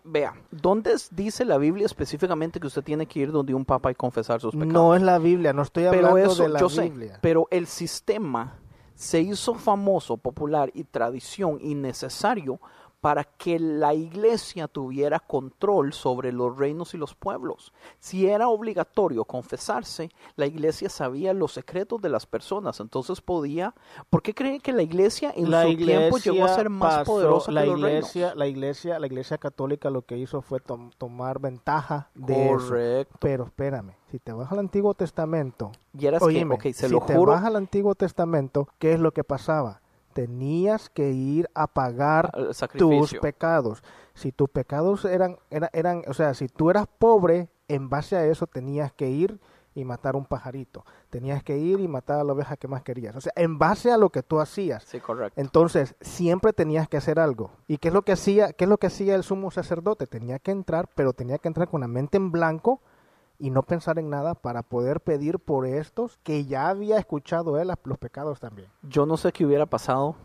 [0.03, 3.95] vea, ¿dónde dice la Biblia específicamente que usted tiene que ir donde un papa y
[3.95, 4.73] confesar sus pecados?
[4.73, 7.19] no es la Biblia, no estoy pero hablando eso, de la yo sé, Biblia.
[7.21, 8.57] pero el sistema
[8.95, 12.59] se hizo famoso, popular y tradición y necesario
[13.07, 17.71] para que la iglesia tuviera control sobre los reinos y los pueblos.
[17.99, 23.73] Si era obligatorio confesarse, la iglesia sabía los secretos de las personas, entonces podía...
[24.09, 26.95] ¿Por qué creen que la iglesia en la su iglesia tiempo llegó a ser más
[26.97, 28.37] pasó- poderosa la que los iglesia, reinos?
[28.39, 32.67] la iglesia, la iglesia católica lo que hizo fue tom- tomar ventaja de eso.
[32.67, 33.15] Correcto.
[33.21, 36.89] Pero espérame, si te vas al Antiguo Testamento, Y eras que, óyeme, ok, se si
[36.89, 37.31] lo te juro.
[37.31, 39.79] vas al Antiguo Testamento, ¿qué es lo que pasaba?
[40.17, 42.31] Tenías que ir a pagar
[42.79, 43.83] tus pecados.
[44.15, 48.25] Si tus pecados eran, era- eran, o sea, si tú eras pobre, en base a
[48.25, 49.39] eso tenías que ir
[49.75, 50.83] y matar un pajarito.
[51.11, 53.15] Tenías que ir y matar a la oveja que más querías.
[53.15, 54.83] O sea, en base a lo que tú hacías.
[54.85, 55.39] Sí, correcto.
[55.39, 57.51] Entonces, siempre tenías que hacer algo.
[57.67, 60.07] ¿Y qué es lo que hacía, qué es lo que hacía el sumo sacerdote?
[60.07, 62.81] Tenía que entrar, pero tenía que entrar con la mente en blanco
[63.39, 67.67] y no pensar en nada para poder pedir por estos que ya había escuchado él
[67.67, 68.67] las- los pecados también.
[68.83, 70.15] Yo no sé qué hubiera pasado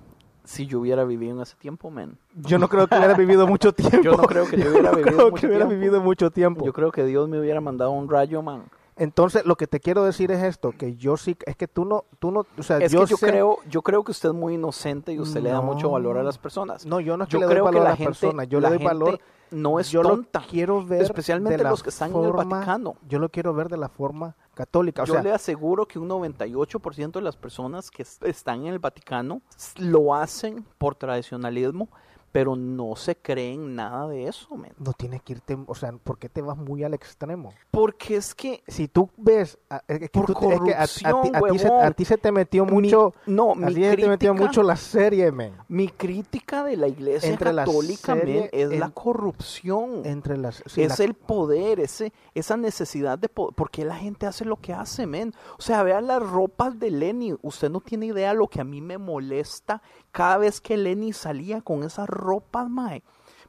[0.45, 2.19] si yo hubiera vivido en ese tiempo, men.
[2.35, 3.99] Yo no creo que hubiera vivido mucho tiempo.
[4.03, 5.81] Yo no creo que yo hubiera No vivido creo mucho que hubiera tiempo.
[5.81, 6.65] vivido mucho tiempo.
[6.65, 8.65] Yo creo que Dios me hubiera mandado un rayo, man.
[8.97, 12.05] Entonces, lo que te quiero decir es esto, que yo sí, es que tú no,
[12.19, 14.35] tú no, o sea, Es yo que yo sé- creo, yo creo que usted es
[14.35, 16.85] muy inocente y usted le da mucho valor a las personas.
[16.87, 18.11] No, yo no es que yo le doy creo valor que a la las gente,
[18.11, 19.21] personas, yo la le doy gente valor.
[19.53, 20.41] No es yo tonta.
[20.41, 22.97] Lo quiero ver especialmente los que están en el Vaticano.
[23.09, 25.03] Yo lo quiero ver de la forma católica.
[25.03, 28.67] O yo sea, le aseguro que un 98% de las personas que es- están en
[28.73, 29.43] el Vaticano
[29.79, 31.89] lo hacen por tradicionalismo,
[32.33, 34.73] pero no se creen nada de eso, men.
[34.79, 37.53] no tienes que irte, o sea, ¿por qué te vas muy al extremo?
[37.71, 40.87] Porque es que Si tú ves, a- es que Por tú- es que a, a
[40.87, 41.85] ti, corrupción, a ti se, huevón.
[41.87, 44.47] a ti se te metió Mi- mucho, no, a mi ti se te metió crítica-
[44.47, 45.53] mucho la serie, men.
[45.69, 50.03] mi crítica de la iglesia Entre la católica, men, serie es la corrupción.
[50.05, 53.55] Entre las, sí, es la- el poder, ese, esa necesidad de poder.
[53.55, 55.33] ¿Por qué la gente hace lo que hace, men?
[55.59, 57.35] O sea, vean las ropas de Lenny.
[57.43, 61.61] Usted no tiene idea lo que a mí me molesta cada vez que Lenny salía
[61.63, 62.22] con esas ropas,
[62.69, 63.03] mae.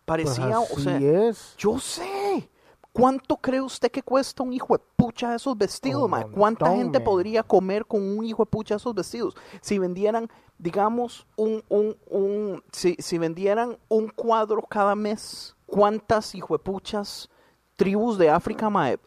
[0.06, 1.56] Parecía, Pues o sea, es.
[1.58, 2.50] yo sé.
[2.92, 6.26] ¿Cuánto cree usted que cuesta un hijo de pucha de esos vestidos, mae?
[6.30, 9.36] ¿Cuánta montón, gente podría comer con un hijo de pucha de esos vestidos?
[9.62, 10.30] Si vendieran,
[10.60, 17.30] digamos, un, un, un, si, si vendieran un cuadro cada mes, ¿cuántas hijo de puchas
[17.76, 19.00] tribus de África, mae,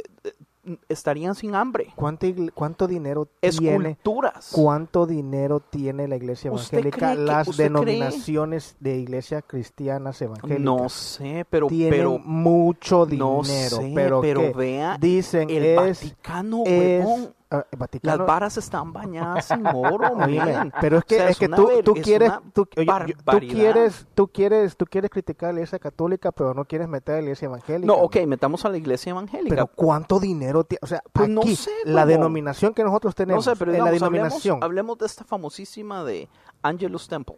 [0.88, 1.92] estarían sin hambre?
[1.96, 3.90] ¿Cuánto, ¿Cuánto dinero tiene?
[3.90, 4.50] Esculturas.
[4.52, 7.14] ¿Cuánto dinero tiene la iglesia ¿Usted evangélica?
[7.14, 7.64] las cree?
[7.68, 10.60] denominaciones de iglesias cristianas evangélicas.
[10.60, 13.42] No sé, pero, tienen pero mucho no dinero,
[13.76, 19.50] sé, pero, pero vea dicen el es, Vaticano, es- ah, Vaticano- Las varas están bañadas
[19.50, 20.72] en oro, men.
[20.80, 22.86] pero es que, O sea, es que una tú, tú es quieres, tú, oye,
[23.24, 27.14] tú quieres, tú quieres, tú quieres criticar a la iglesia católica, pero no quieres meter
[27.14, 27.86] a la iglesia evangélica.
[27.86, 28.04] No, man.
[28.06, 29.50] ok, metamos a la iglesia evangélica.
[29.54, 30.80] Pero ¿cuánto dinero tiene?
[30.82, 33.78] O sea, Pues no aquí, sé, la denominación que nosotros no tenemos, sé, pero en
[33.78, 34.12] la digamos, hablemos,
[34.42, 36.28] denominación, hablemos de esta famosísima de
[36.62, 37.36] Angelus Temple.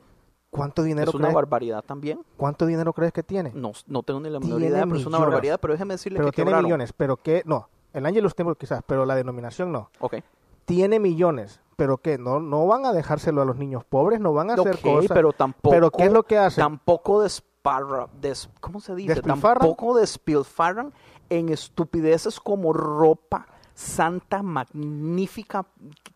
[0.50, 1.34] ¿cuánto dinero Es una crees?
[1.34, 2.20] barbaridad también.
[2.38, 3.52] ¿Cuánto dinero crees que tiene?
[3.54, 5.58] No, no tengo ni la menor idea, pero es una barbaridad.
[5.60, 6.64] Pero déjeme decirle Pero que tiene quebraron.
[6.64, 9.90] millones, pero que no, el Angelus Temple quizás, pero la denominación no.
[10.00, 10.16] Ok.
[10.64, 14.50] Tiene millones, pero que no no van a dejárselo a los niños pobres, no van
[14.50, 15.10] a hacer Ok, cosas.
[15.14, 15.70] pero tampoco.
[15.74, 16.62] Pero ¿qué es lo que hacen?
[16.62, 19.14] Tampoco desparra, des- ¿cómo se dice?
[19.14, 19.60] ¿Despilfarran?
[19.60, 20.92] Tampoco despilfarran
[21.30, 25.64] en estupideces como ropa santa, magnífica,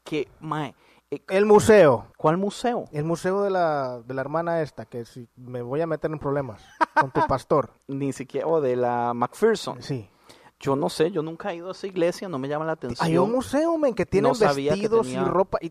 [0.05, 0.75] que, mae,
[1.11, 2.07] eh, El museo.
[2.17, 2.85] ¿Cuál museo?
[2.93, 6.19] El museo de la, de la hermana esta, que si me voy a meter en
[6.19, 6.63] problemas
[6.99, 7.71] con tu pastor.
[7.87, 9.83] Ni siquiera, o de la McPherson.
[9.83, 10.09] Sí.
[10.63, 13.05] Yo no sé, yo nunca he ido a esa iglesia, no me llama la atención.
[13.07, 15.59] Hay un museo, men, que tienen No que vestidos tenía- y ropa.
[15.61, 15.71] Y,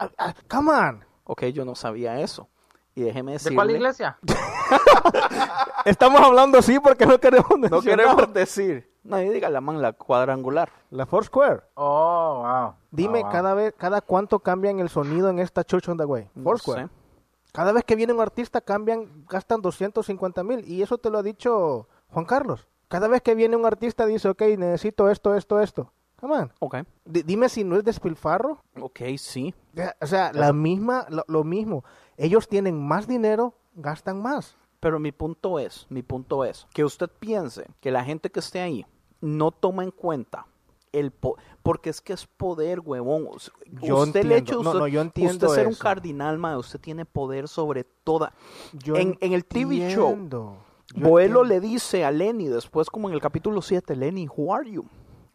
[0.00, 1.04] ah, ah, come on.
[1.24, 2.48] Ok, yo no sabía eso.
[2.94, 3.50] Y déjeme decirle...
[3.52, 4.18] ¿De cuál iglesia?
[5.84, 7.82] Estamos hablando así porque no queremos No mencionar.
[8.06, 8.90] queremos decir.
[9.04, 10.70] Nadie diga la man, la cuadrangular.
[10.90, 11.62] La Foursquare.
[11.74, 12.74] Oh, wow.
[12.90, 13.32] Dime, Oh, wow.
[13.32, 16.30] cada vez, cada cuánto cambian el sonido en esta Church on the Way.
[16.34, 16.84] No Foursquare.
[16.84, 16.90] sé.
[17.52, 20.64] Cada vez que viene un artista cambian, gastan 250 mil.
[20.66, 22.66] Y eso te lo ha dicho Juan Carlos.
[22.92, 25.90] Cada vez que viene un artista dice, ok, necesito esto, esto, esto.
[26.20, 26.52] Come on.
[26.58, 26.76] Ok.
[27.06, 28.58] D- dime si no es despilfarro.
[28.78, 29.54] Ok, sí.
[30.02, 31.84] O sea, la misma, lo, lo mismo.
[32.18, 34.58] Ellos tienen más dinero, gastan más.
[34.78, 38.60] Pero mi punto es, mi punto es, que usted piense que la gente que esté
[38.60, 38.84] ahí
[39.22, 40.46] no toma en cuenta
[40.92, 43.26] el po- porque es que es poder, huevón.
[43.80, 44.52] Yo entiendo.
[44.62, 45.82] No, usted, no, yo entiendo usted ser un eso.
[45.82, 48.34] cardinal, ma, usted tiene poder sobre toda.
[48.74, 50.14] Yo en, en el TV show,
[50.94, 54.84] Boelo le dice a Lenny después como en el capítulo 7, Lenny, who are you?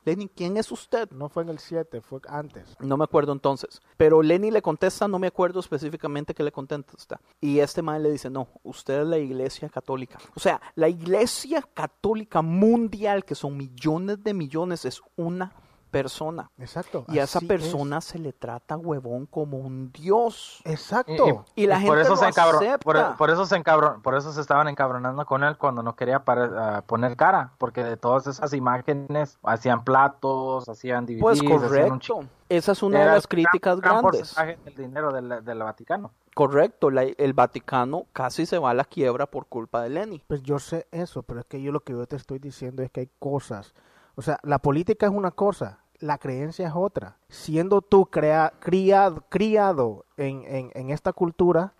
[0.05, 1.11] Lenny, ¿quién es usted?
[1.11, 2.77] No fue en el 7, fue antes.
[2.79, 3.81] No me acuerdo entonces.
[3.97, 7.19] Pero Lenny le contesta, no me acuerdo específicamente qué le contesta.
[7.41, 10.17] Y este man le dice, no, usted es la iglesia católica.
[10.33, 15.53] O sea, la iglesia católica mundial, que son millones de millones, es una
[15.87, 16.49] persona.
[16.57, 17.05] Exacto.
[17.07, 17.45] Y a esa es.
[17.45, 20.61] persona se le trata huevón como un dios.
[20.65, 21.45] Exacto.
[21.55, 22.77] Y la por gente eso lo se encabron- acepta.
[22.79, 26.21] por, por eso se encabron- por eso se estaban encabronando con él cuando no quería
[26.25, 32.19] ah, poner cara, porque de todas esas imágenes hacían platos, hacían DVDs, Pues un correcto.
[32.49, 34.35] Esa es una de las críticas gran- gran grandes.
[34.63, 36.11] del dinero del, del Vaticano.
[36.33, 40.23] Correcto, la- el Vaticano casi se va a la quiebra por culpa de Lenny.
[40.27, 42.91] Pues yo sé eso, pero es que yo lo que yo te estoy diciendo es
[42.91, 43.73] que hay cosas.
[44.17, 47.17] O sea, la política es una cosa, la creencia es otra.
[47.29, 51.73] Siendo tú crea, criado, criado en, en, en esta cultura,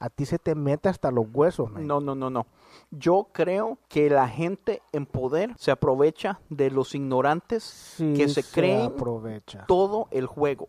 [0.00, 1.86] a ti se te mete hasta los huesos, man.
[1.86, 2.46] No, no, no, no.
[2.90, 8.42] Yo creo que la gente en poder se aprovecha de los ignorantes Sí, que se,
[8.42, 9.64] se creen aprovecha.
[9.66, 10.68] todo el juego.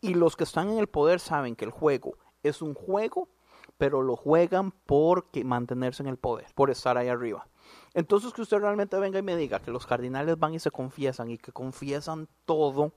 [0.00, 3.28] Y los que están en el poder saben que el juego es un juego,
[3.78, 7.46] pero lo juegan por que- mantenerse en el poder, por estar ahí arriba.
[7.94, 11.30] Entonces que usted realmente venga y me diga que los cardinales van y se confiesan
[11.30, 12.92] y que confiesan todo,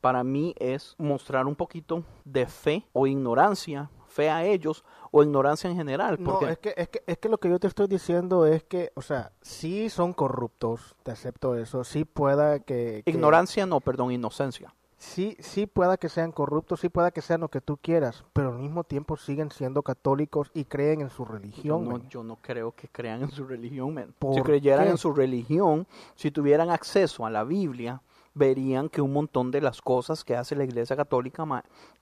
[0.00, 5.70] para mí es mostrar un poquito de fe o ignorancia, fe a ellos o ignorancia
[5.70, 6.16] en general.
[6.18, 8.64] No, Porque es que, es, que, es que lo que yo te estoy diciendo es
[8.64, 13.02] que, o sea, sí son corruptos, te acepto eso, sí pueda que...
[13.04, 14.74] que- ignorancia no, perdón, inocencia.
[15.02, 18.50] Sí, sí pueda que sean corruptos, sí pueda que sean lo que tú quieras, pero
[18.50, 21.84] al mismo tiempo siguen siendo católicos y creen en su Yo religión.
[21.84, 22.08] no, man.
[22.10, 24.08] yo no creo que crean en su religión, man.
[24.08, 24.90] Si ¿Por creyeran qué?
[24.90, 25.86] en su religión,
[26.16, 28.02] si tuvieran acceso a la Biblia,
[28.34, 31.46] verían que un montón de las cosas que hace la Iglesia Católica,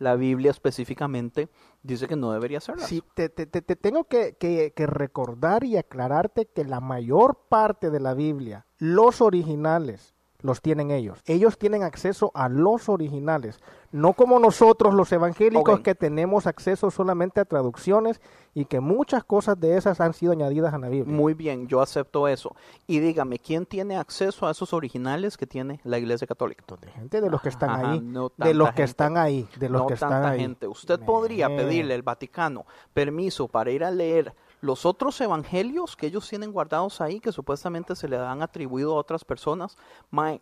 [0.00, 1.48] la Biblia específicamente,
[1.84, 2.86] dice que no debería hacerlas.
[2.88, 7.46] Sí, te, te- te- te tengo que, que- que recordar y aclararte que la mayor
[7.48, 11.20] parte de la Biblia, los originales, los tienen ellos.
[11.26, 13.60] Ellos tienen acceso a los originales,
[13.90, 18.20] no como nosotros los evangélicos que tenemos acceso solamente a traducciones
[18.54, 21.14] y que muchas cosas de esas han sido añadidas a la Biblia.
[21.14, 22.54] Muy bien, yo acepto eso.
[22.86, 26.64] Y dígame, ¿quién tiene acceso a esos originales que tiene la Iglesia Católica?
[26.94, 29.82] gente de los que están Ajá, ahí, no de los que están ahí, de los
[29.82, 30.40] no que están tanta ahí.
[30.40, 30.66] gente.
[30.66, 36.28] Usted podría pedirle al Vaticano permiso para ir a leer los otros evangelios que ellos
[36.28, 39.76] tienen guardados ahí, que supuestamente se le han atribuido a otras personas.
[40.10, 40.40] Mae,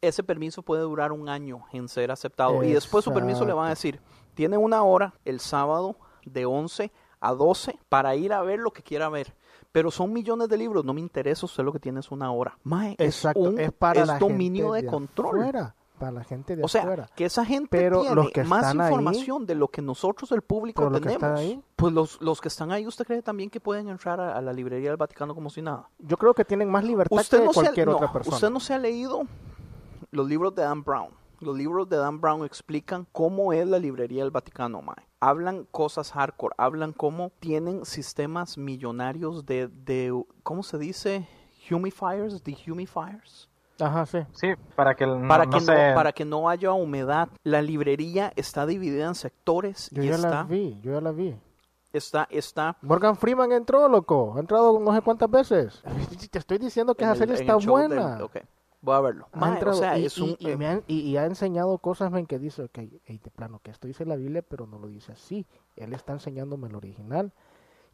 [0.00, 2.62] ese permiso puede durar un año en ser aceptado.
[2.64, 4.00] Y después su permiso le van a decir,
[4.34, 8.82] tiene una hora el sábado de 11 a 12 para ir a ver lo que
[8.82, 9.34] quiera ver.
[9.70, 12.58] Pero son millones de libros, no me interesa usted lo que tiene es una hora.
[12.62, 15.38] Mae, Exacto, es, un, es para es la dominio gente de de control.
[15.40, 17.08] afuera, para la gente de O sea, afuera.
[17.14, 20.32] que esa gente Pero tiene los que más están ahí- información de lo que nosotros,
[20.32, 21.12] el público, tenemos.
[21.12, 24.36] están ahí- Pues los, los que están ahí, ¿usted cree también que pueden entrar a,
[24.36, 25.88] a la librería del Vaticano como si nada?
[26.00, 28.34] Yo creo que tienen más libertad Usted que no, se ha, cualquier no, otra persona.
[28.36, 29.22] usted no se ha leído
[30.10, 31.10] los libros de Dan Brown.
[31.38, 35.06] Los libros de Dan Brown explican cómo es la librería del Vaticano, mae.
[35.20, 40.12] Hablan cosas hardcore, hablan cómo tienen sistemas millonarios de, de
[40.42, 41.28] ¿cómo se dice?
[41.70, 43.48] Humifiers, dehumifiers.
[43.82, 44.18] Ajá, sí.
[44.32, 47.28] Sí, para que no, para no que se- no, para que no haya humedad.
[47.42, 51.12] La librería está dividida en sectores Yo y ya está, la vi, yo ya la
[51.12, 51.34] vi.
[51.92, 54.34] está, está Morgan Freeman entró, loco.
[54.36, 55.82] Ha entrado no sé cuántas veces.
[56.30, 58.18] Te estoy diciendo que en esa serie el- en está buena.
[58.24, 58.36] ok,
[58.80, 59.28] voy a verlo.
[59.32, 61.76] Ha o entrado sea, y, es un, y- y me han- y- y ha enseñado
[61.78, 64.78] cosas men, que dice, ok, ey, de plano, que esto dice la Biblia, pero no
[64.78, 65.46] lo dice así.
[65.76, 67.32] Él está enseñándome el original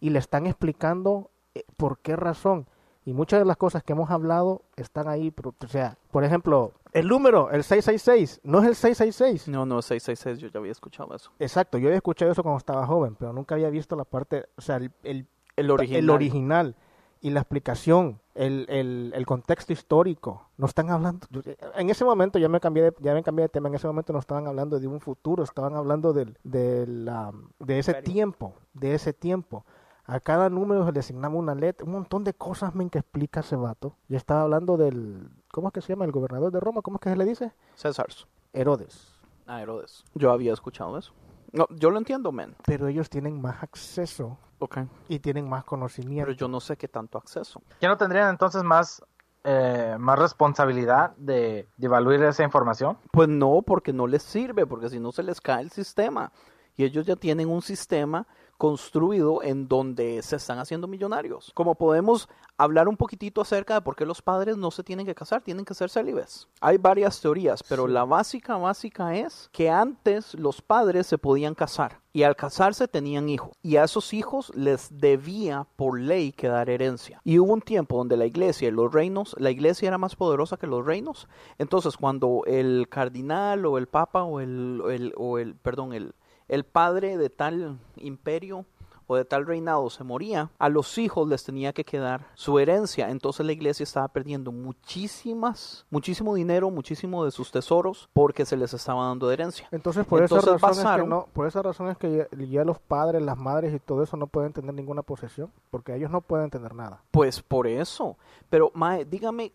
[0.01, 2.67] y le están explicando eh, por qué razón.
[3.09, 5.31] Y muchas de las cosas que hemos hablado están ahí.
[5.31, 9.49] Pero, o sea, por ejemplo, el número, el 666, no es el 666.
[9.49, 11.31] No, no, 666, yo ya había escuchado eso.
[11.39, 14.61] Exacto, yo había escuchado eso cuando estaba joven, pero nunca había visto la parte, o
[14.61, 15.27] sea, el, el,
[15.57, 16.05] El original.
[16.05, 16.75] el original
[17.23, 20.47] y la explicación, el, el, el contexto histórico.
[20.59, 21.41] No están hablando, yo-
[21.77, 24.13] en ese momento ya me cambié de, ya me cambié de tema, en ese momento
[24.13, 28.95] no estaban hablando de un futuro, estaban hablando del, de, la, de ese tiempo, de
[28.95, 29.65] ese tiempo.
[30.11, 33.41] A cada número se le asignaba una letra, un montón de cosas men, que explica
[33.41, 33.95] ese vato.
[34.09, 36.07] Yo estaba hablando del, ¿cómo es que se llama?
[36.07, 37.53] El gobernador de Roma, ¿cómo es que se le dice?
[37.75, 38.07] César.
[38.55, 39.15] Herodes.
[39.47, 40.05] Ah, Herodes.
[40.15, 41.13] Yo había escuchado eso.
[41.53, 42.57] No, yo lo entiendo, men.
[42.65, 44.79] Pero ellos tienen más acceso Ok.
[45.09, 46.25] y tienen más conocimiento.
[46.27, 47.61] Pero yo no sé qué tanto acceso.
[47.81, 49.03] ¿Ya no tendrían entonces más,
[49.45, 52.97] eh, más responsabilidad de, de evaluar esa información?
[53.13, 56.33] Pues no, porque no les sirve, porque si no se les cae el sistema.
[56.77, 58.27] Y ellos ya tienen un sistema
[58.59, 61.53] construido en donde se están haciendo millonarios.
[61.55, 62.29] Como podemos
[62.59, 65.65] hablar un poquitito acerca de por qué los padres no se tienen que casar, tienen
[65.65, 66.49] que ser célibes.
[66.61, 72.01] Hay varias teorías, pero la básica, básica es que antes los padres se podían casar
[72.13, 76.69] y al casarse tenían hijos y a esos hijos les debía por ley que dar
[76.69, 77.21] herencia.
[77.23, 80.57] Y hubo un tiempo donde la iglesia y los reinos, la iglesia era más poderosa
[80.57, 81.29] que los reinos.
[81.59, 86.13] Entonces cuando el cardinal o el papa o el, el- o el perdón, el,
[86.49, 88.65] el padre de tal imperio
[89.11, 93.09] o de tal reinado se moría, a los hijos les tenía que quedar su herencia.
[93.09, 98.75] Entonces la iglesia estaba perdiendo muchísimas, muchísimo dinero, muchísimo de sus tesoros porque se les
[98.75, 99.69] estaba dando de herencia.
[99.71, 102.45] Entonces, por esa Entonces razón es que basaron- no, por esa razón es que ya,
[102.47, 106.11] ya los padres, las madres y todo eso no pueden tener ninguna posesión, porque ellos
[106.11, 107.03] no pueden tener nada.
[107.11, 108.17] Pues por eso.
[108.51, 109.53] Pero, Mae, dígame,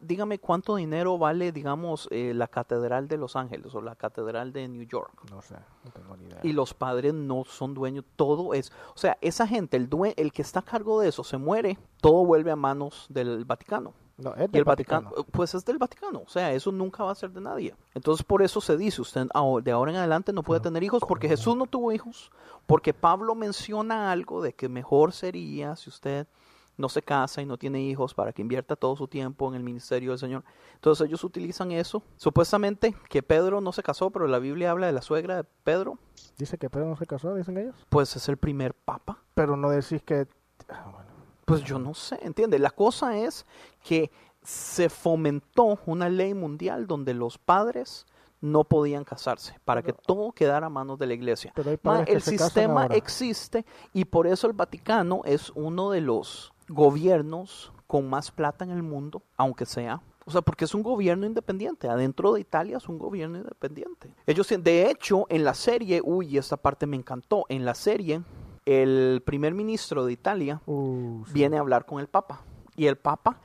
[0.00, 4.68] dígame cuánto dinero vale, digamos, eh, la Catedral de Los Ángeles o la Catedral de
[4.68, 5.12] New York.
[5.30, 6.40] No sé, no tengo ni idea.
[6.42, 10.32] Y los padres no son dueños, todo es, o sea, esa gente, el, due- el
[10.32, 13.94] que está a cargo de eso se muere, todo vuelve a manos del Vaticano.
[14.16, 17.10] No, es Y del el Vaticano, pues es del Vaticano, o sea, eso nunca va
[17.10, 17.74] a ser de nadie.
[17.94, 19.26] Entonces por eso se dice, usted
[19.62, 22.30] de ahora en adelante no puede tener hijos porque Jesús no tuvo hijos,
[22.66, 26.28] porque Pablo menciona algo de que mejor sería si usted
[26.76, 29.62] no se casa y no tiene hijos para que invierta todo su tiempo en el
[29.62, 30.44] ministerio del Señor.
[30.74, 32.02] Entonces ellos utilizan eso.
[32.16, 35.98] Supuestamente que Pedro no se casó, pero la Biblia habla de la suegra de Pedro,
[36.38, 37.74] Dice que Pedro no se casó, dicen ellos.
[37.88, 39.18] pues es el primer papa.
[39.34, 40.26] Pero no decís que...
[40.68, 41.04] ah,
[41.44, 42.58] Pues yo no sé, entiende.
[42.58, 43.46] La cosa es
[43.82, 44.10] que
[44.42, 48.06] se fomentó una ley mundial donde los padres
[48.40, 51.52] no podían casarse para que todo quedara a manos de la iglesia.
[51.54, 53.64] Pero hay Ma, el sistema existe
[53.94, 58.82] y por eso el Vaticano es uno de los gobiernos con más plata en el
[58.82, 60.00] mundo, aunque sea.
[60.26, 61.88] O sea, porque es un gobierno independiente.
[61.88, 64.14] Adentro de Italia es un gobierno independiente.
[64.26, 67.44] Ellos, de hecho, en la serie, uy, esta parte me encantó.
[67.50, 68.22] En la serie,
[68.64, 72.40] el primer ministro de Italia Uh, viene a hablar con el Papa.
[72.74, 73.38] Y el Papa,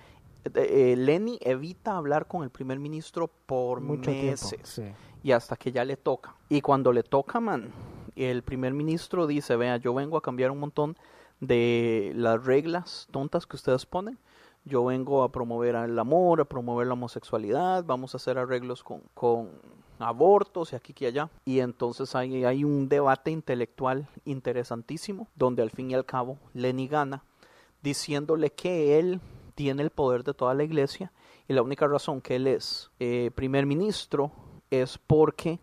[0.45, 4.59] eh, eh, Lenny evita hablar con el primer ministro por Mucho tiempo, meses.
[4.63, 4.83] sí.
[5.21, 6.33] Y hasta que ya le toca.
[6.47, 7.71] Y cuando le toca, man,
[8.15, 10.95] el primer ministro dice, vea, yo vengo a cambiar un montón
[11.39, 14.17] de las reglas tontas que ustedes ponen.
[14.65, 19.01] Yo vengo a promover el amor, a promover la homosexualidad, vamos a hacer arreglos con,
[19.13, 19.49] con
[19.99, 21.29] abortos y aquí y allá.
[21.45, 26.87] Y entonces hay, hay un debate intelectual interesantísimo, donde al fin y al cabo Lenny
[26.87, 27.23] gana,
[27.81, 29.21] diciéndole que él
[29.55, 31.11] tiene el poder de toda la iglesia
[31.47, 34.31] y la única razón que él es eh, primer ministro
[34.69, 35.59] es porque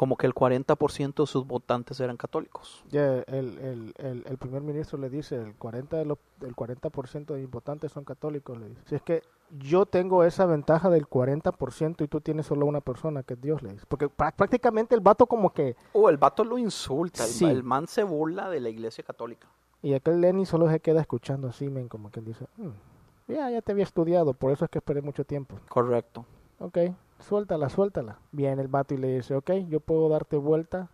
[0.00, 2.82] como que el 40% de sus votantes eran católicos.
[2.88, 6.88] Ya el, el, el, el primer ministro le dice, el 40%, de los, el 40
[7.34, 8.56] de mis votantes son católicos.
[8.58, 8.80] Le dice.
[8.86, 9.22] Si es que
[9.58, 13.62] yo tengo esa ventaja del 40% y tú tienes solo una persona, que es Dios,
[13.62, 13.84] le dice.
[13.88, 15.76] Porque prá- prácticamente el vato como que...
[15.92, 17.44] O el vato lo insulta, Sí.
[17.44, 19.48] el man se burla de la iglesia católica.
[19.82, 23.60] Y aquel Lenny solo se queda escuchando así, men, como que dice, "Mm, ya, ya
[23.60, 25.56] te había estudiado, por eso es que esperé mucho tiempo.
[25.68, 26.24] Correcto.
[26.58, 26.78] Ok,
[27.20, 28.18] suéltala, suéltala.
[28.32, 30.88] Viene el vato y le dice, ok, yo puedo darte vuelta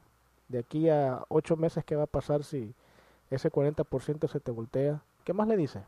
[0.48, 2.74] de aquí a ocho meses, ¿qué va a pasar si
[3.30, 5.02] ese 40% se te voltea?
[5.24, 5.82] ¿Qué más le dice?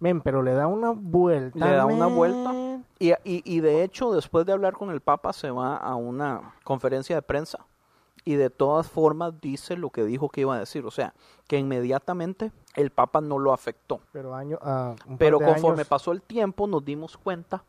[0.00, 1.58] Men, pero le da una vuelta.
[1.58, 2.52] Le da una vuelta.
[2.98, 6.54] Y, y, y de hecho, después de hablar con el Papa, se va a una
[6.64, 7.60] conferencia de prensa.
[8.26, 10.84] Y de todas formas dice lo que dijo que iba a decir.
[10.86, 11.14] O sea,
[11.46, 14.00] que inmediatamente el Papa no lo afectó.
[14.12, 17.62] Pero año, par Pero conforme años- pasó el tiempo, nos dimos cuenta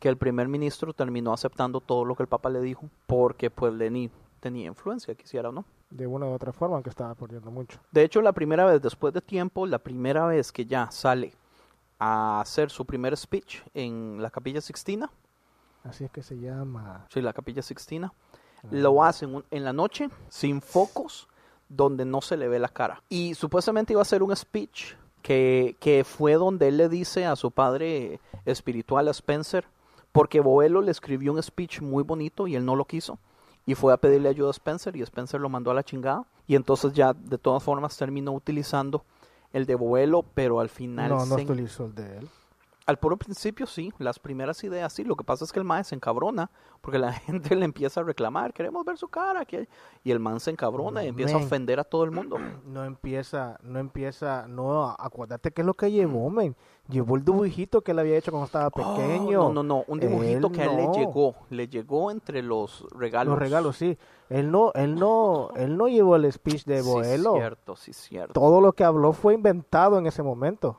[0.00, 2.88] que el primer ministro terminó aceptando todo lo que el Papa le dijo.
[3.06, 4.10] Porque pues Lenin
[4.40, 5.64] tenía influencia, quisiera o no.
[5.90, 7.78] de una u otra forma, aunque estaba perdiendo mucho.
[7.92, 11.32] De hecho, la primera vez, después de tiempo, la primera vez que ya sale
[11.98, 15.10] a hacer su primer speech en la Capilla Sixtina,
[15.84, 17.06] Así es que se llama.
[17.10, 18.12] sí, la Capilla Sixtina,
[18.70, 21.28] lo hacen un- en la noche, sin focos,
[21.68, 23.02] donde no se le ve la cara.
[23.08, 27.36] Y supuestamente iba a ser un speech que, que fue donde él le dice a
[27.36, 29.64] su padre espiritual, a Spencer,
[30.16, 33.18] porque Boelo le escribió un speech muy bonito y él no lo quiso.
[33.66, 36.24] Y fue a pedirle ayuda a Spencer y Spencer lo mandó a la chingada.
[36.46, 39.04] Y entonces ya de todas formas terminó utilizando
[39.52, 41.10] el de Boelo, pero al final...
[41.10, 42.28] No, no se- utilizó el de él.
[42.86, 45.02] Al puro principio sí, las primeras ideas sí.
[45.04, 46.50] Lo que pasa es que el man se encabrona
[46.80, 49.44] porque la gente le empieza a reclamar, queremos ver su cara.
[49.44, 49.68] que-".
[50.04, 52.36] Y el man se encabrona y empieza a ofender a todo el mundo.
[52.66, 56.54] No empieza, no empieza, no, acuérdate qué es lo que llevó, men.
[56.88, 59.46] Llevó el dibujito que él había hecho cuando estaba pequeño.
[59.46, 62.42] Oh, no, no, no, un dibujito Él que a él le llegó, le llegó entre
[62.42, 63.32] los regalos.
[63.32, 63.98] Los regalos, sí.
[64.28, 67.34] Él no, él no, él no llevó el speech de Sí, Boelo.
[67.34, 68.32] cierto, sí, cierto.
[68.34, 70.76] Todo lo que habló fue inventado en ese momento.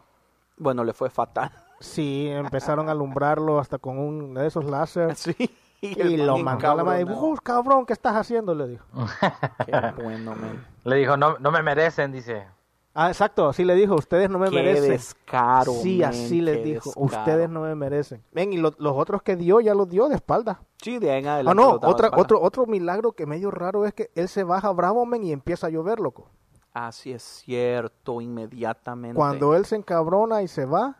[0.57, 1.51] Bueno, le fue fatal.
[1.79, 5.15] Sí, empezaron a alumbrarlo hasta con un de esos láser.
[5.15, 5.35] Sí.
[5.79, 7.03] Y, el lo man mandó a la madre.
[7.05, 8.55] "Uh, cabrón, ¿qué estás haciendo?
[8.55, 8.83] Le dijo.
[9.65, 10.65] Qué bueno, man.
[10.83, 12.47] Le dijo, no, no me merecen, dice.
[12.95, 14.89] Ah, exacto, así le dijo, ustedes no me Qué merecen.
[14.89, 17.05] descaro, Sí, así les qué dijo, descaro.
[17.05, 18.23] ustedes no me merecen.
[18.31, 20.61] Ven, y lo- los otros que dio, ya los dio de espalda.
[20.81, 21.61] Sí, de ahí en Ah, adelante.
[21.61, 24.71] no, los daba otra, otro, otro milagro que medio raro es que él se baja
[24.71, 26.31] bravo, men, y empieza a llover, loco.
[26.73, 29.15] Así es cierto, inmediatamente.
[29.15, 30.97] Cuando él se encabrona y se va,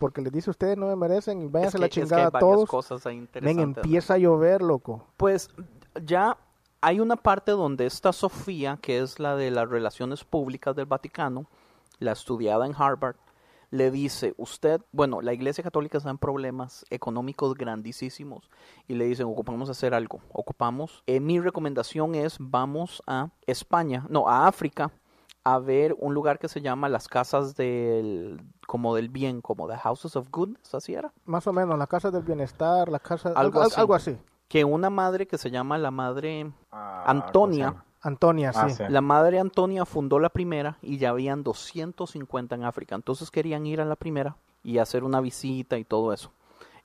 [0.00, 2.30] porque le dice ustedes no me merecen y váyanse Es la es que chingada hay
[2.32, 2.68] varias todos.
[2.68, 3.84] cosas ahí Men, interesantes.
[3.84, 5.06] empieza a llover, loco.
[5.16, 5.50] Pues
[6.04, 6.36] ya
[6.80, 11.46] hay una parte donde esta Sofía, que es la de las relaciones públicas del Vaticano,
[11.98, 13.16] la estudiada en Harvard,
[13.70, 18.50] le dice, usted, bueno, la Iglesia Católica está en problemas económicos grandísimos
[18.88, 21.04] y le dicen, ocupamos hacer algo, ocupamos.
[21.06, 24.90] Eh, mi recomendación es, vamos a España, no, a África,
[25.54, 29.76] a ver un lugar que se llama las casas del, como del bien, como the
[29.76, 31.12] Houses of Goodness, así era.
[31.24, 33.28] Más o menos, la casa del bienestar, la casa...
[33.30, 33.80] Algo algo, así.
[33.80, 34.18] algo así.
[34.48, 38.76] Que una madre que se llama la madre Ah, Antonia, Antonia, Ah, sí.
[38.76, 38.82] sí.
[38.88, 42.94] la madre Antonia fundó la primera y ya habían 250 en África.
[42.94, 46.32] Entonces querían ir a la primera y hacer una visita y todo eso.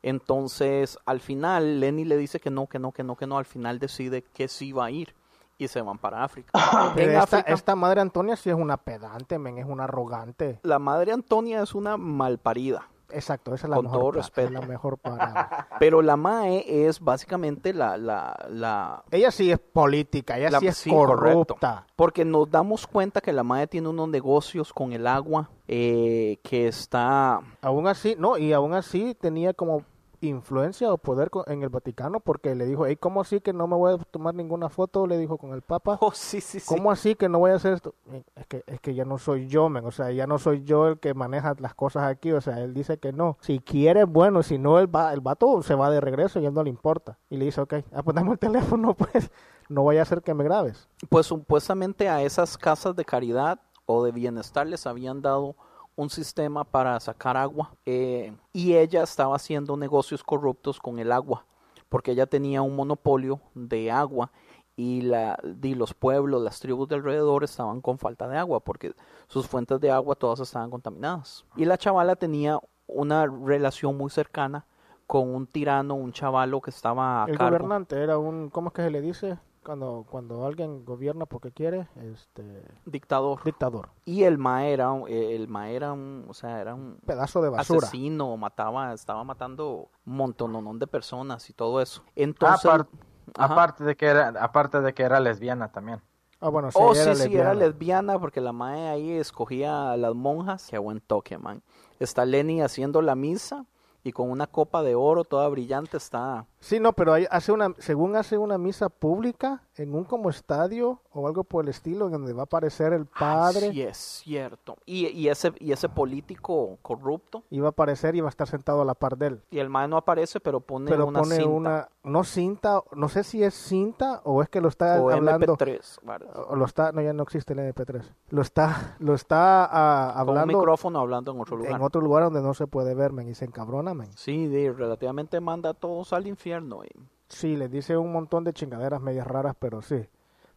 [0.04, 3.38] Entonces, al final, Lenny le dice que no, que no, que no, que no.
[3.40, 5.16] Al final decide que sí va a ir
[5.58, 6.52] y se van para África.
[6.96, 10.60] Pero en esta, África, esta madre Antonia sí es una pedante, men, es una arrogante.
[10.64, 12.88] la madre Antonia es una malparida.
[13.12, 14.48] Exacto, esa es la Con mejor todo respeto.
[14.48, 15.68] es la mejor palabra.
[15.80, 17.98] Pero la Mae es básicamente la...
[17.98, 21.46] la, la ella sí es política, ella la- sí es sí, correcto.
[21.56, 21.86] corrupta.
[21.96, 26.68] Porque nos damos cuenta que la Mae tiene unos negocios con el agua eh, que
[26.68, 27.42] está...
[27.62, 29.84] Aún así, no, y aún así tenía como
[30.28, 33.76] influencia o poder en el Vaticano porque le dijo, hey, ¿cómo así que no me
[33.76, 35.08] voy a tomar ninguna foto?
[35.08, 36.00] Le dijo con el Papa.
[36.06, 36.68] Oh, sí, sí, sí.
[36.68, 37.96] ¿Cómo así que no voy a hacer esto?
[38.36, 39.86] Es que, es que ya no soy yo, men.
[39.86, 42.32] O sea, ya no soy yo el que maneja las cosas aquí.
[42.32, 43.38] O sea, él dice que no.
[43.42, 44.44] Si quiere, bueno.
[44.44, 47.18] Si no, el, va, el vato se va de regreso y él no le importa.
[47.30, 49.32] Y le dice, ok, ah, pues dame el teléfono, pues.
[49.68, 50.88] No vaya a ser que me grabes.
[51.10, 55.56] Pues supuestamente a esas casas de caridad o de bienestar les habían dado
[55.96, 61.46] un sistema para sacar agua eh, y ella estaba haciendo negocios corruptos con el agua
[61.90, 64.32] porque ella tenía un monopolio de agua
[64.76, 68.94] y, la, y los pueblos, las tribus de alrededor estaban con falta de agua porque
[69.28, 71.46] sus fuentes de agua todas estaban contaminadas.
[71.56, 74.66] Y la chavala tenía una relación muy cercana
[75.08, 77.58] con un tirano, un chavalo que estaba a El cargo.
[77.58, 79.38] gobernante era un, ¿cómo es que se le dice?
[79.66, 82.44] Cuando, cuando alguien gobierna porque quiere, este...
[82.86, 83.44] Dictador.
[83.44, 83.90] Dictador.
[84.06, 87.42] Y el ma era, un- eh, el ma era un, o sea, era un Pedazo
[87.42, 87.80] de basura.
[87.80, 92.04] asesino, mataba, estaba matando un montón de personas y todo eso.
[92.16, 92.88] Entonces, Apar-
[93.36, 93.54] Ajá.
[93.54, 96.00] aparte de que era, aparte de que era lesbiana también.
[96.40, 100.68] Ah, bueno, oh sí, sí, era lesbiana porque la mae ahí escogía a las monjas.
[100.70, 101.64] Qué buen toque, man.
[102.00, 103.66] Está Lenny haciendo la misa
[104.06, 106.46] y con una copa de oro toda brillante está.
[106.60, 111.02] Sí, no, pero hay- hace una, según hace una misa pública en un como estadio
[111.12, 113.72] o algo por el estilo, donde va a aparecer el padre.
[113.72, 114.78] Sí, es cierto.
[114.86, 118.82] Y, y ese y ese político corrupto Iba a aparecer y va a estar sentado
[118.82, 119.42] a la par de él.
[119.50, 123.10] y el mae no aparece, pero pone pero una pone cinta una, no cinta, no
[123.10, 125.56] sé si es cinta o es que lo está o hablando.
[125.58, 126.32] MP3, varios.
[126.48, 128.04] O lo está, no, ya no existe el MP3.
[128.30, 131.74] Lo está, lo está ah, con un hablando micrófono hablando en otro lugar.
[131.74, 135.40] en otro lugar donde no se puede ver, men, y se encabrona, Sí, de, relativamente
[135.40, 136.84] manda a todos al infierno.
[136.84, 136.90] y-
[137.28, 140.08] Sí, les dice un montón de chingaderas medias raras, pero sí.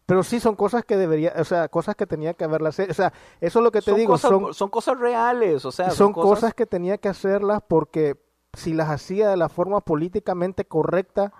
[0.07, 2.91] Pero sí son cosas que debería, o sea, cosas que tenía que haberlas hecho.
[2.91, 5.73] O sea, eso es lo que te son digo, cosas, son, son cosas reales, o
[5.73, 8.17] sea, son cosas que tenía que hacerlas porque
[8.55, 11.33] si las hacía de la forma políticamente correcta,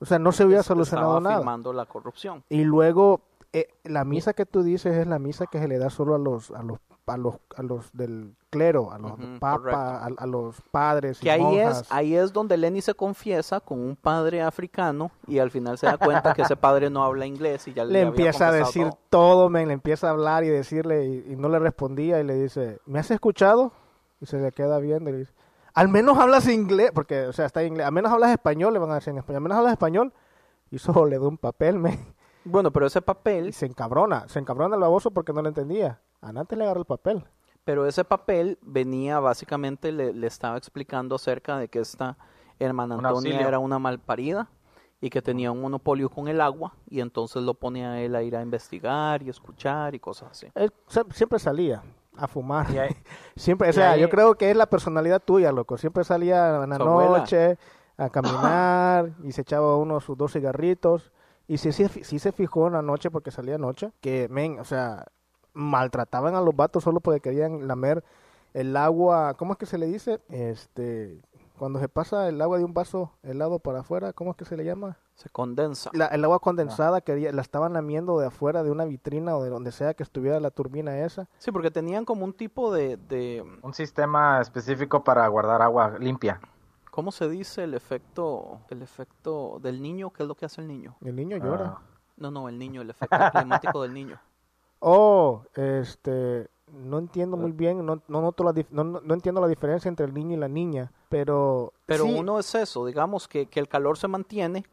[0.00, 1.72] o sea, no se hubiera solucionado estaba nada.
[1.72, 2.44] la corrupción.
[2.48, 3.22] Y luego
[3.52, 6.18] eh, la misa que tú dices es la misa que se le da solo a
[6.18, 10.60] los a los a los a los del clero, a los papas, a, a los
[10.70, 11.82] padres y Que ahí monjas.
[11.82, 15.86] es, ahí es donde Lenny se confiesa con un padre africano y al final se
[15.86, 18.52] da cuenta que ese padre no habla inglés y ya le, le había empieza a
[18.52, 18.98] decir todo.
[19.08, 22.34] todo, men, le empieza a hablar y decirle y, y no le respondía y le
[22.34, 23.72] dice, ¿me has escuchado?
[24.20, 25.32] Y se le queda viendo y le dice,
[25.72, 28.78] al menos hablas inglés, porque, o sea, está en inglés, al menos hablas español, le
[28.80, 30.12] van a decir en español, al menos hablas español,
[30.70, 31.98] y solo le da un papel, men,
[32.44, 36.00] Bueno, pero ese y papel, se encabrona, se encabrona el baboso porque no le entendía.
[36.20, 37.24] Antes le agarró el papel.
[37.64, 42.16] Pero ese papel venía básicamente, le, le estaba explicando acerca de que esta
[42.58, 44.48] hermana Antonia era una malparida
[45.00, 48.22] y que tenía un monopolio con el agua y entonces lo pone a él a
[48.22, 50.46] ir a investigar y escuchar y cosas así.
[50.54, 50.70] Él
[51.12, 51.82] siempre salía
[52.16, 52.70] a fumar.
[52.70, 52.96] Y ahí-
[53.36, 55.78] Siempre, o y sea, ahí- yo creo que es la personalidad tuya, loco.
[55.78, 57.56] Siempre salía en la noche
[57.96, 61.12] a caminar y se echaba uno sus dos cigarritos.
[61.48, 64.64] Y sí, sí, sí se fijó en la noche, porque salía noche, que, men, o
[64.64, 65.06] sea,
[65.52, 68.04] maltrataban a los vatos solo porque querían lamer
[68.54, 70.20] el agua, ¿cómo es que se le dice?
[70.28, 71.20] Este,
[71.56, 74.56] cuando se pasa el agua de un vaso helado para afuera, ¿cómo es que se
[74.56, 74.96] le llama?
[75.14, 75.90] Se condensa.
[75.92, 79.50] La, el agua condensada quería, la estaban lamiendo de afuera de una vitrina o de
[79.50, 81.28] donde sea que estuviera la turbina esa.
[81.38, 86.40] Sí, porque tenían como un tipo de, de Un sistema específico para guardar agua limpia.
[86.90, 90.10] ¿cómo se dice el efecto, el efecto del niño?
[90.10, 90.96] ¿Qué es lo que hace el niño?
[91.02, 91.76] El niño llora.
[91.78, 91.82] Ah.
[92.16, 94.20] No, no, el niño, el efecto climático del niño.
[94.80, 99.40] Oh, este, no entiendo muy bien, no, no, noto la dif- no, no- no entiendo
[99.40, 101.72] la diferencia entre el niño y la niña, pero...
[101.86, 104.64] Pero sí, uno es eso, digamos que, que el calor se mantiene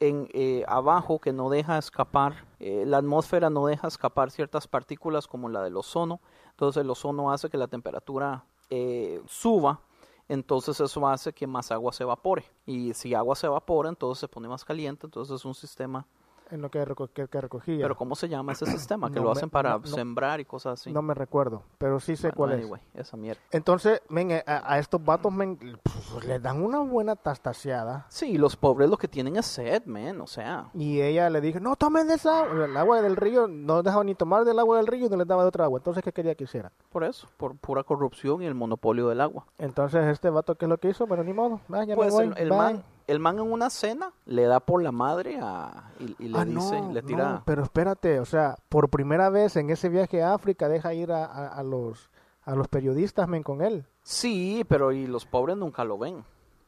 [0.00, 5.28] en eh, abajo, que no deja escapar, eh, la atmósfera no deja escapar ciertas partículas
[5.28, 6.20] como la del ozono,
[6.50, 9.80] entonces el ozono hace que la temperatura eh, suba,
[10.28, 14.28] entonces eso hace que más agua se evapore, y si agua se evapora, entonces se
[14.28, 16.06] pone más caliente, entonces es un sistema,
[16.50, 17.82] En lo que, reco- que, que recogía.
[17.84, 19.08] pero ¿cómo se llama ese sistema?
[19.10, 20.92] Que No lo me- hacen para no- sembrar y cosas así.
[20.92, 23.40] No me recuerdo, pero sí sé Bueno, cuál anyway, esa mierda.
[23.48, 23.54] es.
[23.54, 28.06] Entonces, men, eh, a, a estos vatos, men, pf, pues dan una buena tastaseada.
[28.08, 30.70] Sí, los pobres lo que tienen es sed, man, o sea.
[30.74, 32.64] Y ella le dijo, no tomen de esa agua.
[32.66, 35.26] El agua del río, no dejaba ni tomar del agua del río y no les
[35.26, 35.78] daba de otra agua.
[35.78, 36.70] Entonces, ¿qué quería que hiciera?
[36.90, 39.46] Por eso, por pura corrupción y el monopolio del agua.
[39.58, 41.06] Entonces, este vato, ¿qué es lo que hizo?
[41.06, 41.60] Bueno, ni modo.
[41.72, 44.60] Va, ya me Pues voy, el, el man, el man en una cena le da
[44.60, 47.32] por la madre a, y, y le Ah, dice, no, le tira...
[47.32, 51.12] no, pero espérate, o sea, por primera vez en ese viaje a África deja ir
[51.12, 52.10] a, a- a los
[52.46, 53.86] a los periodistas men con él.
[54.02, 56.22] Sí, pero y los pobres nunca lo ven.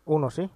[0.07, 0.49] Uno sí.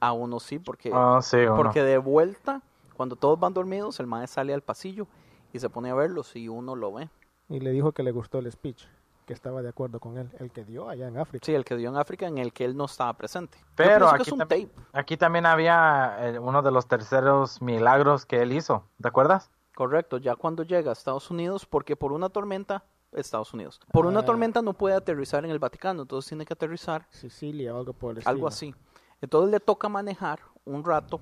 [0.00, 2.60] A uno sí, porque, Ah, sí, porque de vuelta,
[2.96, 5.06] cuando todos van dormidos, el man sale al pasillo
[5.52, 7.08] y se pone a verlos y uno lo ve.
[7.48, 8.84] Y le dijo que le gustó el speech,
[9.24, 11.44] que estaba de acuerdo con él, el que dio allá en África.
[11.44, 13.58] Sí, el que dio en África en el que él no estaba presente.
[13.74, 14.70] Pero aquí, es un tam- tape.
[14.92, 19.50] aquí también había eh, uno de los terceros milagros que él hizo, ¿te acuerdas?
[19.74, 24.20] Correcto, ya cuando llega a Estados Unidos, porque por una tormenta, Estados Unidos, por una
[24.20, 24.24] Ah.
[24.24, 28.18] tormenta no puede aterrizar en el Vaticano, entonces tiene que aterrizar Sicilia o algo por
[28.18, 28.72] el algo estilo.
[28.74, 28.84] así.
[29.20, 31.20] Entonces le toca manejar un rato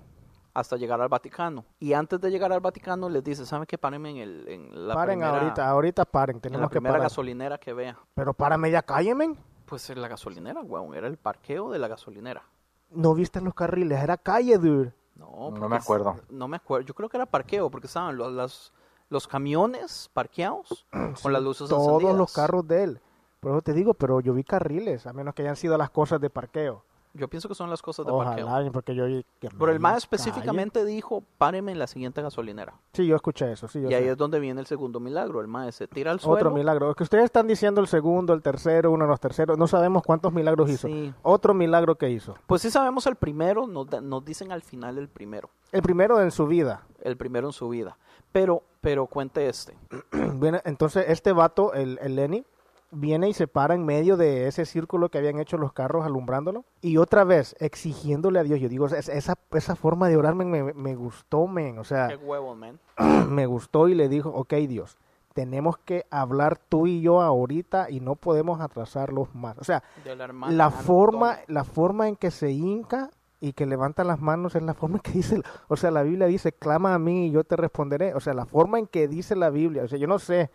[0.54, 1.64] hasta llegar al Vaticano.
[1.80, 3.78] Y antes de llegar al Vaticano les dice, ¿saben qué?
[3.78, 6.92] Párenme en, el, en la paren primera, ahorita, ahorita paren, en la tenemos que primera
[6.94, 7.04] parar.
[7.06, 7.98] gasolinera que vea.
[8.14, 9.34] Pero párame ya, cállenme.
[9.66, 12.42] Pues en la gasolinera, weón, era el parqueo de la gasolinera.
[12.90, 14.92] No viste los carriles, era calle, dude.
[15.16, 16.16] No, No me acuerdo.
[16.30, 16.86] No me acuerdo.
[16.86, 18.72] Yo creo que era parqueo, porque estaban los,
[19.08, 20.86] los camiones parqueados
[21.22, 22.16] con las luces Todos encendidas.
[22.16, 23.00] los carros de él.
[23.40, 26.20] Por eso te digo, pero yo vi carriles, a menos que hayan sido las cosas
[26.20, 26.84] de parqueo.
[27.14, 28.46] Yo pienso que son las cosas de parqueo.
[28.46, 29.04] Ojalá, porque yo
[29.40, 32.74] Pero el MAE específicamente dijo, páreme en la siguiente gasolinera.
[32.94, 35.40] Sí, yo escuché eso, sí, yo y ahí es donde viene el segundo milagro.
[35.40, 36.36] El MAE se tira al suelo.
[36.36, 36.90] Otro milagro.
[36.90, 39.58] Es que ustedes están diciendo el segundo, el tercero, uno de los terceros.
[39.58, 40.88] No sabemos cuántos milagros hizo.
[40.88, 41.12] Sí.
[41.22, 42.34] Otro milagro que hizo.
[42.46, 45.50] Pues sí sabemos el primero, nos, nos dicen al final el primero.
[45.70, 46.86] El primero en su vida.
[47.02, 47.98] El primero en su vida.
[48.32, 49.76] Pero, pero cuente este.
[50.64, 52.44] Entonces, este vato, el, el Lenny,
[52.94, 56.64] viene y se para en medio de ese círculo que habían hecho los carros alumbrándolo.
[56.82, 58.60] Y otra vez, exigiéndole a Dios.
[58.60, 60.44] Yo digo, es- esa, esa forma de orar me,
[60.74, 61.78] me gustó, men.
[61.78, 62.78] O sea, Qué huevo, man.
[63.30, 64.98] me gustó y le dijo, ok Dios,
[65.32, 69.56] tenemos que hablar tú y yo ahorita y no podemos atrasarlos más.
[69.58, 70.84] O sea, la hermana la Antonia.
[70.86, 73.08] forma, la forma en que se hinca
[73.40, 76.26] y que levanta las manos es la forma en que dice, o sea, la Biblia
[76.26, 78.14] dice, clama a mí y yo te responderé.
[78.14, 80.50] O sea, la forma en que dice la Biblia, o sea, yo no sé,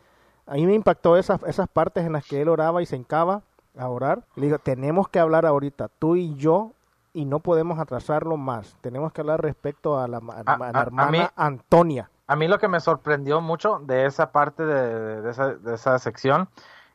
[0.48, 3.42] a mí me impactó esas, esas partes en las que él oraba y se hincaba
[3.78, 4.24] a orar.
[4.36, 6.72] Le digo, tenemos que hablar ahorita, tú y yo,
[7.14, 8.76] y no podemos atrasarlo más.
[8.82, 12.10] Tenemos que hablar respecto a la, a- A- a la a- a hermana mí- Antonia.
[12.28, 15.98] A mí lo que me sorprendió mucho de esa parte de, de esa, de esa
[16.00, 16.50] sección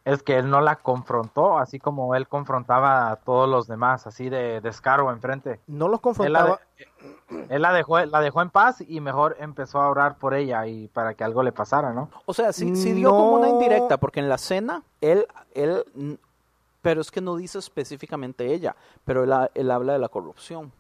[0.04, 4.28] es que él no la confrontó, así como él confrontaba a todos los demás, así
[4.28, 5.60] de descaro enfrente.
[5.66, 6.60] No los Él la, confrontaba.
[6.76, 10.66] de- él la dejó, la dejó en paz y mejor empezó a orar por ella
[10.66, 12.08] y para que algo le pasara, ¿no?
[12.26, 15.84] O sea, sí, sí dio como una indirecta, porque en la cena, él, él,
[16.80, 18.74] pero es que no dice específicamente ella,
[19.04, 20.72] pero él, él habla de la corrupción,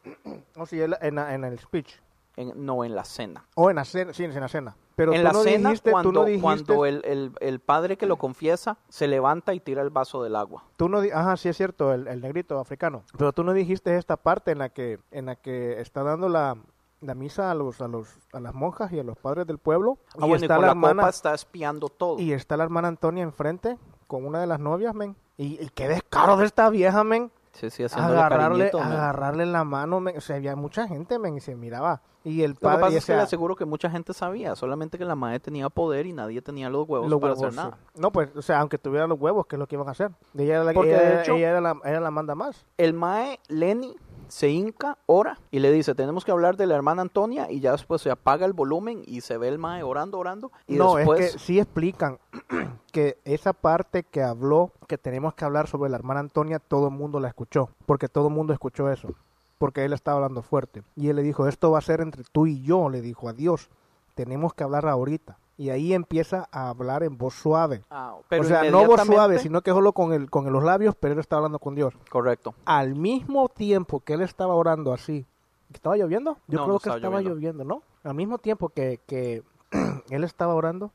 [0.56, 1.94] O sí, él- en, en el speech.
[2.36, 3.44] En- no en la cena.
[3.54, 4.76] O en la cena, sí, en la cena.
[4.94, 7.96] Pero en la no cena, dijiste, cuando, tú no dijiste, cuando el, el, el padre
[7.96, 10.64] que lo confiesa se levanta y tira el vaso del agua.
[10.76, 13.02] tú no ajá, sí es cierto, el, el negrito africano.
[13.16, 16.56] Pero tú no dijiste esta parte en la que, en la que está dando la,
[17.00, 19.96] la misa a los, a los, a las monjas y a los padres del pueblo.
[20.14, 22.18] Ah, bueno, y con la copa está espiando todo.
[22.18, 25.16] y está la hermana Antonia enfrente con una de las novias, men.
[25.38, 27.30] Y, y qué descaro de esta vieja, men.
[27.52, 30.16] Sí, sí, haciéndole Agarrarle, cariñito, agarrarle la mano, men.
[30.16, 32.00] O sea, había mucha gente, men, y se miraba.
[32.24, 34.96] Y el Lo que padre, pasa es que le aseguro que mucha gente sabía, solamente
[34.96, 37.78] que la madre tenía poder y nadie tenía los huevos los para huevos, hacer nada.
[37.94, 38.00] sí.
[38.00, 40.12] No, pues, o sea, aunque tuviera los huevos, ¿qué es lo que iban a hacer?
[40.38, 42.64] Ella era la, Porque, ella, de hecho- ella era la, ella la manda más.
[42.78, 43.96] El mae Lenny
[44.32, 47.72] se hinca, ora y le dice, tenemos que hablar de la hermana Antonia y ya
[47.72, 51.20] después se apaga el volumen y se ve el mae orando, orando y no, después...
[51.20, 52.18] es que sí explican
[52.92, 56.94] que esa parte que habló, que tenemos que hablar sobre la hermana Antonia, todo el
[56.94, 59.10] mundo la escuchó, porque todo el mundo escuchó eso,
[59.58, 60.82] porque él estaba hablando fuerte.
[60.96, 63.34] Y él le dijo, esto va a ser entre tú y yo, le dijo a
[63.34, 63.68] Dios,
[64.14, 65.36] tenemos que hablar ahorita.
[65.62, 67.84] Y ahí empieza a hablar en voz suave.
[67.88, 70.96] Ah, pero o sea, no voz suave, sino que solo con, el, con los labios,
[70.98, 71.94] pero él estaba hablando con Dios.
[72.10, 72.52] Correcto.
[72.64, 75.24] Al mismo tiempo que él estaba orando así,
[75.72, 76.36] ¿estaba lloviendo?
[76.48, 77.34] Yo No, creo no que estaba lloviendo.
[77.34, 77.82] lloviendo, ¿no?
[78.02, 79.44] Al mismo tiempo que, que
[80.10, 80.90] él estaba orando,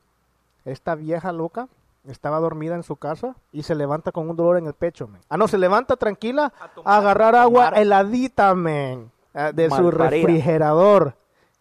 [0.66, 1.68] esta vieja loca
[2.06, 5.22] estaba dormida en su casa y se levanta con un dolor en el pecho, men.
[5.30, 6.52] Ah, no, se levanta tranquila
[6.84, 11.14] a, agarrar agua heladita, men, ah, de su refrigerador.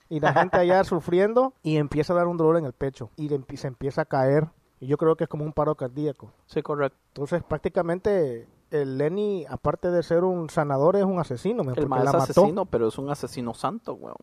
[0.10, 3.30] Y la gente allá sufriendo y empieza a dar un dolor en el pecho y
[3.58, 4.48] se empieza a caer.
[4.80, 6.32] Y yo creo que es como un paro cardíaco.
[6.46, 6.98] Sí, correcto.
[7.08, 12.18] Entonces, prácticamente, el Lenny, aparte de ser un sanador, es un asesino, El la mató.
[12.18, 14.18] asesino, pero es un asesino santo, weón.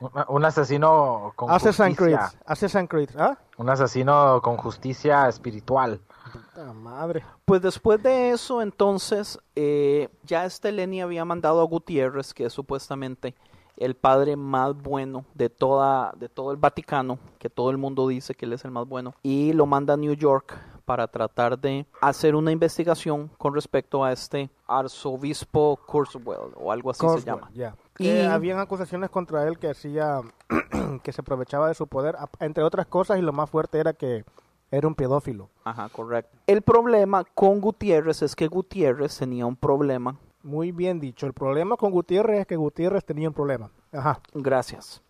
[0.00, 2.28] Un, un asesino con Hace San justicia.
[2.28, 3.38] Creed, hace San Creed, ¿ah?
[3.56, 6.02] Un asesino con justicia espiritual.
[6.30, 7.24] Puta madre.
[7.46, 12.52] Pues después de eso, entonces, eh, ya este Lenny había mandado a Gutiérrez, que es
[12.52, 13.34] supuestamente
[13.76, 18.34] el padre más bueno de toda de todo el Vaticano, que todo el mundo dice
[18.34, 21.84] que él es el más bueno, y lo manda a New York para tratar de
[22.00, 27.50] hacer una investigación con respecto a este arzobispo Kurzweil o algo así se llama.
[27.54, 27.62] Y-
[27.94, 30.20] Que habían acusaciones contra él que hacía
[31.02, 34.24] que se aprovechaba de su poder, entre otras cosas, y lo más fuerte era que
[34.70, 35.48] era un pedófilo.
[35.64, 36.36] Ajá, correcto.
[36.46, 40.16] El problema con Gutiérrez es que Gutiérrez tenía un problema.
[40.46, 41.26] Muy bien dicho.
[41.26, 43.70] El problema con Gutiérrez es que Gutiérrez tenía un problema.
[43.92, 44.20] Ajá.
[44.32, 45.02] Gracias.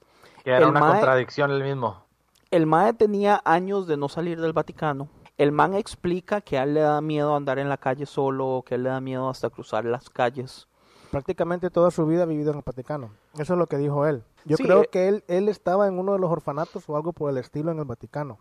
[0.43, 2.03] Que era El una mae- contradicción el mismo.
[2.51, 5.09] El MAE tenía años de no salir del Vaticano.
[5.37, 8.75] El man explica que a él le da miedo andar en la calle solo, que
[8.75, 10.69] a él le da miedo hasta cruzar las calles.
[11.11, 13.11] Prácticamente toda su vida ha vivido en el Vaticano.
[13.37, 14.23] Eso es lo que dijo él.
[14.47, 14.89] Yo Sí, creo eh.
[14.91, 17.79] que él, él estaba en uno de los orfanatos o algo por el estilo en
[17.79, 18.39] el Vaticano.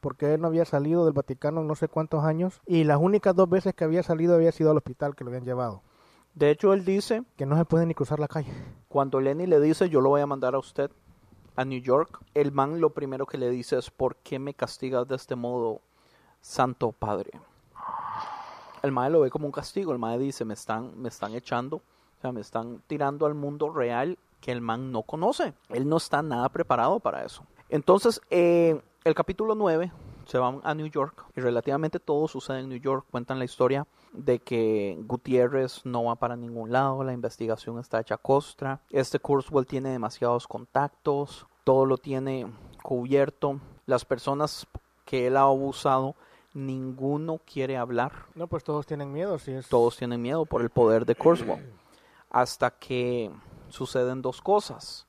[0.00, 2.60] Porque él no había salido del Vaticano en no sé cuántos años.
[2.66, 5.44] Y las únicas dos veces que había salido había sido al hospital que lo habían
[5.44, 5.82] llevado.
[6.34, 8.52] De hecho, él dice Que no se puede ni cruzar la calle.
[8.88, 10.90] Cuando Lenny le dice yo lo voy a mandar a usted
[11.56, 15.06] a New York, el man lo primero que le dice es ¿por qué me castigas
[15.06, 15.80] de este modo,
[16.40, 17.32] Santo Padre?
[18.82, 21.76] El mae lo ve como un castigo, el mae dice me están, me están echando,
[21.76, 25.52] o sea, me están tirando al mundo real que el man no conoce.
[25.68, 27.44] Él no está nada preparado para eso.
[27.68, 29.92] Entonces, eh, el capítulo 9
[30.26, 33.06] se van a New York y relativamente todo sucede en New York.
[33.10, 38.16] Cuentan la historia de que Gutiérrez no va para ningún lado, la investigación está hecha
[38.16, 38.80] a costra.
[38.90, 42.46] Este Kurzweil tiene demasiados contactos, todo lo tiene
[42.82, 43.60] cubierto.
[43.86, 44.66] Las personas
[45.04, 46.14] que él ha abusado,
[46.54, 48.26] ninguno quiere hablar.
[48.34, 49.38] No, pues todos tienen miedo.
[49.38, 49.68] Si es...
[49.68, 51.72] Todos tienen miedo por el poder de Kurzweil.
[52.30, 53.32] Hasta que
[53.68, 55.08] suceden dos cosas.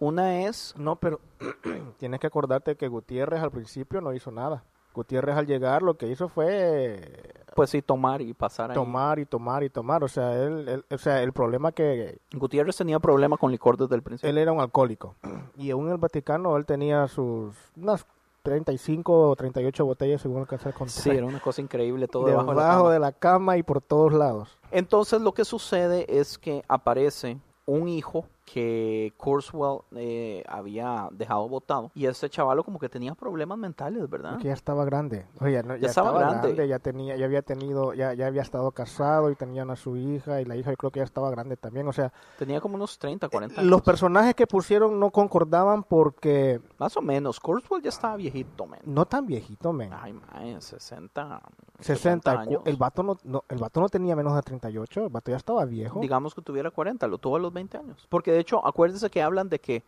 [0.00, 1.20] Una es No, pero
[1.98, 4.64] tienes que acordarte que Gutiérrez al principio no hizo nada.
[4.92, 7.22] Gutiérrez al llegar lo que hizo fue
[7.54, 8.74] pues sí tomar y pasar ahí.
[8.74, 10.02] tomar y tomar y tomar.
[10.02, 13.94] O sea, él, él- o sea, el problema que Gutiérrez tenía problema con licor desde
[13.94, 14.28] el principio.
[14.30, 15.14] él era un alcohólico.
[15.56, 18.04] Y aún en el Vaticano él tenía sus unas
[18.42, 20.88] 35 o 38 botellas según alcanzar contar.
[21.02, 22.92] Sí, era una cosa increíble todo debajo, debajo, de la cama.
[22.92, 24.58] de la cama y por todos lados.
[24.72, 31.90] Entonces lo que sucede es que aparece un hijo que Kurzweil eh, había dejado botado
[31.94, 34.38] y este chavalo como que tenía problemas mentales, ¿verdad?
[34.38, 35.26] Que ya estaba grande.
[35.40, 36.66] Oye, ya, no- ya estaba grande.
[36.66, 40.40] ya tenía, ya había tenido, ya, ya había estado casado y tenían a su hija
[40.40, 41.86] y la hija yo creo que ya estaba grande también.
[41.88, 43.70] O sea, Tenía como unos 30, 40 años.
[43.70, 47.38] los personajes que pusieron no concordaban porque Más o menos.
[47.40, 48.80] Kurzweil ya estaba viejito, men.
[48.84, 49.92] no tan viejito, men.
[49.92, 51.40] Ay, man, 60,
[51.78, 52.62] 60 años.
[52.64, 55.64] el vato no, no, el vato no tenía menos de 38, el vato ya estaba
[55.64, 56.00] viejo.
[56.00, 58.06] Digamos que tuviera 40, lo tuvo a los 20 años.
[58.08, 59.82] Porque de hecho, acuérdese que hablan de que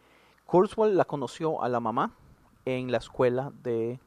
[0.46, 2.12] Kurzweil la conoció a la mamá
[2.64, 3.98] en la escuela de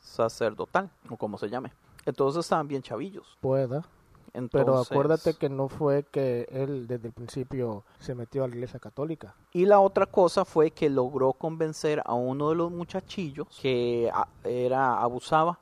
[0.00, 1.72] sacerdotal, o como se llame.
[2.04, 3.36] Entonces estaban bien chavillos.
[3.40, 3.84] Pueda.
[4.32, 8.54] Entonces, Pero acuérdate que no fue que él desde el principio se metió a la
[8.54, 9.34] iglesia católica.
[9.52, 14.28] Y la otra cosa fue que logró convencer a uno de los muchachillos que a-
[14.44, 15.58] era abusaba,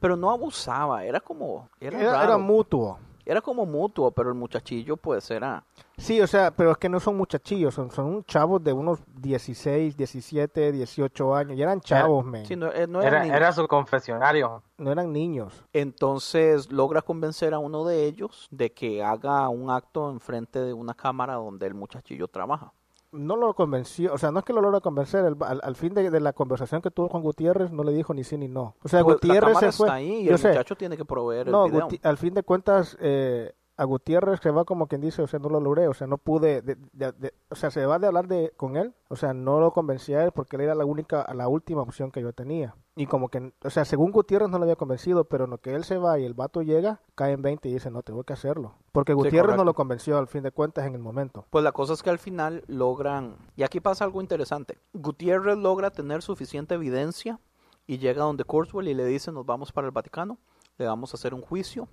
[0.00, 2.24] pero no abusaba, era como era, Era, raro.
[2.24, 2.98] era mutuo.
[3.26, 5.64] Era como mutuo, pero el muchachillo pues era
[5.96, 9.96] Sí, o sea, pero es que no son muchachillos, son, son chavos de unos 16,
[9.96, 11.56] 17, 18 años.
[11.56, 12.44] Y eran chavos, men.
[12.44, 13.36] sí, no, eh, no eran Era, niños.
[13.36, 14.62] era su confesionario.
[14.76, 15.64] No eran niños.
[15.72, 20.94] Entonces logra convencer a uno de ellos de que haga un acto enfrente de una
[20.94, 22.72] cámara donde el muchachillo trabaja.
[23.14, 25.24] No lo convenció, o sea, no es que lo logra convencer.
[25.24, 28.12] el- al, al fin de, de la conversación que tuvo con Gutiérrez, no le dijo
[28.12, 28.74] ni sí ni no.
[28.82, 29.86] O sea, Pues, Gutiérrez se fue.
[29.86, 30.48] está ahí y yo el sé.
[30.48, 31.88] muchacho tiene que proveer No, el video.
[31.88, 35.40] Guti- al fin de cuentas, eh, a Gutiérrez se va como quien dice, o sea,
[35.40, 38.06] no lo logré, o sea, no pude, de- de- de- o sea, se va de
[38.06, 40.84] hablar de con él, o sea, no lo convencí a él porque él era la
[40.84, 42.74] única, la última opción que yo tenía.
[42.96, 45.74] Y como que, o sea, según Gutiérrez no lo había convencido, pero en lo que
[45.74, 48.32] él se va y el vato llega, cae en 20 y dice, no, tengo que
[48.32, 48.74] hacerlo.
[48.92, 51.44] Porque Sí, Gutiérrez no lo convenció al fin de cuentas en el momento.
[51.50, 55.90] Pues la cosa es que al final logran, y aquí pasa algo interesante, Gutiérrez logra
[55.90, 57.40] tener suficiente evidencia
[57.88, 60.38] y llega donde Kurzweil y le dice nos vamos para el Vaticano,
[60.78, 61.88] le vamos a hacer un juicio.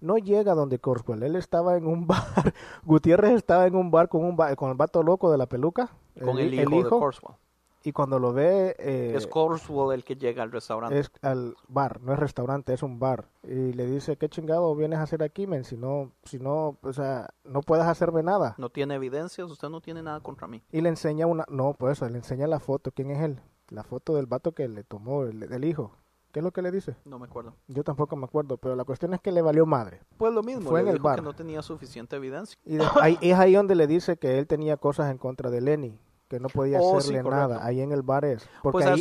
[0.00, 2.54] No llega donde Corswell, él estaba en un bar,
[2.84, 5.90] Gutiérrez estaba en un bar con un va- con el vato loco de la peluca,
[6.22, 7.36] Con el hijo de Kurzweil.
[7.84, 10.98] y cuando lo ve eh, es Kurzweil el que llega al restaurante.
[10.98, 13.26] es al bar, no es restaurante, es un bar.
[13.42, 15.64] Y le dice, ¿qué chingado vienes a hacer aquí, men?
[15.64, 18.54] Si no, si no, o sea, no puedes hacerme nada.
[18.58, 20.62] No tiene evidencias, usted no tiene nada contra mí.
[20.70, 22.92] Y le enseña una, no, pues eso, le enseña la foto.
[22.92, 23.40] ¿Quién es él?
[23.70, 25.92] La foto del vato que le tomó, el, del hijo.
[26.38, 26.94] ¿Qué es lo que le dice?
[27.04, 27.52] No me acuerdo.
[27.66, 30.02] Yo tampoco me acuerdo, pero la cuestión es que le valió madre.
[30.16, 31.16] Pues lo mismo, Fue le en el bar.
[31.16, 32.56] que no tenía suficiente evidencia.
[32.64, 35.60] Y de- ahí, es ahí donde le dice que él tenía cosas en contra de
[35.60, 35.98] Lenny,
[36.28, 37.66] que no podía Oh, hacerle sí, nada.
[37.66, 38.48] Ahí en el bar es.
[38.62, 39.00] Porque Pues ahí,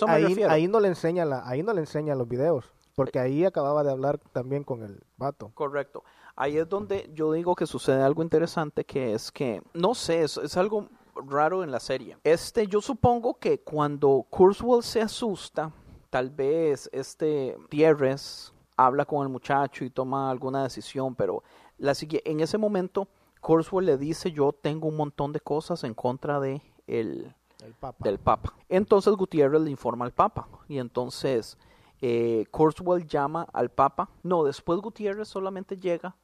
[0.68, 2.74] no le enseña la, ahí no le enseña los videos.
[2.96, 5.52] Porque ahí acababa de hablar también con el vato.
[5.54, 6.04] Correcto.
[6.36, 10.38] Ahí es donde yo digo que sucede algo interesante, que es que, no sé, es,
[10.38, 10.88] es algo
[11.28, 12.18] raro en la serie.
[12.24, 15.72] Este, yo supongo que cuando Kurzweil se asusta,
[16.18, 21.44] tal vez este Tierres habla con el muchacho y toma alguna decisión, pero
[21.78, 23.08] la, en ese momento
[23.40, 28.04] Kurzweil le dice, yo tengo un montón de cosas en contra de el, El Papa.
[28.04, 28.52] del Papa.
[28.68, 31.56] Entonces Gutiérrez le informa al Papa y entonces
[32.02, 34.10] eh, Kurzweil llama al Papa.
[34.24, 36.16] No, después Gutiérrez solamente llega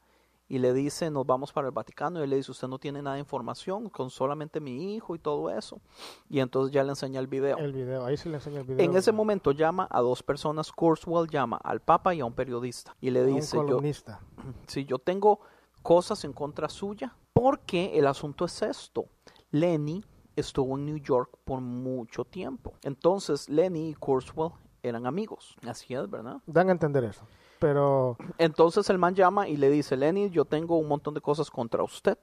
[0.54, 2.20] y le dice, nos vamos para el Vaticano.
[2.20, 5.18] Y él le dice, usted no tiene nada de información, con solamente mi hijo y
[5.18, 5.82] todo eso.
[6.30, 7.58] Y entonces ya le enseña el video.
[7.58, 8.86] El video, ahí se le enseña el video.
[8.86, 12.96] En ese momento llama a dos personas, Kurzweil llama al Papa y a un periodista.
[13.02, 14.20] Y le A un dice, yo, columnista.
[14.68, 15.40] si yo tengo
[15.82, 19.06] cosas en contra suya, porque el asunto es esto.
[19.50, 20.06] Lenny
[20.36, 22.74] estuvo en New York por mucho tiempo.
[22.84, 24.52] Entonces Lenny y Kurzweil
[24.84, 25.58] eran amigos.
[25.66, 26.42] Así es, ¿verdad?
[26.46, 27.26] Dan a entender eso.
[27.64, 31.50] Pero Entonces el man llama y le dice, Lenny, yo tengo un montón de cosas
[31.50, 32.18] contra usted.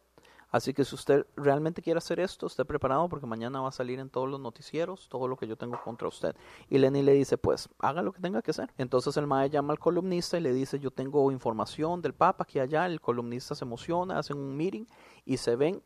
[0.50, 4.00] Así que si usted realmente quiere hacer esto, esté preparado porque mañana va a salir
[4.00, 6.36] en todos los noticieros todo lo que yo tengo contra usted.
[6.68, 8.70] Y Lenny le dice, pues haga lo que tenga que hacer.
[8.76, 12.58] Entonces el mae llama al columnista y le dice, yo tengo información del Papa aquí
[12.58, 12.84] allá.
[12.84, 14.84] El columnista se emociona, hacen un meeting
[15.24, 15.82] y se ven.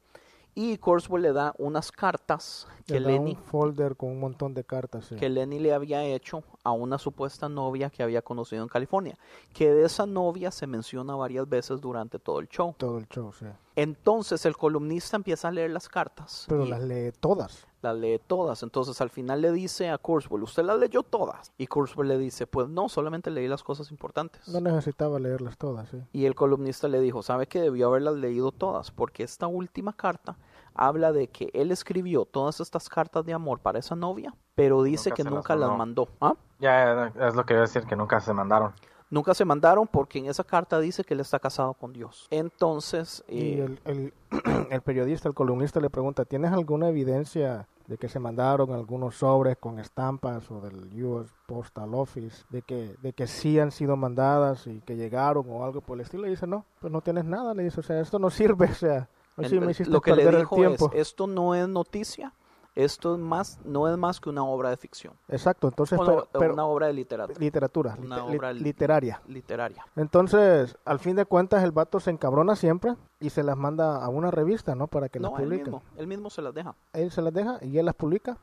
[0.54, 4.54] Y Kurzweil le da unas cartas que le da Lenny un folder con un montón
[4.54, 5.06] de cartas.
[5.06, 5.16] sí.
[5.16, 9.18] que Lenny le había hecho a una supuesta novia que había conocido en California.
[9.52, 12.74] Que de esa novia se menciona varias veces durante todo el show.
[12.78, 13.46] Todo el show, sí.
[13.76, 16.44] Entonces el columnista empieza a leer las cartas.
[16.48, 17.66] Pero y las lee todas.
[17.84, 18.64] Las lee todas.
[18.64, 21.52] Entonces al final le dice a Kurzweil, ¿usted las leyó todas?
[21.56, 24.48] Y Kurzweil le dice, pues no, solamente leí las cosas importantes.
[24.48, 26.02] No necesitaba leerlas todas, sí.
[26.12, 28.90] Y el columnista le dijo, ¿sabe que debió haberlas leído todas?
[28.90, 30.36] Porque esta última carta
[30.74, 35.10] habla de que él escribió todas estas cartas de amor para esa novia, pero dice
[35.10, 36.06] Nunca que las nunca las mandó.
[36.06, 36.08] mandó.
[36.20, 36.34] ¿Ah?
[36.58, 38.72] Ya es lo que iba a decir, que nunca se mandaron.
[39.10, 42.26] Nunca se mandaron porque en esa carta dice que él está casado con Dios.
[42.30, 44.14] Entonces, Y eh, el, el,
[44.70, 49.58] el periodista, el columnista le pregunta, ¿tienes alguna evidencia de que se mandaron algunos sobres
[49.58, 54.66] con estampas o del US Postal Office, de que, de que sí han sido mandadas
[54.66, 56.26] y que llegaron o algo por el estilo?
[56.26, 57.54] Y dice, no, pues no tienes nada.
[57.54, 59.08] Le dice, o sea, esto no sirve, o sea,
[59.48, 62.32] sí me lo que le dijo es, esto no es noticia,
[62.74, 65.14] esto es más, no es más que una obra de ficción.
[65.28, 67.38] Exacto, entonces, Una- pero, pero- una obra de literatura.
[67.38, 69.20] literatura, Una obra li- literaria.
[69.28, 69.86] literaria.
[69.96, 74.08] Entonces, al fin de cuentas, el vato se encabrona siempre y se las manda a
[74.08, 74.86] una revista, ¿no?
[74.86, 75.72] Para que No, las él publiquen.
[75.72, 76.74] mismo, él mismo se las deja.
[76.92, 78.38] Él se las deja y él las publica.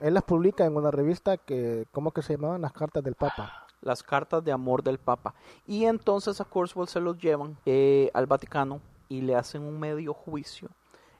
[0.00, 2.62] Él las publica en una revista que, ¿cómo que se llamaban?
[2.62, 3.66] Las cartas del Papa.
[3.82, 5.34] Las cartas de amor del Papa.
[5.66, 10.12] Y entonces a Kurzweil se los llevan eh, al Vaticano y le hacen un medio
[10.14, 10.68] juicio.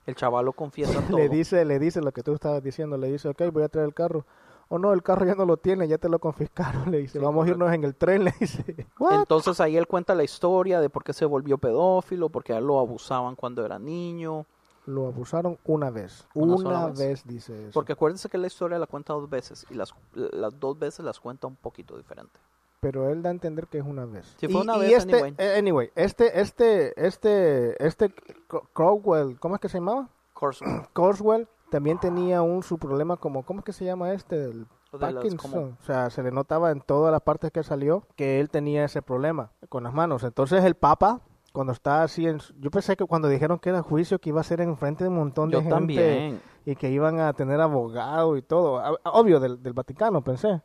[0.07, 1.17] El chavalo confiesa todo.
[1.19, 3.87] Le dice, le dice lo que tú estabas diciendo, le dice, ok, voy a traer
[3.87, 4.25] el carro.
[4.73, 6.91] O no, el carro ya no lo tiene, ya te lo confiscaron.
[6.93, 8.87] Le dice, vamos a irnos en el tren, le dice.
[9.01, 9.15] "What?".
[9.21, 12.67] Entonces ahí él cuenta la historia de por qué se volvió pedófilo, porque a él
[12.69, 14.47] lo abusaban cuando era niño.
[14.87, 16.25] Lo abusaron una vez.
[16.35, 16.99] Una Una, sola vez.
[16.99, 17.27] vez.
[17.27, 17.73] dice eso.
[17.75, 21.19] Porque acuérdense que la historia la cuenta dos veces y las, las dos veces las
[21.19, 22.39] cuenta un poquito diferente.
[22.81, 24.35] Pero él da a entender que es una vez.
[24.39, 25.35] Sí, fue Y- una y vez, este, anyway.
[25.37, 28.11] eh, anyway, este, este, este, este
[28.49, 30.09] Cro- Crowell, ¿cómo es que se llamaba?
[30.33, 30.83] Kurzweil.
[30.95, 34.45] Corswell también tenía un su problema como, ¿cómo es que se llama este?
[34.45, 34.67] El
[34.99, 35.77] Parkinson.
[35.81, 39.03] O sea, se le notaba en todas las partes que salió que él tenía ese
[39.03, 40.25] problema con las manos.
[40.25, 41.21] Entonces el Papa,
[41.53, 44.45] cuando está así, en, yo pensé que cuando dijeron que era juicio que iba a
[44.45, 46.41] ser en frente de un montón de Yo gente también.
[46.65, 48.83] y que iban a tener abogado y todo.
[49.05, 50.61] Obvio, del, del Vaticano, pensé.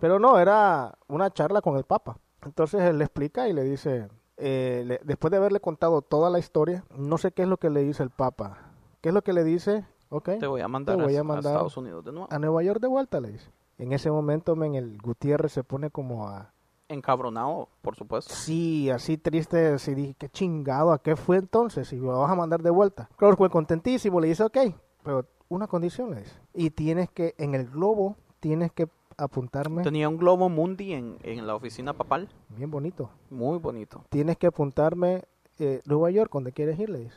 [0.00, 2.18] Pero no, era una charla con el Papa.
[2.44, 6.38] Entonces él le explica y le dice, eh, le- después de haberle contado toda la
[6.38, 8.58] historia, no sé qué es lo que le dice el Papa.
[9.00, 9.84] ¿Qué es lo que le dice?
[10.10, 10.30] Ok.
[10.38, 12.28] Te voy a mandar, te voy a, a a mandar Estados Unidos de nuevo.
[12.30, 13.50] a Nueva York de vuelta, le dice.
[13.78, 16.52] En ese momento, men, el Gutiérrez se pone como a...
[16.88, 18.32] Encabronado, por supuesto.
[18.34, 21.92] Sí, así triste, así dije, qué chingado, ¿a qué fue entonces?
[21.92, 23.08] Y lo vas a mandar de vuelta.
[23.16, 24.56] Claro, fue contentísimo, le dice, ok,
[25.02, 26.34] pero una condición le dice.
[26.54, 28.88] Y tienes que, en el globo, tienes que
[29.18, 32.28] apuntarme, Tenía un globo mundi en, en la oficina papal.
[32.48, 34.04] bien bonito, Muy bonito.
[34.08, 35.24] tienes que apuntarme
[35.58, 37.16] eh, Nueva York, donde quieres ir, le dice,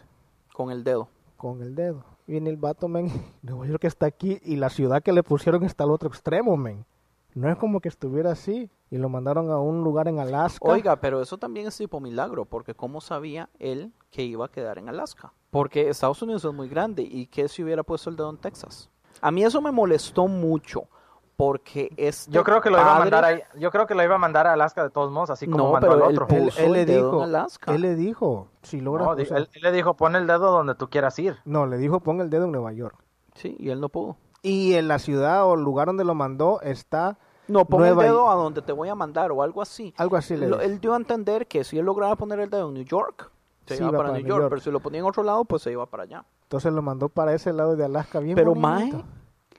[0.54, 1.08] Con el dedo.
[1.38, 2.04] con el dedo.
[2.28, 3.08] Viene el vato, men,
[3.42, 6.86] Nueva York está aquí y la ciudad que le pusieron está al otro extremo, men.
[7.34, 10.68] No es como que estuviera así y lo mandaron a un lugar en Alaska.
[10.68, 14.78] Oiga, pero eso también es tipo milagro, porque ¿cómo sabía él que iba a quedar
[14.78, 15.32] en Alaska?
[15.50, 18.90] Porque Estados Unidos es muy grande y que si hubiera puesto el dedo en Texas.
[19.22, 20.88] A mí eso me molestó mucho,
[21.38, 24.16] porque este Yo creo que lo iba a mandar ahí, yo creo que lo iba
[24.16, 26.36] a mandar a Alaska de todos modos, así como No, mandó pero al él otro.
[26.36, 27.74] él, puso él le dijo, en Alaska.
[27.74, 30.90] él le dijo, si logras, No, él, él le dijo, pon el dedo donde tú
[30.90, 31.38] quieras ir.
[31.46, 32.96] no, le dijo pon el dedo en Nueva York.
[33.34, 34.18] Sí, y él no pudo.
[34.44, 37.18] Y en la ciudad o el lugar donde lo mandó está
[37.48, 39.94] No, pon Nueva el y- dedo a donde te voy a mandar o algo así.
[39.98, 42.74] Algo así le él dio a entender que si él lograba poner el dedo en
[42.76, 43.32] New York,
[43.66, 44.50] se Sí, iba iba para, para New New York, York.
[44.50, 46.26] pero si lo ponía en otro lado, pues se iba para allá.
[46.44, 48.98] Entonces lo mandó para ese lado de Alaska bien Pero bonito.
[48.98, 49.06] Mae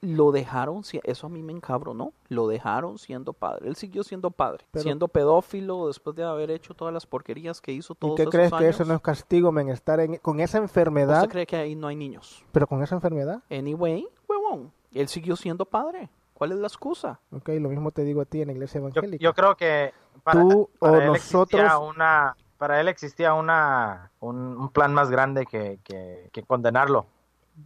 [0.02, 3.68] lo dejaron, si- eso a mí me encabronó, lo dejaron siendo padre.
[3.68, 7.72] Él siguió siendo padre, Pero- siendo pedófilo después de haber hecho todas las porquerías que
[7.72, 8.74] hizo ¿Y todos qué esos crees que años.
[8.74, 9.68] eso no es castigo, men?
[9.68, 12.44] Estar en- con esa enfermedad, ¿Usted cree que ahí no hay niños?
[12.52, 13.42] pero con esa enfermedad.
[13.50, 16.10] Anyway, huevón, él siguió siendo padre.
[16.34, 17.20] ¿Cuál es la excusa?
[17.30, 19.22] Ok, lo mismo te digo a ti en la iglesia Yo, evangélica.
[19.22, 24.10] yo creo que para, Tú para o él existía nosotros- una para él existía una
[24.18, 27.06] un, un plan más grande que, que, que condenarlo.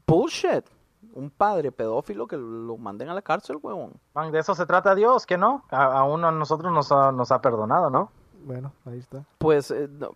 [0.07, 0.65] Bullshit.
[1.13, 3.93] Un padre pedófilo que lo manden a la cárcel, huevón.
[4.15, 7.11] Man, de eso se trata Dios, que no, a, a uno a nosotros nos ha,
[7.13, 8.11] nos ha perdonado, ¿no?
[8.45, 9.25] Bueno, ahí está.
[9.39, 10.11] Pues, eh, no.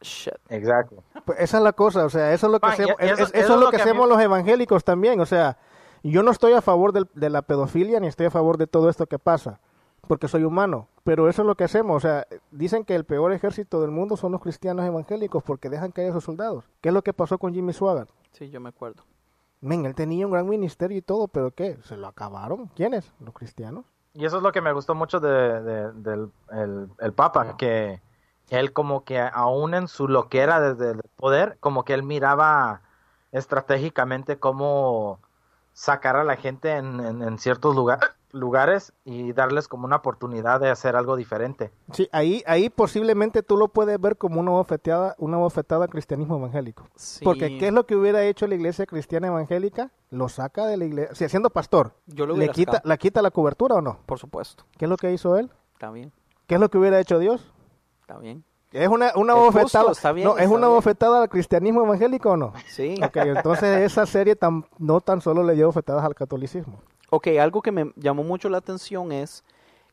[0.00, 0.34] Shit.
[0.48, 1.02] Exacto.
[1.24, 3.20] Pues esa es la cosa, o sea, eso es lo que Man, hacemos, eso- es-
[3.20, 5.58] es- eso eso es lo que mí- hacemos los evangélicos también, o sea,
[6.04, 8.88] yo no estoy a favor del- de la pedofilia ni estoy a favor de todo
[8.88, 9.58] esto que pasa,
[10.06, 13.32] porque soy humano, pero eso es lo que hacemos, o sea, dicen que el peor
[13.32, 16.64] ejército del mundo son los cristianos evangélicos porque dejan caer a sus soldados.
[16.80, 18.08] ¿Qué es lo que pasó con Jimmy Swaggart?
[18.30, 19.02] Sí, yo me acuerdo.
[19.60, 21.78] Men, él tenía un gran ministerio y todo, pero ¿qué?
[21.82, 22.68] ¿Se lo acabaron?
[22.76, 23.12] ¿Quiénes?
[23.20, 23.84] ¿Los cristianos?
[24.14, 28.00] Y eso es lo que me gustó mucho de, de- del el, el Papa, que
[28.50, 32.82] él como que aún en su loquera desde el poder, como que él miraba
[33.32, 35.20] estratégicamente cómo
[35.72, 40.60] sacar a la gente en, en- en ciertos lugar- lugares y darles como una oportunidad
[40.60, 41.70] de hacer algo diferente.
[41.92, 46.36] Sí, ahí, ahí posiblemente tú lo puedes ver como una bofeteada, una bofetada al cristianismo
[46.36, 46.88] evangélico.
[46.96, 47.24] Sí.
[47.24, 49.90] Porque ¿qué es lo que hubiera hecho la iglesia cristiana evangélica?
[50.10, 51.92] Lo saca de la iglesia, o sea, siendo pastor.
[52.06, 52.88] Yo lo ¿Le quita, sacado.
[52.88, 53.98] ¿La quita la cobertura o no?
[54.06, 54.64] Por supuesto.
[54.76, 55.50] ¿Qué es lo que hizo él?
[55.74, 56.12] Está bien.
[56.46, 57.52] ¿Qué es lo que hubiera hecho Dios?
[58.00, 58.44] Está bien.
[58.72, 59.92] ¿Es una, una Es justo, bofetada?
[59.92, 60.70] está bien, no, ¿Es una bien.
[60.76, 62.52] bofetada al cristianismo evangélico o no?
[62.66, 62.96] Sí.
[63.02, 66.80] Ok, entonces esa serie tan, no tan solo le dio bofetadas al catolicismo.
[67.10, 69.44] Ok, algo que me llamó mucho la atención es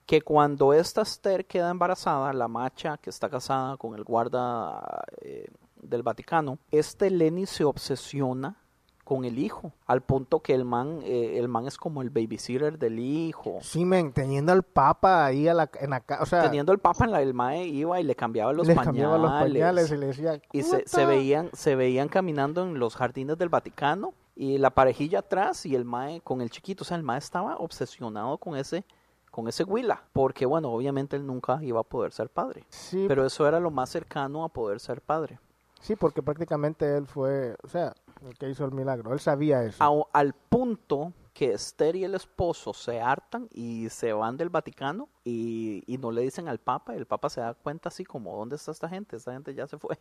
[0.05, 5.47] que cuando esta Esther queda embarazada, la macha que está casada con el guarda eh,
[5.81, 8.57] del Vaticano, este Lenny se obsesiona
[9.05, 12.79] con el hijo, al punto que el man, eh, el man es como el babysitter
[12.79, 13.59] del hijo.
[13.61, 17.05] Sí, men, teniendo al papa ahí a la, en la o sea, Teniendo el papa
[17.05, 19.03] en la, el mae iba y le cambiaba los les pañales.
[19.03, 22.95] cambiaba los pañales y le decía, y se, se veían se veían caminando en los
[22.95, 26.97] jardines del Vaticano y la parejilla atrás y el mae con el chiquito, o sea,
[26.97, 28.85] el mae estaba obsesionado con ese
[29.31, 32.63] con ese Willa, porque bueno, obviamente él nunca iba a poder ser padre.
[32.69, 33.03] Sí.
[33.05, 35.39] Pero eso era lo más cercano a poder ser padre.
[35.81, 37.93] Sí, porque prácticamente él fue, o sea,
[38.25, 39.11] el que hizo el milagro.
[39.11, 40.07] Él sabía eso.
[40.13, 45.83] Al punto que Esther y el esposo se hartan y se van del Vaticano y,
[45.85, 48.71] y no le dicen al Papa, el Papa se da cuenta así como, ¿dónde está
[48.71, 49.17] esta gente?
[49.17, 49.99] Esta gente ya se fue.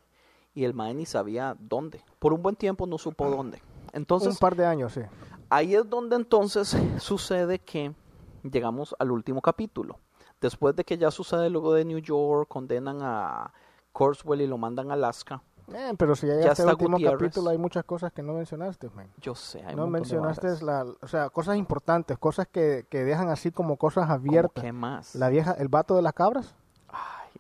[0.55, 2.01] Y el mae ni sabía dónde.
[2.21, 3.61] Por un buen tiempo no supo dónde.
[3.95, 5.01] Entonces, Un par de años, sí.
[5.49, 7.95] ahí es donde entonces sucede que
[8.43, 9.99] llegamos al último capítulo.
[10.41, 13.53] Después de que ya sucede luego de New York, condenan a
[13.93, 15.43] Corswell y lo mandan a Alaska.
[15.73, 17.19] Eh, pero si ya llegaste al último Gutiérrez.
[17.19, 19.09] capítulo hay muchas cosas que no mencionaste, man.
[19.23, 23.51] Yo sé, hay No mencionaste la, o sea, cosas importantes, cosas que, que dejan así
[23.51, 24.63] como cosas abiertas.
[24.63, 25.15] qué más?
[25.15, 26.55] La vieja, el vato de las cabras.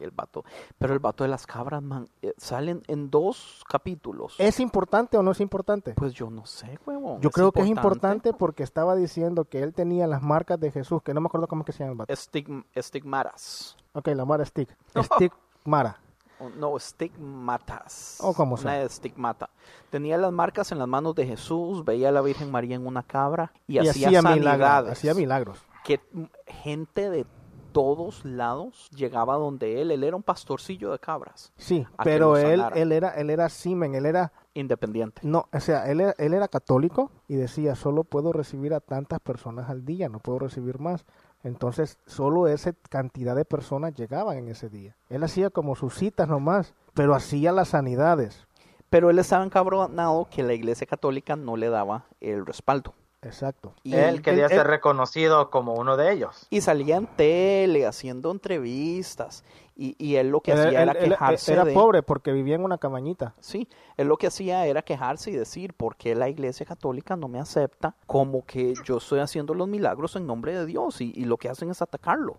[0.00, 0.44] El vato.
[0.78, 4.34] Pero el vato de las cabras, man, eh, salen en dos capítulos.
[4.38, 5.94] ¿Es importante o no es importante?
[5.94, 7.20] Pues yo no sé, huevón.
[7.20, 11.02] Yo creo que es importante porque estaba diciendo que él tenía las marcas de Jesús,
[11.02, 12.12] que no me acuerdo cómo es que se llama el vato.
[12.12, 13.76] Estig- estigmatas.
[13.92, 14.68] Ok, la Mara Stick.
[14.96, 15.32] Stick
[15.64, 15.98] Mara.
[16.40, 18.18] Oh, No, estigmatas.
[18.20, 18.82] Oh, como Una sea.
[18.82, 19.50] estigmata.
[19.90, 23.02] Tenía las marcas en las manos de Jesús, veía a la Virgen María en una
[23.02, 25.58] cabra y, Y hacía, hacía milagros, hacía milagros.
[25.84, 26.00] Que
[26.46, 27.26] gente de
[27.74, 29.90] todos lados llegaba donde él.
[29.90, 31.52] Él era un pastorcillo de cabras.
[31.56, 32.80] Sí, pero él, sanara.
[32.80, 35.20] él era, él era Simen, él era, Independiente.
[35.24, 39.18] no, o sea, él era, él era católico y decía, solo puedo recibir a tantas
[39.18, 41.04] personas al día, no puedo recibir más.
[41.42, 44.96] Entonces, solo esa cantidad de personas llegaban en ese día.
[45.08, 48.46] Él hacía como sus citas nomás, pero hacía las sanidades.
[48.88, 52.94] Pero él estaba encabronado que la iglesia católica no le daba el respaldo.
[53.24, 53.72] Exacto.
[53.82, 56.46] Y él quería él- ser él- reconocido como uno de ellos.
[56.50, 59.44] Y salía en tele haciendo entrevistas.
[59.76, 61.72] Y, y él lo que Él- hacía él- era él- quejarse era de...
[61.74, 63.34] pobre porque vivía en una cabañita.
[63.40, 67.26] Sí, él lo que hacía era quejarse y decir, ¿por qué la iglesia católica no
[67.26, 71.00] me acepta como que yo estoy haciendo los milagros en nombre de Dios?
[71.00, 72.36] Y, y lo que hacen es atacarlo.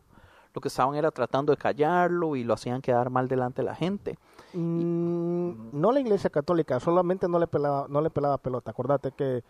[0.54, 3.76] Lo que estaban era tratando de callarlo y lo hacían quedar mal delante de la
[3.76, 4.18] gente.
[4.54, 8.72] Mm, no la iglesia católica, solamente no le pelaba, no le pelaba pelota.
[8.72, 9.44] Acordate que,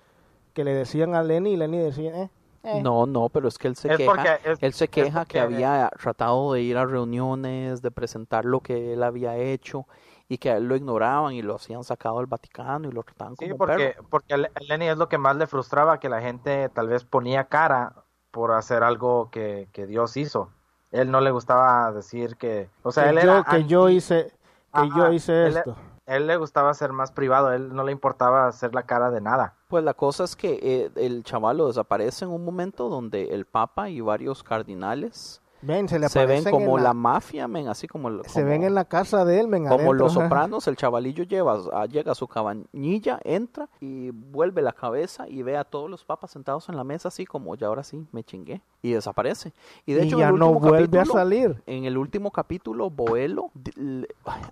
[0.56, 2.30] que le decían a Lenny y Lenny decía, eh,
[2.64, 2.82] eh.
[2.82, 5.40] No, no, pero es que él se Es queja, porque- es- él se queja que
[5.40, 9.86] había tratado de ir a reuniones, de presentar lo que él había hecho
[10.28, 13.36] y que a él lo ignoraban y lo hacían sacado del Vaticano y lo trataban
[13.38, 14.08] Sí, como porque, perro.
[14.10, 16.88] porque a Le- a Lenny es lo que más le frustraba, que la gente tal
[16.88, 17.94] vez ponía cara
[18.32, 20.50] por hacer algo que, que Dios hizo.
[20.92, 24.32] Él no le gustaba decir que, o sea, que él yo, era que yo hice,
[24.74, 25.72] que Ajá, yo hice él- esto.
[25.72, 25.76] él
[26.08, 29.56] le gustaba ser más privado, él no le importaba hacer la cara de nada.
[29.68, 33.90] Pues la cosa es que eh, el chavalo desaparece en un momento donde el papa
[33.90, 38.44] y varios cardinales Ven, se le se ven como la, mafia, men, así como, se
[38.44, 41.88] ven en la casa de él, men, como adentro, los sopranos, el chavalillo lleva, a-
[41.88, 46.30] llega a su cabañilla, entra y vuelve la cabeza y ve a todos los papas
[46.30, 49.54] sentados en la mesa así como ya ahora sí me chingué y desaparece.
[49.88, 51.64] Y de Y hecho ya en el no último vuelve a capítulo- salir.
[51.66, 53.50] En el último capítulo Boelo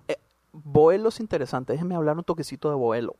[0.08, 0.16] eh,
[0.62, 3.16] Boelo es interesante, déjeme hablar un toquecito de Boelo.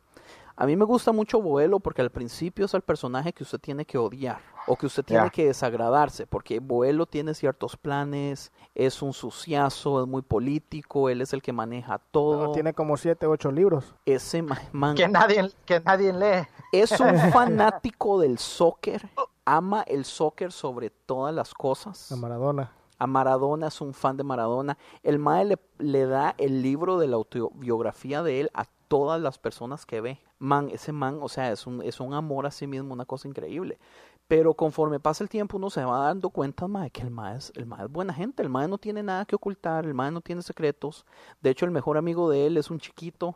[0.56, 3.85] A mí me gusta mucho Boelo porque al principio es el personaje que usted tiene
[3.85, 4.39] que odiar
[4.69, 10.06] o que usted tiene que desagradarse, porque Boelo tiene ciertos planes, es un suciazo, es
[10.09, 12.52] muy político, él es el que maneja todo.
[12.52, 13.97] Tiene como siete, ocho libros.
[14.06, 16.47] Ese ma- man Que nadie, que nadie lee.
[16.70, 19.11] es un fanático del soccer,
[19.44, 22.12] ama el soccer sobre todas las cosas.
[22.12, 22.70] A Maradona.
[23.05, 24.78] A Maradona es un fan de Maradona.
[25.02, 29.85] El Mae le, da el libro de la autobiografía de él a todas las personas
[29.85, 30.20] que ve.
[30.39, 33.28] Man, ese man, o sea, es un, es un amor a sí mismo, una cosa
[33.28, 33.78] increíble.
[34.26, 37.52] Pero conforme pasa el tiempo, uno se va dando cuenta, mae, que el mae, es,
[37.56, 38.43] el mae es buena gente.
[38.43, 41.05] El mae no tiene nada que ocultar, el mae no tiene secretos.
[41.43, 43.35] De hecho, el mejor amigo de él es un chiquito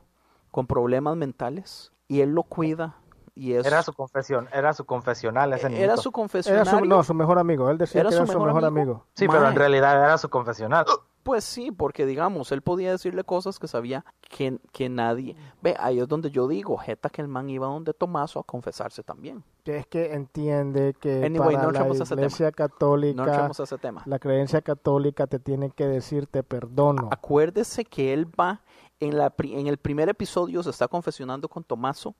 [0.50, 2.96] con problemas mentales y él lo cuida.
[3.40, 5.96] Y es, Era su confesión, era su confesional ese era niñito.
[6.02, 6.10] su
[6.52, 7.70] Era su, no, su mejor amigo.
[7.70, 8.82] Él decía ¿Era que su era su mejor mejor amigo?
[8.92, 9.06] amigo.
[9.14, 10.84] Sí, pero en realidad era su confesional.
[11.22, 15.36] Pues sí, porque digamos, él podía decirle cosas que sabía que, que nadie...
[15.60, 19.02] Ve, ahí es donde yo digo, jeta que el man iba donde Tomaso a confesarse
[19.02, 19.44] también.
[19.62, 22.22] Que es que entiende que Anyway, para no la entremos a ese tema.
[22.26, 24.02] iglesia No católica, a ese tema.
[24.06, 27.08] la creencia católica te tiene que decir te perdono.
[27.12, 28.62] Acuérdese que él va,
[28.98, 32.14] en, la, pri- en el primer episodio se está confesionando con Tomaso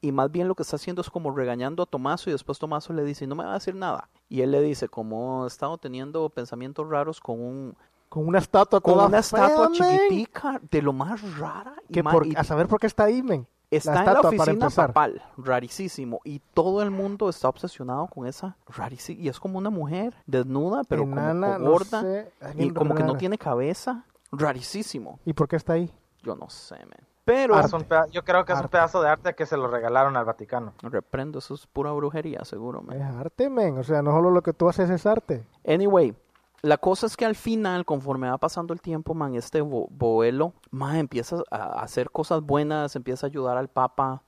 [0.00, 2.92] y más bien lo que está haciendo es como regañando a Tomaso y después Tomaso
[2.92, 4.08] le dice, no me va a decir nada.
[4.28, 7.76] Y él le dice, como he estado teniendo pensamientos raros con un...
[8.08, 9.74] Con una estatua Con una estatua men.
[9.78, 11.74] chiquitica, de lo más rara.
[11.88, 13.46] y Que ma- por- y- a saber por qué está ahí, men.
[13.70, 18.56] Está la en la oficina papal, rarísimo, y todo el mundo está obsesionado con esa
[18.66, 23.02] rarísima, y es como una mujer desnuda, pero Enana, como gorda, sé, y como que
[23.02, 25.18] no tiene cabeza, rarísimo.
[25.26, 25.92] ¿Y por qué está ahí?
[26.22, 27.06] Yo no sé, man.
[27.28, 29.68] Pero es un peda- yo creo que es un pedazo de arte que se lo
[29.68, 30.72] regalaron al Vaticano.
[30.82, 32.96] reprendo, eso es pura brujería, seguro, man.
[33.00, 33.76] Es arte, men.
[33.78, 35.44] O sea, no solo lo que tú haces es arte.
[35.66, 36.14] Anyway,
[36.62, 40.54] la cosa es que al final, conforme va pasando el tiempo, man, este bo- Boelo,
[40.70, 44.22] man, empieza a hacer cosas buenas, empieza a ayudar al Papa,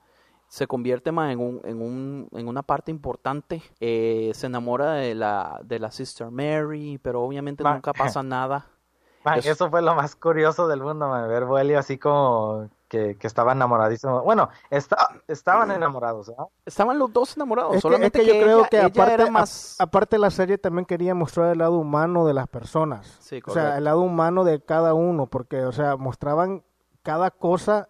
[0.47, 5.15] se convierte man, en, un, en, un, en una parte importante, eh, se enamora de
[5.15, 7.75] la, de la Sister Mary, pero obviamente Man.
[7.75, 8.67] nunca pasa nada.
[9.25, 13.15] Man, Es- Eso fue lo más curioso del mundo, man, ver Boelio así como que,
[13.17, 14.21] que estaba enamoradísimo.
[14.21, 14.97] Bueno, está,
[15.29, 16.47] estaban enamorados, ¿verdad?
[16.65, 19.31] Estaban los dos enamorados, Es que, solamente es que yo creo que aparte, era a-
[19.31, 19.77] más...
[19.79, 23.17] aparte la serie también quería mostrar el lado humano de las personas.
[23.21, 26.63] Sí, o sea, el lado humano de cada uno, porque, o sea, mostraban
[27.01, 27.87] cada cosa,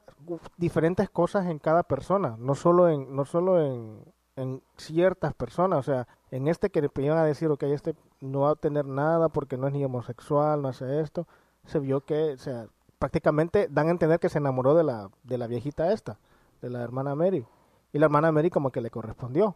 [0.58, 4.06] diferentes cosas en cada persona, no solo en, no solo en,
[4.36, 8.42] en ciertas personas, o sea, en este que le iban a decir, ok, este no
[8.42, 11.28] va a tener nada porque no es ni homosexual, no hace esto,
[11.66, 12.68] se vio que, o sea,
[13.02, 16.20] prácticamente dan a entender que se enamoró de la, de la viejita esta,
[16.62, 17.44] de la hermana Mary,
[17.92, 19.56] y la hermana Mary como que le correspondió.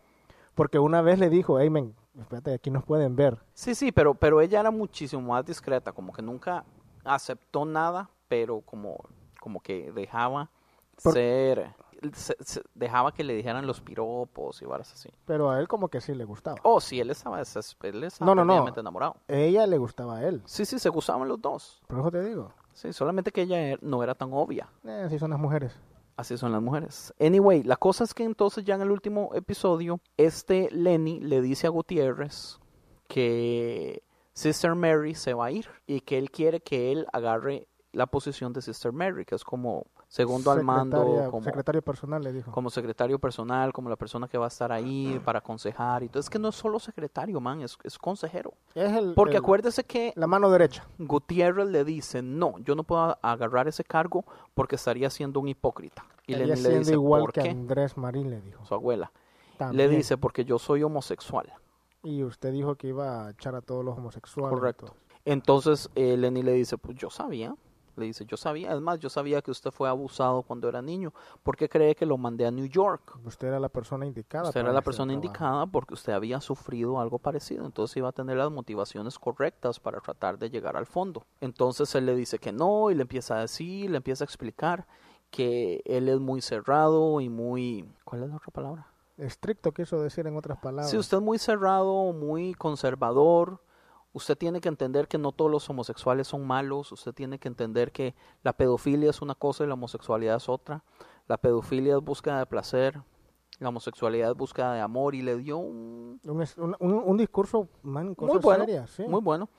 [0.56, 3.38] Porque una vez le dijo, hey, men, espérate, aquí nos pueden ver.
[3.54, 6.64] Sí, sí, pero, pero ella era muchísimo más discreta, como que nunca
[7.04, 8.98] aceptó nada, pero como,
[9.40, 10.50] como que dejaba
[11.04, 11.74] Por- ser,
[12.14, 15.10] se- se- dejaba que le dijeran los piropos y varas así.
[15.26, 16.58] Pero a él como que sí le gustaba.
[16.64, 18.74] Oh, sí, él estaba, él estaba No, no, no.
[18.76, 19.18] enamorado.
[19.28, 20.42] Ella le gustaba a él.
[20.46, 21.82] Sí, sí, se gustaban los dos.
[21.88, 22.52] Por eso te digo.
[22.76, 24.69] Sí, solamente que ella er- no era tan obvia.
[24.85, 25.76] Eh, así son las mujeres.
[26.18, 27.14] Así son las mujeres.
[27.19, 31.68] Anyway, la cosa es que entonces ya en el último episodio, este Lenny le dice
[31.68, 32.60] a Gutiérrez
[33.07, 34.03] que
[34.34, 38.52] Sister Mary se va a ir y que él quiere que él agarre la posición
[38.53, 42.52] de Sister Mary, que es como segundo al mando, como, Secretario personal le dijo.
[42.52, 46.03] como secretario personal, como la persona que va a estar ahí para aconsejar.
[46.03, 46.19] Y todo.
[46.19, 48.53] Es que no es solo secretario, man, es, es consejero.
[48.73, 50.88] Es el, Porque el- acuérdese que la mano derecha.
[50.98, 54.23] Gutiérrez le dice, no, yo no puedo agarrar ese cargo
[54.53, 56.06] porque estaría siendo un hipócrita.
[56.27, 57.49] Y Ella le siendo dice, igual ¿por que qué?
[57.49, 58.65] Andrés Marín le dijo.
[58.65, 59.11] Su abuela.
[59.57, 59.90] También.
[59.90, 61.52] Le dice, porque yo soy homosexual.
[62.03, 64.57] Y usted dijo que iba a echar a todos los homosexuales.
[64.57, 64.94] Correcto.
[65.23, 67.56] Entonces eh, Lenny le dice, pues yo sabía.
[67.96, 68.74] Le dice, yo sabía.
[68.74, 71.14] Es más, yo sabía que usted fue abusado cuando era niño.
[71.44, 73.18] ¿Por qué cree que lo mandé a New York?
[73.24, 74.50] Usted era la persona indicada.
[74.50, 75.26] Usted era la persona trabajo.
[75.26, 80.00] indicada porque usted había sufrido algo parecido, entonces iba a tener las motivaciones correctas para
[80.02, 81.26] tratar de llegar al fondo.
[81.42, 84.88] Entonces él le dice que no y le empieza a decir, le empieza a explicar
[85.30, 87.90] que él es muy cerrado y muy...
[88.04, 88.88] ¿Cuál es la otra palabra?
[89.18, 90.90] Estricto quiso decir en otras palabras.
[90.90, 93.62] Si usted es muy cerrado, muy conservador,
[94.16, 97.92] usted tiene que entender que no todos los homosexuales son malos, usted tiene que entender
[97.92, 100.86] que la pedofilia es una cosa y la homosexualidad es otra.
[101.28, 103.02] La pedofilia es búsqueda de placer,
[103.60, 108.64] la homosexualidad es búsqueda de amor y le dio un, Un, discurso, man, muy bueno,
[108.64, 109.04] serias, sí.
[109.04, 109.50] muy bueno.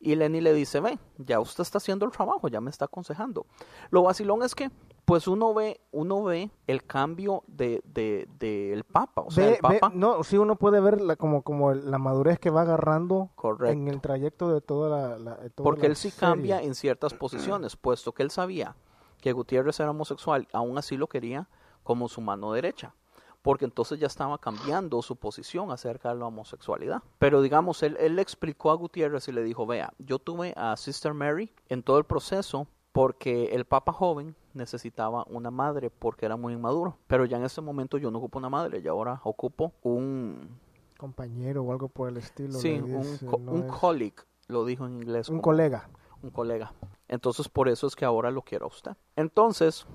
[0.00, 3.46] Y Lenny le dice, ve, ya usted está haciendo el trabajo, ya me está aconsejando.
[3.90, 4.72] Lo vacilón es que,
[5.10, 9.22] pues uno ve, uno ve el cambio de, de, del Papa.
[9.22, 11.98] O sea, Ve- el Papa, ve- no, sí uno puede ver la, como, como la
[11.98, 13.72] madurez que va agarrando Correcto.
[13.72, 15.18] en el trayecto de toda la...
[15.18, 16.20] la- de toda porque la él sí serie.
[16.20, 18.76] cambia en ciertas posiciones, puesto que él sabía
[19.20, 21.48] que Gutiérrez era homosexual, aún así lo quería
[21.82, 22.94] como su mano derecha,
[23.42, 27.02] porque entonces ya estaba cambiando su posición acerca de la homosexualidad.
[27.18, 30.76] Pero digamos, él, él le explicó a Gutiérrez y le dijo, vea, yo tuve a
[30.76, 36.36] Sister Mary en todo el proceso porque el Papa joven necesitaba una madre porque era
[36.36, 39.72] muy inmaduro, pero ya en ese momento yo no ocupo una madre, y ahora ocupo
[39.82, 40.58] un...
[40.98, 42.52] Compañero o algo por el estilo.
[42.58, 44.16] Sí, un, co- no un es- colleague,
[44.48, 45.28] lo dijo en inglés.
[45.30, 45.88] Un como- colega.
[46.22, 46.74] Un colega.
[47.08, 48.92] Entonces, por eso es que ahora lo quiero a usted.
[49.16, 49.86] Entonces,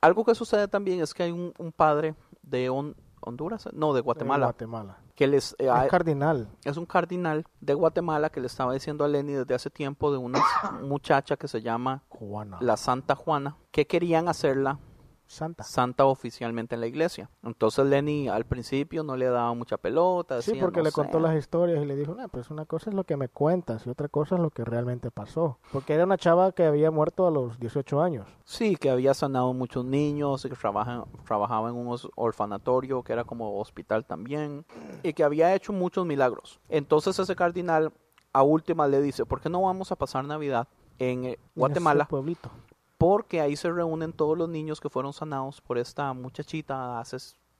[0.00, 4.00] algo que sucede también es que hay un, un padre de Hon- Honduras, no, de
[4.00, 4.98] Guatemala, Guatemala.
[5.16, 5.56] Que les...
[5.58, 6.48] eh, Es cardinal.
[6.64, 10.18] es un cardinal de Guatemala que le estaba diciendo a Lenny desde hace tiempo de
[10.18, 10.40] una
[10.82, 12.58] muchacha que se llama Juana.
[12.60, 14.78] la Santa Juana, que querían hacerla
[15.28, 15.64] Santa.
[15.64, 17.28] santa oficialmente en la iglesia.
[17.42, 20.40] Entonces Lenny al principio no le daba mucha pelota.
[20.40, 20.94] Sí, porque "No le sé".
[20.94, 23.86] contó las historias y le dijo, no, pues una cosa es lo que me cuentas
[23.86, 25.58] y otra cosa es lo que realmente pasó.
[25.72, 28.28] Porque era una chava que había muerto a los 18 años.
[28.44, 33.24] Sí, que había sanado muchos niños, y que trabaja, trabajaba en un orfanatorio que era
[33.24, 34.64] como hospital también,
[35.02, 36.60] y que había hecho muchos milagros.
[36.68, 37.92] Entonces ese cardinal
[38.32, 42.06] a última le dice, ¿por qué no vamos a pasar Navidad en eh, En Guatemala?
[42.06, 42.50] pueblito.
[42.98, 47.16] Porque ahí se reúnen todos los niños que fueron sanados por esta muchachita hace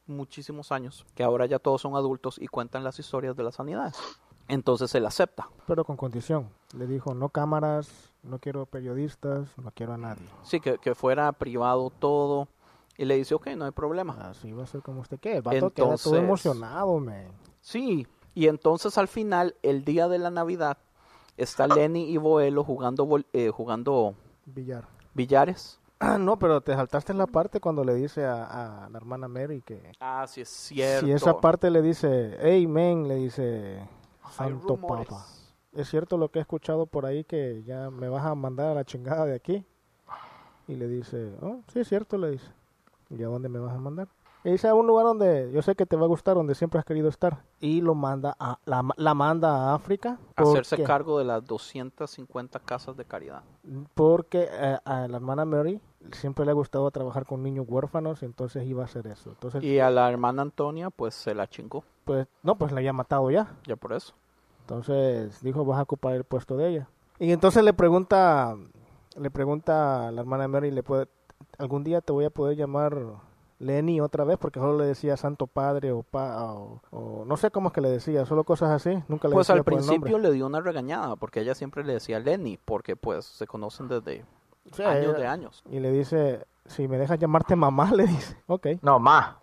[0.06, 3.96] muchísimos años, que ahora ya todos son adultos y cuentan las historias de las sanidades.
[4.48, 5.48] Entonces él acepta.
[5.66, 6.48] Pero con condición.
[6.76, 10.24] Le dijo, no cámaras, no quiero periodistas, no quiero a nadie.
[10.44, 12.48] Sí, que, que fuera privado todo.
[12.96, 14.30] Y le dice, ok, no hay problema.
[14.30, 15.18] Así va a ser como usted.
[15.22, 17.26] El vato queda todo Entonces- emocionado, man.
[17.60, 20.78] Sí, y entonces al final, el día de la Navidad,
[21.36, 24.14] está Lenny y Boelo jugando, eh, jugando
[24.46, 24.86] Villar.
[25.16, 25.80] Billares.
[25.98, 29.62] Ah, no, pero te saltaste la parte cuando le dice a, a la hermana Mary
[29.62, 29.92] que...
[29.98, 31.06] Ah, sí es cierto.
[31.06, 33.88] Si esa parte le dice, hey, men, le dice,
[34.30, 34.76] Santo.
[34.76, 35.24] Papa.
[35.72, 38.74] Es cierto lo que he escuchado por ahí que ya me vas a mandar a
[38.74, 39.64] la chingada de aquí.
[40.68, 42.50] Y le dice, oh, sí es cierto, le dice.
[43.08, 44.08] ¿Y a dónde me vas a mandar?
[44.46, 46.78] Y dice a un lugar donde yo sé que te va a gustar, donde siempre
[46.78, 47.42] has querido estar.
[47.58, 50.20] Y lo manda a, la, la manda a África.
[50.36, 53.42] Hacerse cargo de las 250 casas de caridad.
[53.94, 55.80] Porque eh, a la hermana Mary
[56.12, 59.30] siempre le ha gustado trabajar con niños huérfanos, entonces iba a hacer eso.
[59.30, 61.82] Entonces, Y a la hermana Antonia, pues se la chingó.
[62.04, 63.52] pues, no, pues la había matado ya.
[63.66, 64.14] Ya por eso.
[64.60, 66.88] Entonces dijo, vas a ocupar el puesto de ella.
[67.18, 68.56] Y entonces le pregunta,
[69.16, 71.08] le pregunta a la hermana Mary, le puede,
[71.58, 72.96] algún día te voy a poder llamar
[73.58, 77.50] Lenny otra vez, porque solo le decía Santo Padre o, pa, o, o no sé
[77.50, 80.30] cómo es que le decía, solo cosas así, nunca le Pues decía al principio le
[80.32, 84.24] dio una regañada, porque ella siempre le decía Lenny, porque pues se conocen desde
[84.72, 85.62] Sí, años ella- de años.
[85.70, 88.66] Y le dice, si me dejas llamarte mamá, le dice, ok.
[88.82, 89.40] No, ma.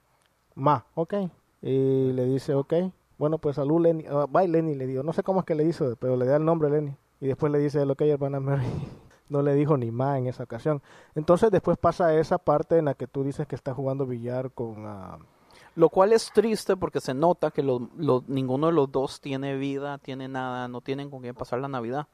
[0.55, 1.13] Ma, ok.
[1.61, 2.73] Y le dice, ok.
[3.17, 4.05] Bueno, pues salud, Lenny.
[4.09, 5.01] Ah, bye, Lenny, le digo.
[5.01, 6.93] No sé cómo es que le hizo, pero le da el nombre, Lenny.
[7.21, 8.65] Y después le dice, ok, hermana Mary.
[9.29, 10.81] No le dijo ni ma en esa ocasión.
[11.15, 14.85] Entonces después pasa esa parte en la que tú dices que está jugando billar con...
[14.85, 15.17] ah,
[15.75, 19.55] Lo cual es triste porque se nota que lo- lo- ninguno de los dos tiene
[19.57, 22.07] vida, tiene nada, no tienen con quién pasar la Navidad.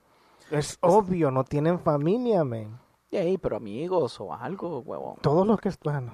[0.52, 2.78] Es obvio, no tienen familia, men.
[3.12, 5.16] Y ahí, pero amigos o algo, huevón.
[5.22, 5.72] Todos los que...
[5.84, 6.12] Bueno,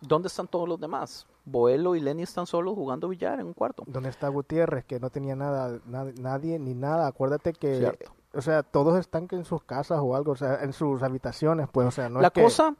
[0.00, 1.26] ¿Dónde están todos los demás?
[1.44, 3.82] Boelo y Lenny están solos jugando billar en un cuarto.
[3.86, 4.84] ¿dónde está Gutiérrez?
[4.84, 7.06] Que no tenía nada, na- nadie ni nada.
[7.06, 7.78] Acuérdate que...
[7.78, 8.12] Cierto.
[8.36, 11.88] O sea, todos están en sus casas o algo, o sea, en sus habitaciones, pues,
[11.88, 12.42] o sea, no la es que...
[12.42, 12.74] cosa,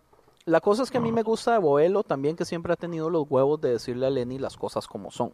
[0.45, 3.11] la cosa es que a mí me gusta de Boelo también que siempre ha tenido
[3.11, 5.33] los huevos de decirle a Lenny las cosas como son.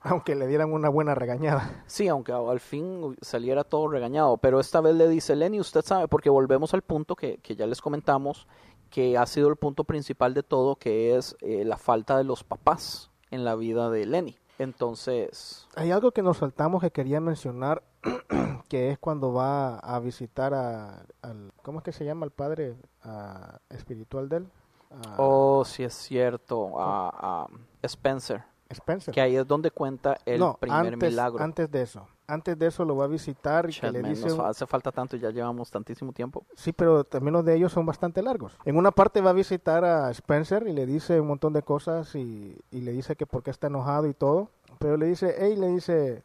[0.00, 1.82] Aunque le dieran una buena regañada.
[1.86, 6.06] Sí, aunque al fin saliera todo regañado, pero esta vez le dice Lenny, usted sabe,
[6.06, 8.46] porque volvemos al punto que, que ya les comentamos,
[8.88, 12.44] que ha sido el punto principal de todo, que es eh, la falta de los
[12.44, 14.38] papás en la vida de Lenny.
[14.58, 17.82] Entonces, Hay algo que nos saltamos que quería mencionar,
[18.68, 22.76] que es cuando va a visitar a, al, ¿cómo es que se llama el padre
[23.02, 24.48] ah, espiritual de él?
[24.90, 27.46] A oh, sí es cierto, a, a
[27.82, 29.12] Spencer, Spencer.
[29.12, 31.42] que ahí es donde cuenta el no, primer antes, milagro.
[31.42, 32.06] antes de eso.
[32.26, 34.28] antes de eso lo va a visitar y que le dice...
[34.28, 36.46] nos hace falta tanto, ya llevamos tantísimo tiempo.
[36.54, 38.56] Sí, pero también los de ellos son bastante largos.
[38.64, 42.14] En una parte va a visitar a Spencer y le dice un montón de cosas
[42.14, 44.50] y, y le dice que por qué está enojado y todo.
[44.78, 46.22] Pero le dice, hey, le dice,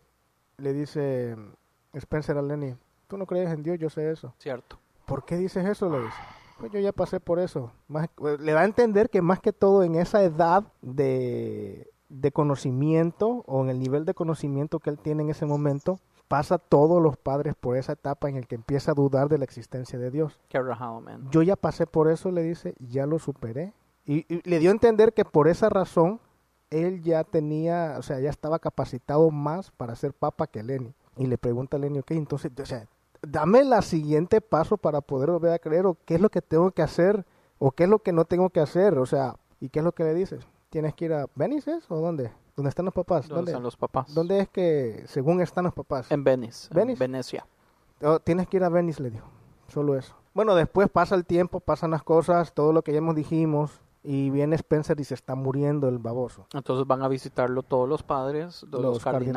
[0.58, 1.36] le dice
[1.94, 2.76] Spencer a Lenny,
[3.08, 4.34] tú no crees en Dios, yo sé eso.
[4.38, 4.80] Cierto.
[5.06, 5.90] ¿Por qué dices eso?
[5.90, 6.18] Le dice.
[6.60, 7.72] Pues yo ya pasé por eso.
[7.88, 12.32] Más, eh, le da a entender que más que todo en esa edad de, de
[12.32, 17.02] conocimiento o en el nivel de conocimiento que él tiene en ese momento, pasa todos
[17.02, 20.12] los padres por esa etapa en el que empieza a dudar de la existencia de
[20.12, 20.40] Dios.
[20.50, 21.28] Qué rajado, man.
[21.32, 23.74] Yo ya pasé por eso, le dice, ya lo superé.
[24.06, 26.22] Y, y le dio a entender que por esa razón
[26.70, 30.94] él ya tenía, o sea, ya estaba capacitado más para ser papa que Lenny.
[31.22, 32.88] Y le pregunta a Lenny, ok, entonces, o sea,
[33.22, 36.72] dame la siguiente paso para poder volver a creer, o qué es lo que tengo
[36.72, 37.28] que hacer,
[37.60, 39.92] o qué es lo que no tengo que hacer, o sea, ¿y qué es lo
[39.92, 40.48] que le dices?
[40.72, 42.32] ¿Tienes que ir a Venice o dónde?
[42.56, 43.28] ¿Dónde están los papás?
[43.28, 44.12] ¿Dónde están los papás?
[44.16, 46.12] ¿Dónde es que, según están los papás?
[46.12, 46.70] En Venice.
[46.72, 47.00] en Venice.
[47.00, 47.46] Venecia.
[48.02, 49.28] Oh, tienes que ir a Venice, le dijo.
[49.68, 50.16] Solo eso.
[50.34, 54.30] Bueno, después pasa el tiempo, pasan las cosas, todo lo que ya hemos dijimos, y
[54.32, 56.48] viene Spencer y se está muriendo el baboso.
[56.54, 59.34] Entonces van a visitarlo todos los padres, los, Los cardinales,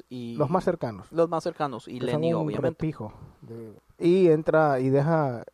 [0.00, 1.06] cardinales, y los más cercanos.
[1.12, 2.94] Los más cercanos y Lenny, un obviamente.
[3.42, 5.44] de- Y entra y deja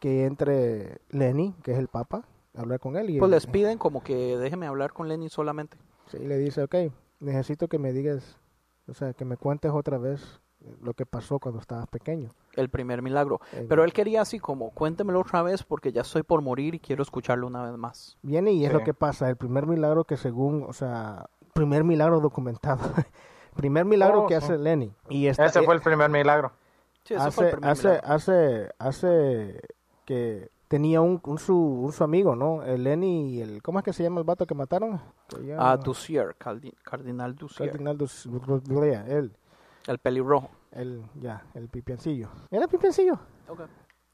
[0.00, 2.24] que entre Lenny, que es el papa,
[2.56, 3.10] a hablar con él.
[3.10, 5.76] Y Pues él- les piden como que déjeme hablar con Lenny solamente.
[6.06, 6.74] Sí, le dice, ok,
[7.20, 8.36] necesito que me digas,
[8.88, 10.40] o sea, que me cuentes otra vez
[10.82, 12.30] lo que pasó cuando estabas pequeño.
[12.54, 13.40] El primer milagro.
[13.52, 16.78] El- Pero él quería así como, cuéntemelo otra vez porque ya estoy por morir y
[16.80, 18.16] quiero escucharlo una vez más.
[18.22, 18.78] Viene y es Sí.
[18.78, 22.80] lo que pasa, el primer milagro que según, o sea, primer milagro documentado,
[23.56, 24.44] primer milagro Oh, que sí.
[24.44, 24.92] hace Lenny.
[25.08, 26.52] Y esta- Ese fue el primer milagro.
[27.04, 28.12] Sí, ese hace, fue el primer hace, milagro.
[28.12, 29.60] hace, hace
[30.06, 32.62] que tenía un, un su, un su amigo, ¿no?
[32.62, 35.00] El Lenny y el, ¿cómo es que se llama el vato que mataron?
[35.58, 37.70] Ah, Dussier, Caldi- Cardinal Dussier.
[37.70, 38.28] Cardinal Dus-
[38.66, 39.32] Blea, él,
[39.86, 40.50] El pelirrojo.
[40.72, 42.28] el, ya, el pipiancillo.
[42.50, 43.14] ¿Era pipiancillo?
[43.48, 43.60] Ok.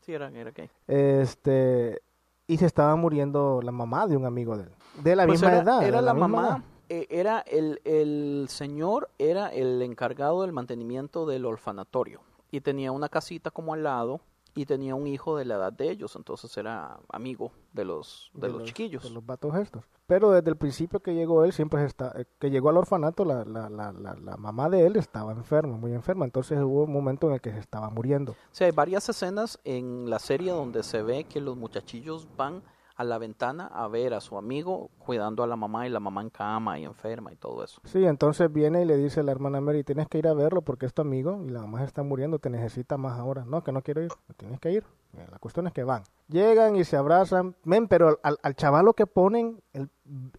[0.01, 0.69] Sí, era, era gay.
[0.89, 2.01] Este,
[2.47, 4.71] y se estaba muriendo la mamá de un amigo de él.
[5.03, 5.83] De la Pues misma era, edad.
[5.85, 6.49] Era la, mamá.
[6.49, 6.59] edad.
[6.89, 12.21] eh, era el, el señor, era el encargado del mantenimiento del orfanatorio.
[12.51, 14.21] Y tenía una casita como al lado.
[14.55, 16.17] Y tenía un hijo de la edad de ellos.
[16.17, 19.05] Entonces era amigo de los, de, los, chiquillos.
[19.05, 19.85] de los vatos estos.
[20.07, 23.45] Pero desde el principio que llegó él, siempre está, eh, que llegó al orfanato, la,
[23.45, 26.25] la, la, la, la mamá de él estaba enferma, muy enferma.
[26.25, 28.33] Entonces hubo un momento en el que se estaba muriendo.
[28.33, 32.63] O sea, hay varias escenas en la serie donde se ve que los muchachillos van
[33.01, 36.21] a la ventana a ver a su amigo cuidando a la mamá y la mamá
[36.21, 37.81] en cama y enferma y todo eso.
[37.85, 40.61] Sí, entonces viene y le dice a la hermana Mary, tienes que ir a verlo
[40.61, 43.47] porque es tu amigo y la mamá se está muriendo, te necesita más ahora.
[43.47, 44.85] No, que no quiero ir, tienes que ir.
[45.31, 46.03] La cuestión es que van.
[46.29, 47.57] Llegan y se abrazan.
[47.65, 49.89] Men, pero al, al chavalo que ponen, el,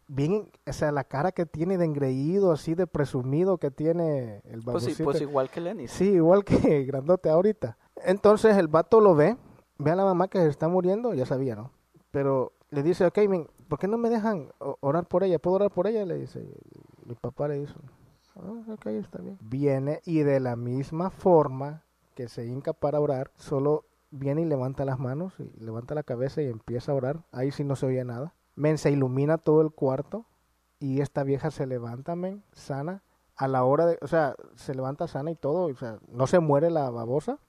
[0.07, 4.61] bien, o sea, la cara que tiene de engreído, así de presumido que tiene el
[4.61, 5.87] Pues, sí, pues igual que Lenny.
[5.87, 7.79] Sí, igual que grandote ahorita.
[8.05, 9.35] Entonces el vato lo ve,
[9.79, 11.71] ve a la mamá que se está muriendo, ya sabía, ¿no?
[12.11, 14.51] Pero le dice, ok, men, ¿por qué no me dejan
[14.81, 15.39] orar por ella?
[15.39, 16.05] ¿Puedo orar por ella?
[16.05, 16.45] Le dice,
[17.05, 17.73] mi papá le dice,
[18.35, 19.37] "Ah, ok, está bien.
[19.41, 21.83] Viene y de la misma forma
[22.15, 26.41] que se hinca para orar, solo viene y levanta las manos, y levanta la cabeza
[26.41, 27.23] y empieza a orar.
[27.31, 28.33] Ahí sí no se oye nada.
[28.55, 30.25] Men, se ilumina todo el cuarto
[30.79, 33.03] y esta vieja se levanta, men, sana.
[33.37, 36.39] A la hora de, o sea, se levanta sana y todo, o sea, no se
[36.39, 37.39] muere la babosa.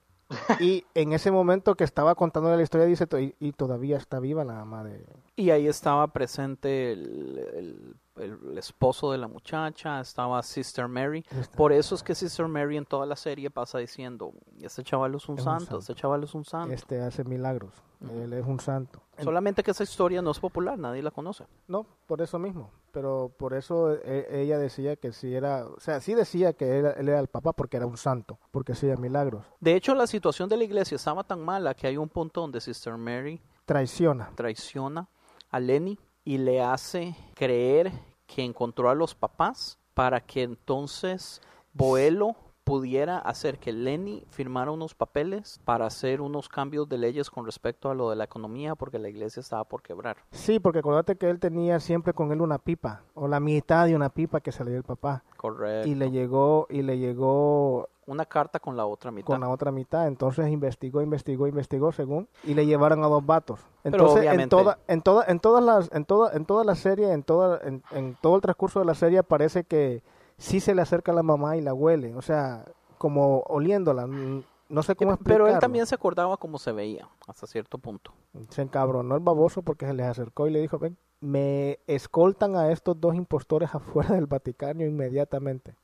[0.59, 4.19] Y en ese momento que estaba contándole la historia, dice, "To- y, y todavía está
[4.19, 5.05] viva la mamá de...
[5.35, 11.25] Y ahí estaba presente el- el esposo de la muchacha, estaba Sister Mary.
[11.55, 15.27] Por eso es que Sister Mary en toda la serie pasa diciendo, este chaval es
[15.27, 15.79] un, Es un santo, santo.
[15.79, 16.73] este chaval es un santo.
[16.73, 19.01] Este hace milagros, él es un santo.
[19.19, 21.45] Solamente que esa historia no es popular, nadie la conoce.
[21.67, 22.69] No, por eso mismo.
[22.91, 26.91] Pero por eso eh, ella decía que sí era, o sea, sí decía que era-
[26.91, 29.43] él era el papá porque era un santo, porque hacía milagros.
[29.59, 32.61] De hecho, la situación de la iglesia estaba tan mala que hay un punto donde
[32.61, 34.29] Sister Mary Traiciona.
[34.35, 35.07] traiciona
[35.49, 37.91] a Lenny y le hace creer
[38.25, 41.41] que encontró a los papás para que entonces
[41.73, 47.45] Boelo pudiera hacer que Lenny firmara unos papeles para hacer unos cambios de leyes con
[47.45, 50.17] respecto a lo de la economía porque la iglesia estaba por quebrar.
[50.31, 53.95] Sí, porque acuérdate que él tenía siempre con él una pipa, o la mitad de
[53.95, 55.23] una pipa que se le dio el papá.
[55.35, 55.89] Correcto.
[55.89, 59.27] Y le llegó, y le llegó Una carta con la otra mitad.
[59.27, 60.07] con la otra mitad.
[60.07, 63.59] Entonces investigó, investigó, investigó según, y le llevaron a dos vatos.
[63.83, 67.11] Pero Entonces, en toda, en toda, en todas las, en toda, en toda la serie,
[67.11, 70.03] en toda, en, en todo el transcurso de la serie parece que
[70.37, 72.65] sí se le acerca a la mamá y la huele, o sea,
[72.97, 74.07] como oliéndola.
[74.07, 75.45] No sé cómo explicarlo.
[75.45, 78.13] Pero él también se acordaba cómo se veía hasta cierto punto.
[78.49, 82.71] Se encabronó el baboso porque se les acercó y le dijo, ven, me escoltan a
[82.71, 85.75] estos dos impostores afuera del Vaticano inmediatamente.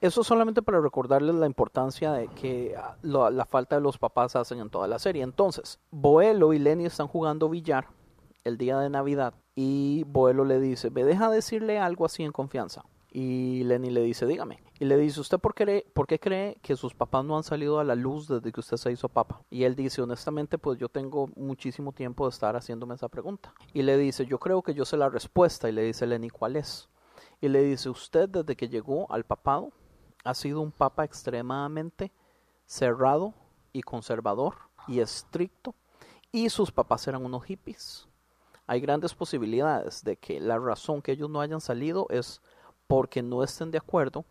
[0.00, 4.60] Eso solamente para recordarles la importancia de que ah, la falta de los papás hacen
[4.60, 5.24] en toda la serie.
[5.24, 7.88] Entonces, Boelo y Lenny están jugando billar
[8.44, 12.84] el día de Navidad y Boelo le dice, me deja decirle algo así en confianza.
[13.10, 14.62] Y Lenny le dice, dígame.
[14.78, 17.80] Y le dice, ¿usted por qué, por qué cree que sus papás no han salido
[17.80, 19.42] a la luz desde que usted se hizo papa?
[19.50, 23.52] Y él dice, honestamente, pues yo tengo muchísimo tiempo de estar haciéndome esa pregunta.
[23.72, 25.68] Y le dice, yo creo que yo sé la respuesta.
[25.68, 26.88] Y le dice Lenny, ¿cuál es?
[27.40, 29.72] Y le dice, usted desde que llegó al papado
[30.28, 32.12] ha sido un papa extremadamente
[32.66, 33.32] cerrado
[33.72, 34.56] y conservador
[34.86, 35.74] y estricto.
[36.30, 38.06] Y sus papás eran unos hippies.
[38.66, 42.42] Hay grandes posibilidades de que la razón que ellos no hayan salido es
[42.86, 44.26] porque no estén de acuerdo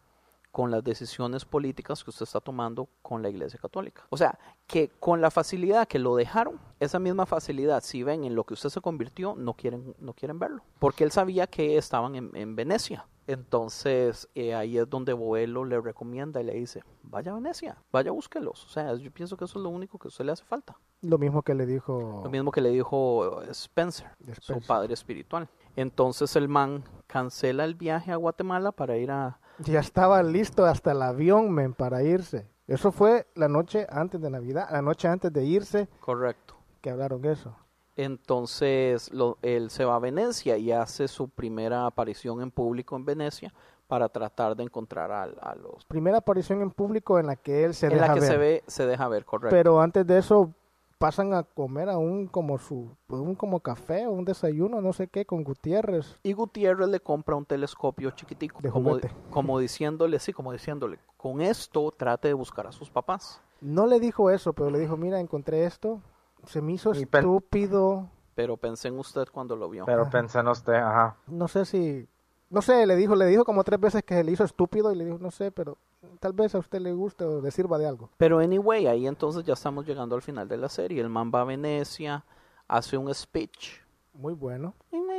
[0.52, 4.06] con las decisiones políticas que usted está tomando con la Iglesia Católica.
[4.12, 4.38] O sea,
[4.68, 8.54] que con la facilidad que lo dejaron, esa misma facilidad, si ven en lo que
[8.54, 10.62] usted se convirtió, no quieren, no quieren verlo.
[10.78, 13.08] Porque él sabía que estaban en, en Venecia.
[13.28, 18.12] Entonces, eh, ahí es donde Boelo le recomienda y le dice, vaya a Venecia, vaya,
[18.12, 18.66] búsquelos.
[18.66, 20.78] O sea, yo pienso que eso es lo único que a usted le hace falta.
[21.02, 22.22] Lo mismo que le dijo...
[22.24, 24.08] Lo mismo que le dijo eh, Spencer,
[24.40, 25.50] su padre espiritual.
[25.76, 29.40] Entonces el man cancela el viaje a Guatemala para ir a...
[29.60, 32.50] Ya estaba listo hasta el avión, men, para irse.
[32.66, 35.90] Eso fue la noche antes de Navidad, la noche antes de irse.
[36.00, 36.56] Correcto.
[36.82, 37.56] Que hablaron eso.
[37.98, 43.04] Entonces lo, él se va a Venecia y hace su primera aparición en público en
[43.04, 43.54] Venecia
[43.88, 45.84] para tratar de encontrar a, a los...
[45.86, 48.30] Primera aparición en público en la que él se en deja la que ver.
[48.30, 49.56] se ve, se deja ver, correcto.
[49.56, 50.54] Pero antes de eso
[50.98, 55.08] pasan a comer a un como su un como café o un desayuno, no sé
[55.08, 56.18] qué, con Gutiérrez.
[56.24, 58.98] Y Gutiérrez le compra un telescopio chiquitico, De como,
[59.30, 63.42] como diciéndole, sí, como diciéndole, con esto trate de buscar a sus papás.
[63.62, 66.02] No le dijo eso, pero le dijo, mira, encontré esto,
[66.48, 68.10] se me hizo estúpido.
[68.36, 69.86] Pero pensé en usted cuando lo vio.
[69.86, 71.16] Pero pensé en usted, ajá.
[71.28, 72.08] No sé si,
[72.50, 74.96] no sé, le dijo, le dijo como tres veces que se le hizo estúpido y
[74.96, 75.78] le dijo, no sé, pero
[76.20, 78.10] tal vez a usted le guste o le sirva de algo.
[78.18, 81.02] Pero anyway, ahí entonces ya estamos llegando al final de la serie.
[81.02, 82.24] El man va a Venecia,
[82.68, 83.82] hace un speech
[84.14, 84.76] Muy bueno.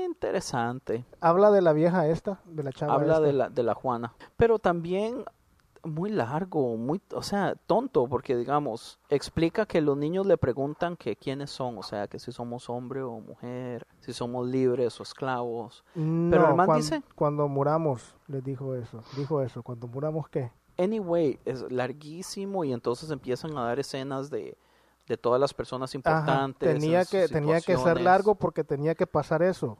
[0.08, 1.04] interesante.
[1.20, 3.26] Habla de la vieja esta, de la chava Habla esta.
[3.26, 4.14] de la, de la Juana.
[4.36, 5.24] Pero también
[5.84, 11.16] muy largo, muy, o sea, tonto, porque digamos, explica que los niños le preguntan que
[11.16, 15.84] quiénes son, o sea, que si somos hombre o mujer, si somos libres o esclavos.
[15.94, 19.02] Pero el man cuan- dice, Cuando muramos, les dijo eso.
[19.16, 20.50] Dijo eso, cuando muramos, ¿qué?
[20.76, 24.56] anyway, es larguísimo y entonces empiezan a dar escenas de,
[25.08, 26.68] de todas las personas Ajá, importantes.
[26.80, 29.78] tenía en que tenía que ser largo porque tenía que pasar eso.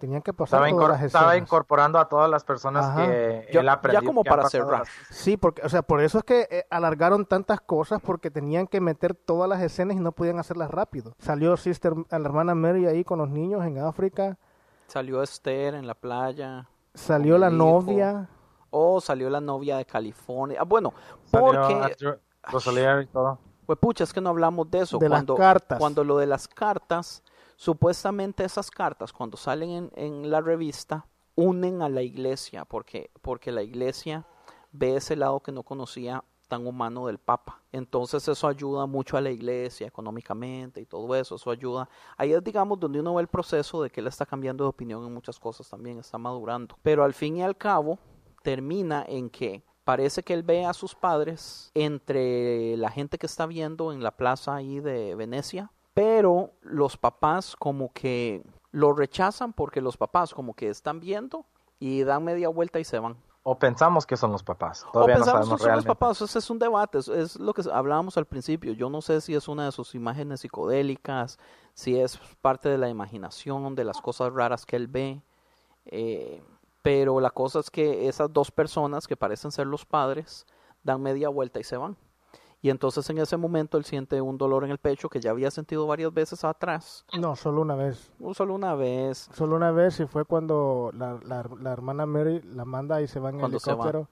[0.00, 3.04] Tenían que pasar Estaba, todas las estaba incorporando a todas las personas Ajá.
[3.06, 4.00] que Ya- él aprendió.
[4.00, 4.78] ya como para cerrar.
[4.80, 8.66] las- Sí, porque, o sea, por eso es que eh, alargaron tantas cosas porque tenían
[8.66, 11.12] que meter todas las escenas y no podían hacerlas rápido.
[11.18, 14.38] Salió Sister, a la hermana Mary ahí con los niños en África.
[14.86, 16.66] Salió Esther en la playa.
[16.94, 18.28] Salió la novia.
[18.70, 20.58] Oh, salió la novia de California.
[20.60, 20.94] Ah, bueno,
[21.26, 22.16] Salió porque...
[22.44, 23.38] Rosalier y todo.
[23.66, 24.96] Pues pucha, es que no hablamos de eso.
[24.98, 25.78] De las cuando, cartas.
[25.78, 27.22] Cuando lo de las cartas,
[27.60, 33.62] supuestamente esas cartas, cuando salen en, la revista, unen a la iglesia, porque, porque la
[33.62, 34.24] iglesia
[34.72, 37.60] ve ese lado que no conocía tan humano del Papa.
[37.70, 41.86] Entonces eso ayuda mucho a la iglesia económicamente y todo eso, eso ayuda.
[42.16, 45.04] Ahí es, digamos, donde uno ve el proceso de que él está cambiando de opinión
[45.04, 46.78] en muchas cosas también, está madurando.
[46.82, 47.98] Pero al fin y al cabo,
[48.42, 53.44] termina en que parece que él ve a sus padres entre la gente que está
[53.44, 55.70] viendo en la plaza ahí de Venecia,
[56.00, 61.44] pero los papás como que lo rechazan porque los papás como que están viendo
[61.78, 63.18] y dan media vuelta y se van.
[63.42, 64.86] O pensamos que son los papás.
[64.88, 67.38] O Todavía no pensamos sabemos que son los papás, ese es un debate, es, es
[67.38, 68.72] lo que hablábamos al principio.
[68.72, 71.38] Yo no sé si es una de sus imágenes psicodélicas,
[71.74, 75.22] si es parte de la imaginación, de las cosas raras que él ve.
[75.84, 76.42] eh,
[76.80, 80.46] pero la cosa es que esas dos personas que parecen ser los padres
[80.82, 81.98] dan media vuelta y se van.
[82.62, 85.50] Y entonces en ese momento él siente un dolor en el pecho que ya había
[85.50, 87.06] sentido varias veces atrás.
[87.18, 88.12] No, solo una vez.
[88.18, 89.28] No solo una vez.
[89.32, 93.18] Solo una vez y fue cuando la, la, la hermana Mary la manda y se
[93.18, 93.72] va en Cuando va.
[93.72, 94.08] helicóptero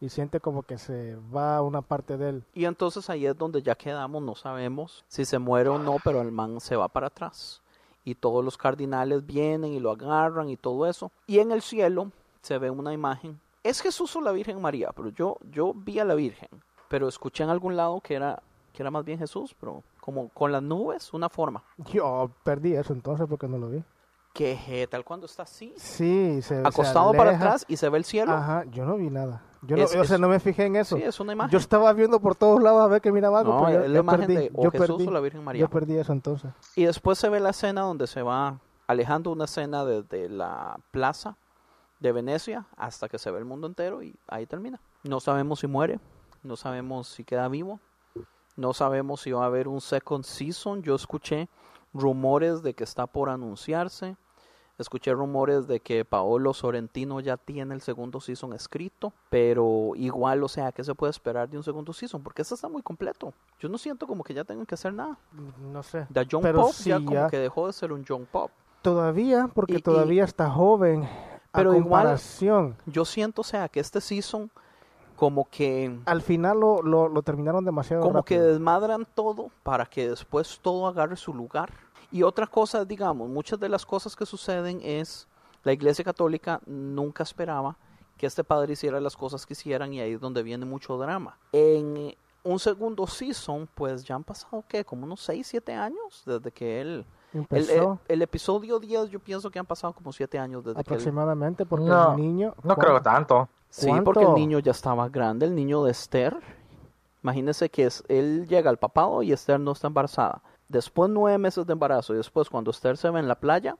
[0.00, 2.44] y siente como que se va una parte de él.
[2.54, 6.20] Y entonces ahí es donde ya quedamos, no sabemos si se muere o no, pero
[6.20, 7.62] el man se va para atrás.
[8.04, 11.10] Y todos los cardinales vienen y lo agarran y todo eso.
[11.26, 12.12] Y en el cielo
[12.42, 13.40] se ve una imagen.
[13.64, 16.48] Es Jesús o la Virgen María, pero yo, yo vi a la Virgen.
[16.88, 18.42] Pero escuché en algún lado que era,
[18.72, 21.62] que era más bien Jesús, pero como con las nubes, una forma.
[21.92, 23.82] Yo perdí eso entonces porque no lo vi.
[24.34, 25.74] ¿Qué tal cuando está así?
[25.76, 28.32] Sí, se se Acostado para atrás y se ve el cielo.
[28.32, 29.42] Ajá, yo no vi nada.
[29.62, 30.96] Yo no, o sea, es- no me fijé en eso.
[30.96, 31.50] Sí, es una imagen.
[31.50, 33.94] Yo estaba viendo por todos lados a ver que miraba algo, No, pero yo, la
[33.94, 34.34] yo imagen perdí.
[34.36, 35.06] de o yo Jesús perdí.
[35.08, 35.60] o la Virgen María.
[35.60, 36.52] Yo perdí eso entonces.
[36.76, 41.36] Y después se ve la escena donde se va alejando una escena desde la plaza
[41.98, 44.80] de Venecia hasta que se ve el mundo entero y ahí termina.
[45.02, 45.98] No sabemos si muere,
[46.42, 47.80] no sabemos si queda vivo,
[48.56, 50.82] no sabemos si va a haber un second season.
[50.82, 51.48] Yo escuché
[51.94, 54.16] rumores de que está por anunciarse.
[54.78, 60.48] Escuché rumores de que Paolo Sorrentino ya tiene el segundo season escrito, pero igual, o
[60.48, 62.22] sea, ¿qué se puede esperar de un segundo season?
[62.22, 63.32] Porque este está muy completo.
[63.58, 65.18] Yo no siento como que ya tengan que hacer nada.
[65.72, 66.06] No sé.
[66.12, 68.52] The John Pero Pop ya como que dejó de ser un John Pop.
[68.82, 71.08] Todavía, porque Y- y- todavía está joven.
[71.50, 72.16] Pero a igual,
[72.86, 74.48] yo siento, o sea, que este season
[75.18, 80.08] como que Al final lo, lo, lo terminaron demasiado como que desmadran todo para que
[80.08, 81.72] después todo agarre su lugar.
[82.12, 85.26] Y otra cosa, digamos, muchas de las cosas que suceden es
[85.64, 87.76] la Iglesia Católica nunca esperaba
[88.16, 91.36] que este padre hiciera las cosas que hicieran y ahí es donde viene mucho drama.
[91.50, 92.14] En
[92.44, 94.84] un segundo season, pues ya han pasado, ¿qué?
[94.84, 97.04] Como unos 6, 7 años desde que él...
[97.34, 97.98] El, el- Empezó.
[98.08, 100.86] el episodio 10 yo pienso que han pasado como 7 años desde que él...
[100.86, 102.54] Aproximadamente, porque No, el niño...
[102.62, 103.48] no creo tanto.
[103.68, 104.04] Sí, ¿Cuánto?
[104.04, 106.36] porque el niño ya estaba grande, el niño de Esther.
[107.22, 110.40] Imagínese que es, él llega al papado y Esther no está embarazada.
[110.68, 113.76] Después nueve meses de embarazo y después cuando Esther se ve en la playa,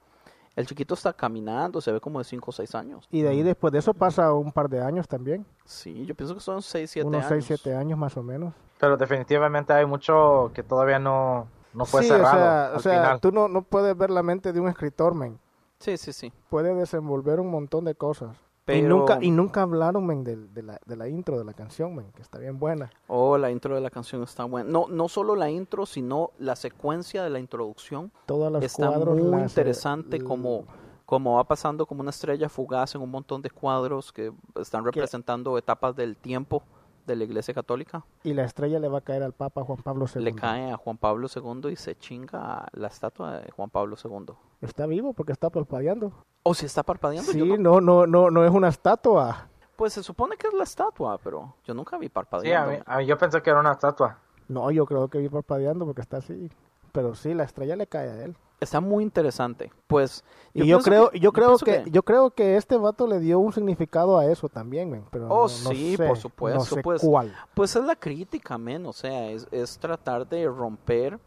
[0.57, 3.07] el chiquito está caminando, se ve como de 5 o 6 años.
[3.13, 5.47] Y de ahí después de eso pasa un par de años también.
[5.65, 7.45] Sí, yo pienso que son 6, 7 Unos años.
[7.47, 8.53] 6, 7 años más o menos.
[8.81, 12.79] Pero definitivamente hay mucho que todavía no, no fue sí, cerrado o sea, al o
[12.81, 13.21] sea final.
[13.21, 15.39] tú no, no puedes ver la mente de un escritor, men.
[15.79, 16.33] Sí, sí, sí.
[16.51, 18.37] Puede desenvolver un montón de cosas.
[18.37, 21.55] Y, Pero- nunca, y nunca hablaron, men, del- de, la, de la intro de la
[21.55, 22.91] canción, men, que está bien buena.
[23.07, 24.69] Oh, la intro de la canción está buena.
[24.71, 28.13] No, no solo la intro, sino la secuencia de la introducción.
[28.27, 30.65] Todos los está cuadros, muy las, eh, interesante como,
[31.07, 35.57] como va pasando como una estrella fugaz en un montón de cuadros que están representando
[35.57, 36.63] etapas del tiempo
[37.09, 38.05] de la Iglesia Católica.
[38.23, 40.23] Y la estrella le va a caer al Papa Juan Pablo II.
[40.23, 44.35] Le cae a Juan Pablo II y se chinga la estatua de Juan Pablo II.
[44.61, 46.13] Está vivo porque está parpadeando.
[46.45, 47.33] ¿O si está parpadeando?
[47.33, 49.49] Yo Sí, no- no, no, no, no es una estatua.
[49.77, 52.71] Pues se supone que es la estatua, pero yo nunca vi Sí, a parpadeando.
[52.73, 54.19] mí- a mí- yo pensé que era una estatua.
[54.49, 56.51] No, yo creo que vi parpadeando porque está así.
[56.99, 58.37] Pero sí, la estrella le cae a él.
[58.61, 59.71] Está muy interesante.
[59.87, 63.39] Pues Y yo, creo, que- yo creo que, yo creo que este vato le dio
[63.39, 66.59] un significado a eso también, men, pero Oh, no- no sí, sé, por supuesto.
[66.59, 67.33] No sé pues, cuál.
[67.55, 68.85] pues es la crítica, men.
[68.87, 71.21] O sea, es, es tratar de romper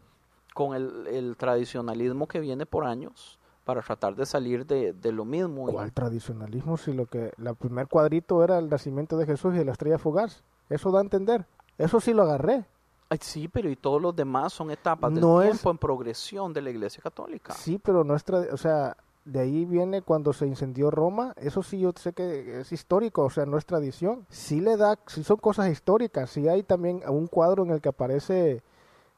[0.52, 5.24] con el, el tradicionalismo que viene por años para tratar de salir de, de lo
[5.24, 5.70] mismo.
[5.70, 6.76] y- ¿Cuál tradicionalismo?
[6.76, 10.42] Si lo que, el primer cuadrito era el nacimiento de Jesús y la estrella fugaz.
[10.68, 11.46] Eso da a entender.
[11.78, 12.66] Eso sí lo agarré.
[13.20, 16.62] Sí, pero y todos los demás son etapas del No es- tiempo en progresión de
[16.62, 17.52] la Iglesia Católica.
[17.54, 21.62] Sí, pero no es tra- o sea, de ahí viene cuando se incendió Roma, eso
[21.62, 24.26] sí yo sé que es histórico, o sea, no es tradición.
[24.28, 27.90] Sí le da, sí son cosas históricas, sí hay también un cuadro en el que
[27.90, 28.62] aparece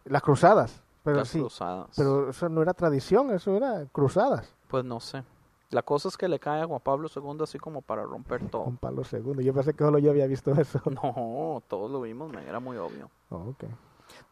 [0.05, 1.89] las cruzadas, pero Las sí, cruzadas.
[1.97, 4.55] pero eso no era tradición, eso era cruzadas.
[4.69, 5.23] Pues no sé.
[5.71, 8.65] La cosa es que le cae a Juan Pablo II así como para romper todo.
[8.65, 10.81] Juan Pablo II, yo pensé que solo yo había visto eso.
[10.91, 13.11] No, todos lo vimos, men, era muy obvio.
[13.31, 13.65] Oh, ok.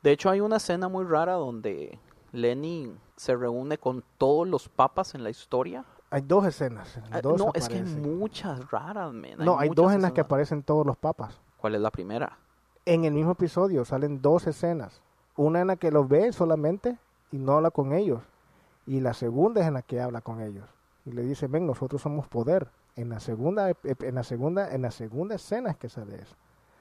[0.02, 1.98] De hecho, hay una escena muy rara donde
[2.32, 5.84] Lenin se reúne con todos los papas en la historia.
[6.10, 8.18] Hay dos escenas, en Ah, dos no, es que hay aparecen.
[8.18, 9.38] muchas raras, men.
[9.38, 10.26] No, hay dos en las que escenas.
[10.26, 11.40] aparecen todos los papas.
[11.56, 12.38] ¿Cuál es la primera?
[12.84, 15.00] En el mismo episodio salen dos escenas.
[15.36, 16.98] Una en la que los ve solamente
[17.32, 18.20] y no habla con ellos.
[18.86, 20.68] Y la segunda es en la que habla con ellos.
[21.04, 22.70] Y le dice, ven, nosotros somos poder.
[22.94, 26.36] En la segunda, en la segunda, en la segunda escena es que sale eso.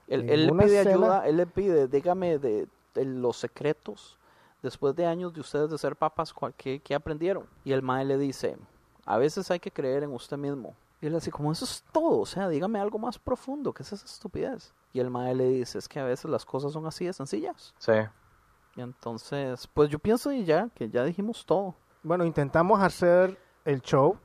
[0.07, 4.19] Él, le pide escena- ayuda, él le pide, dígame de, de los secretos,
[4.61, 7.45] después de años de ustedes de ser papas, ¿cuál- ¿qué, qué aprendieron?
[7.63, 8.57] Y el mae le dice,
[9.05, 10.75] a veces hay que creer en usted mismo.
[10.99, 13.93] Y él así, como eso es todo, o sea, dígame algo más profundo, ¿qué es
[13.93, 14.73] esa estupidez?
[14.93, 17.73] Y el mae le dice, es que a veces las cosas son así de sencillas.
[17.79, 17.93] Sí.
[18.75, 21.73] Y entonces, pues yo pienso y ya, que ya dijimos todo.
[22.03, 24.17] Bueno, intentamos hacer el show.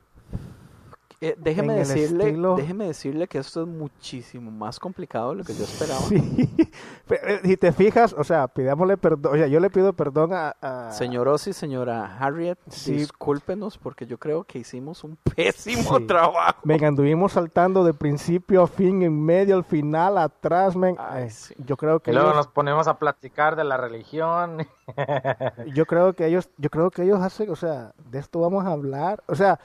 [1.19, 5.55] Eh, déjeme decirle, estilo- déjeme decirle que esto es muchísimo más complicado de lo que
[5.55, 5.99] yo esperaba.
[6.01, 6.69] Sí.
[7.07, 9.33] Pero, Si te fijas, o sea, pidámosle perdón.
[9.33, 10.55] O sea, yo le pido perdón a...
[10.61, 12.93] a- Señor Ozzy, señora Harriet, Sí.
[12.93, 16.05] discúlpenos porque yo creo que hicimos un pésimo Sí.
[16.05, 16.59] trabajo.
[16.63, 20.97] Men, anduvimos saltando de principio a fin, en medio, al final, atrás, men.
[21.15, 21.29] Eh,
[21.65, 24.67] Yo creo que Y luego ellos- nos ponemos a platicar de la religión.
[25.73, 28.71] yo creo que ellos, yo creo que ellos hacen, o sea, de esto vamos a
[28.71, 29.59] hablar, o sea,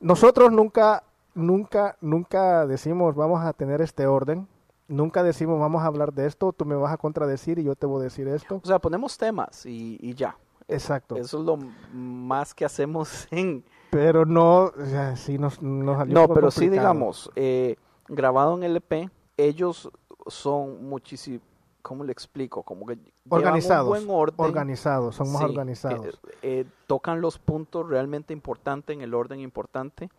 [0.00, 1.04] nosotros nunca,
[1.34, 4.48] nunca, nunca decimos vamos a tener este orden,
[4.86, 7.86] nunca decimos vamos a hablar de esto, tú me vas a contradecir y yo te
[7.86, 8.60] voy a decir esto.
[8.62, 10.36] O sea, ponemos temas y, y ya.
[10.68, 11.16] Exacto.
[11.16, 11.58] Eso es lo
[11.92, 13.64] más que hacemos en...
[13.90, 18.64] Pero no, o sea, sí nos, nos salió No, pero sí digamos, eh, grabado en
[18.64, 19.90] LP, ellos
[20.26, 21.40] son muchísimo,
[21.88, 22.62] ¿cómo le explico?
[22.62, 22.98] Como que
[23.30, 24.44] Organizados, un buen orden.
[24.44, 26.20] organizados, son más Sí, organizados.
[26.42, 30.10] que, eh, tocan los puntos realmente importantes en el orden importante.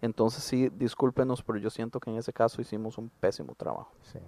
[0.00, 3.92] Entonces sí, discúlpenos, pero yo siento que en ese caso hicimos un pésimo trabajo.
[4.02, 4.18] Sí.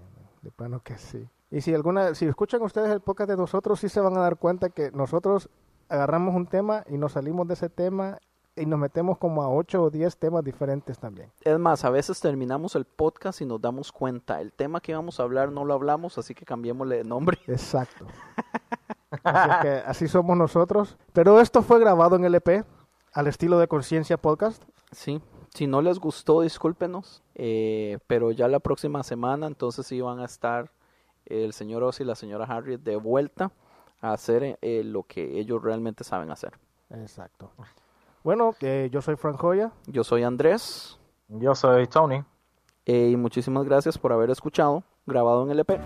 [0.42, 1.26] De plano que sí.
[1.50, 4.36] Y si alguna, si escuchan ustedes el podcast de nosotros, sí se van a dar
[4.36, 5.48] cuenta que nosotros
[5.88, 8.18] agarramos un tema y nos salimos de ese tema
[8.60, 11.30] y nos metemos como a 8 o 10 temas diferentes también.
[11.42, 15.18] Es más, a veces terminamos el podcast y nos damos cuenta, el tema que íbamos
[15.18, 17.38] a hablar no lo hablamos, así que cambiémosle de nombre.
[17.46, 18.06] Exacto.
[19.24, 20.96] así, que así somos nosotros.
[21.12, 22.64] Pero esto fue grabado en LP,
[23.12, 24.62] al estilo de Conciencia Podcast.
[24.92, 25.20] Sí,
[25.54, 30.24] si no les gustó, discúlpenos, eh, pero ya la próxima semana entonces sí van a
[30.26, 30.70] estar
[31.26, 33.52] el señor Oz y la señora Harriet de vuelta
[34.00, 36.58] a hacer eh, lo que ellos realmente saben hacer.
[36.90, 37.52] Exacto.
[38.22, 39.72] Bueno, eh, yo soy Frank Joya.
[39.86, 40.98] Yo soy Andrés.
[41.28, 42.22] Yo soy Tony.
[42.84, 45.80] Eh, y muchísimas gracias por haber escuchado, grabado en LP.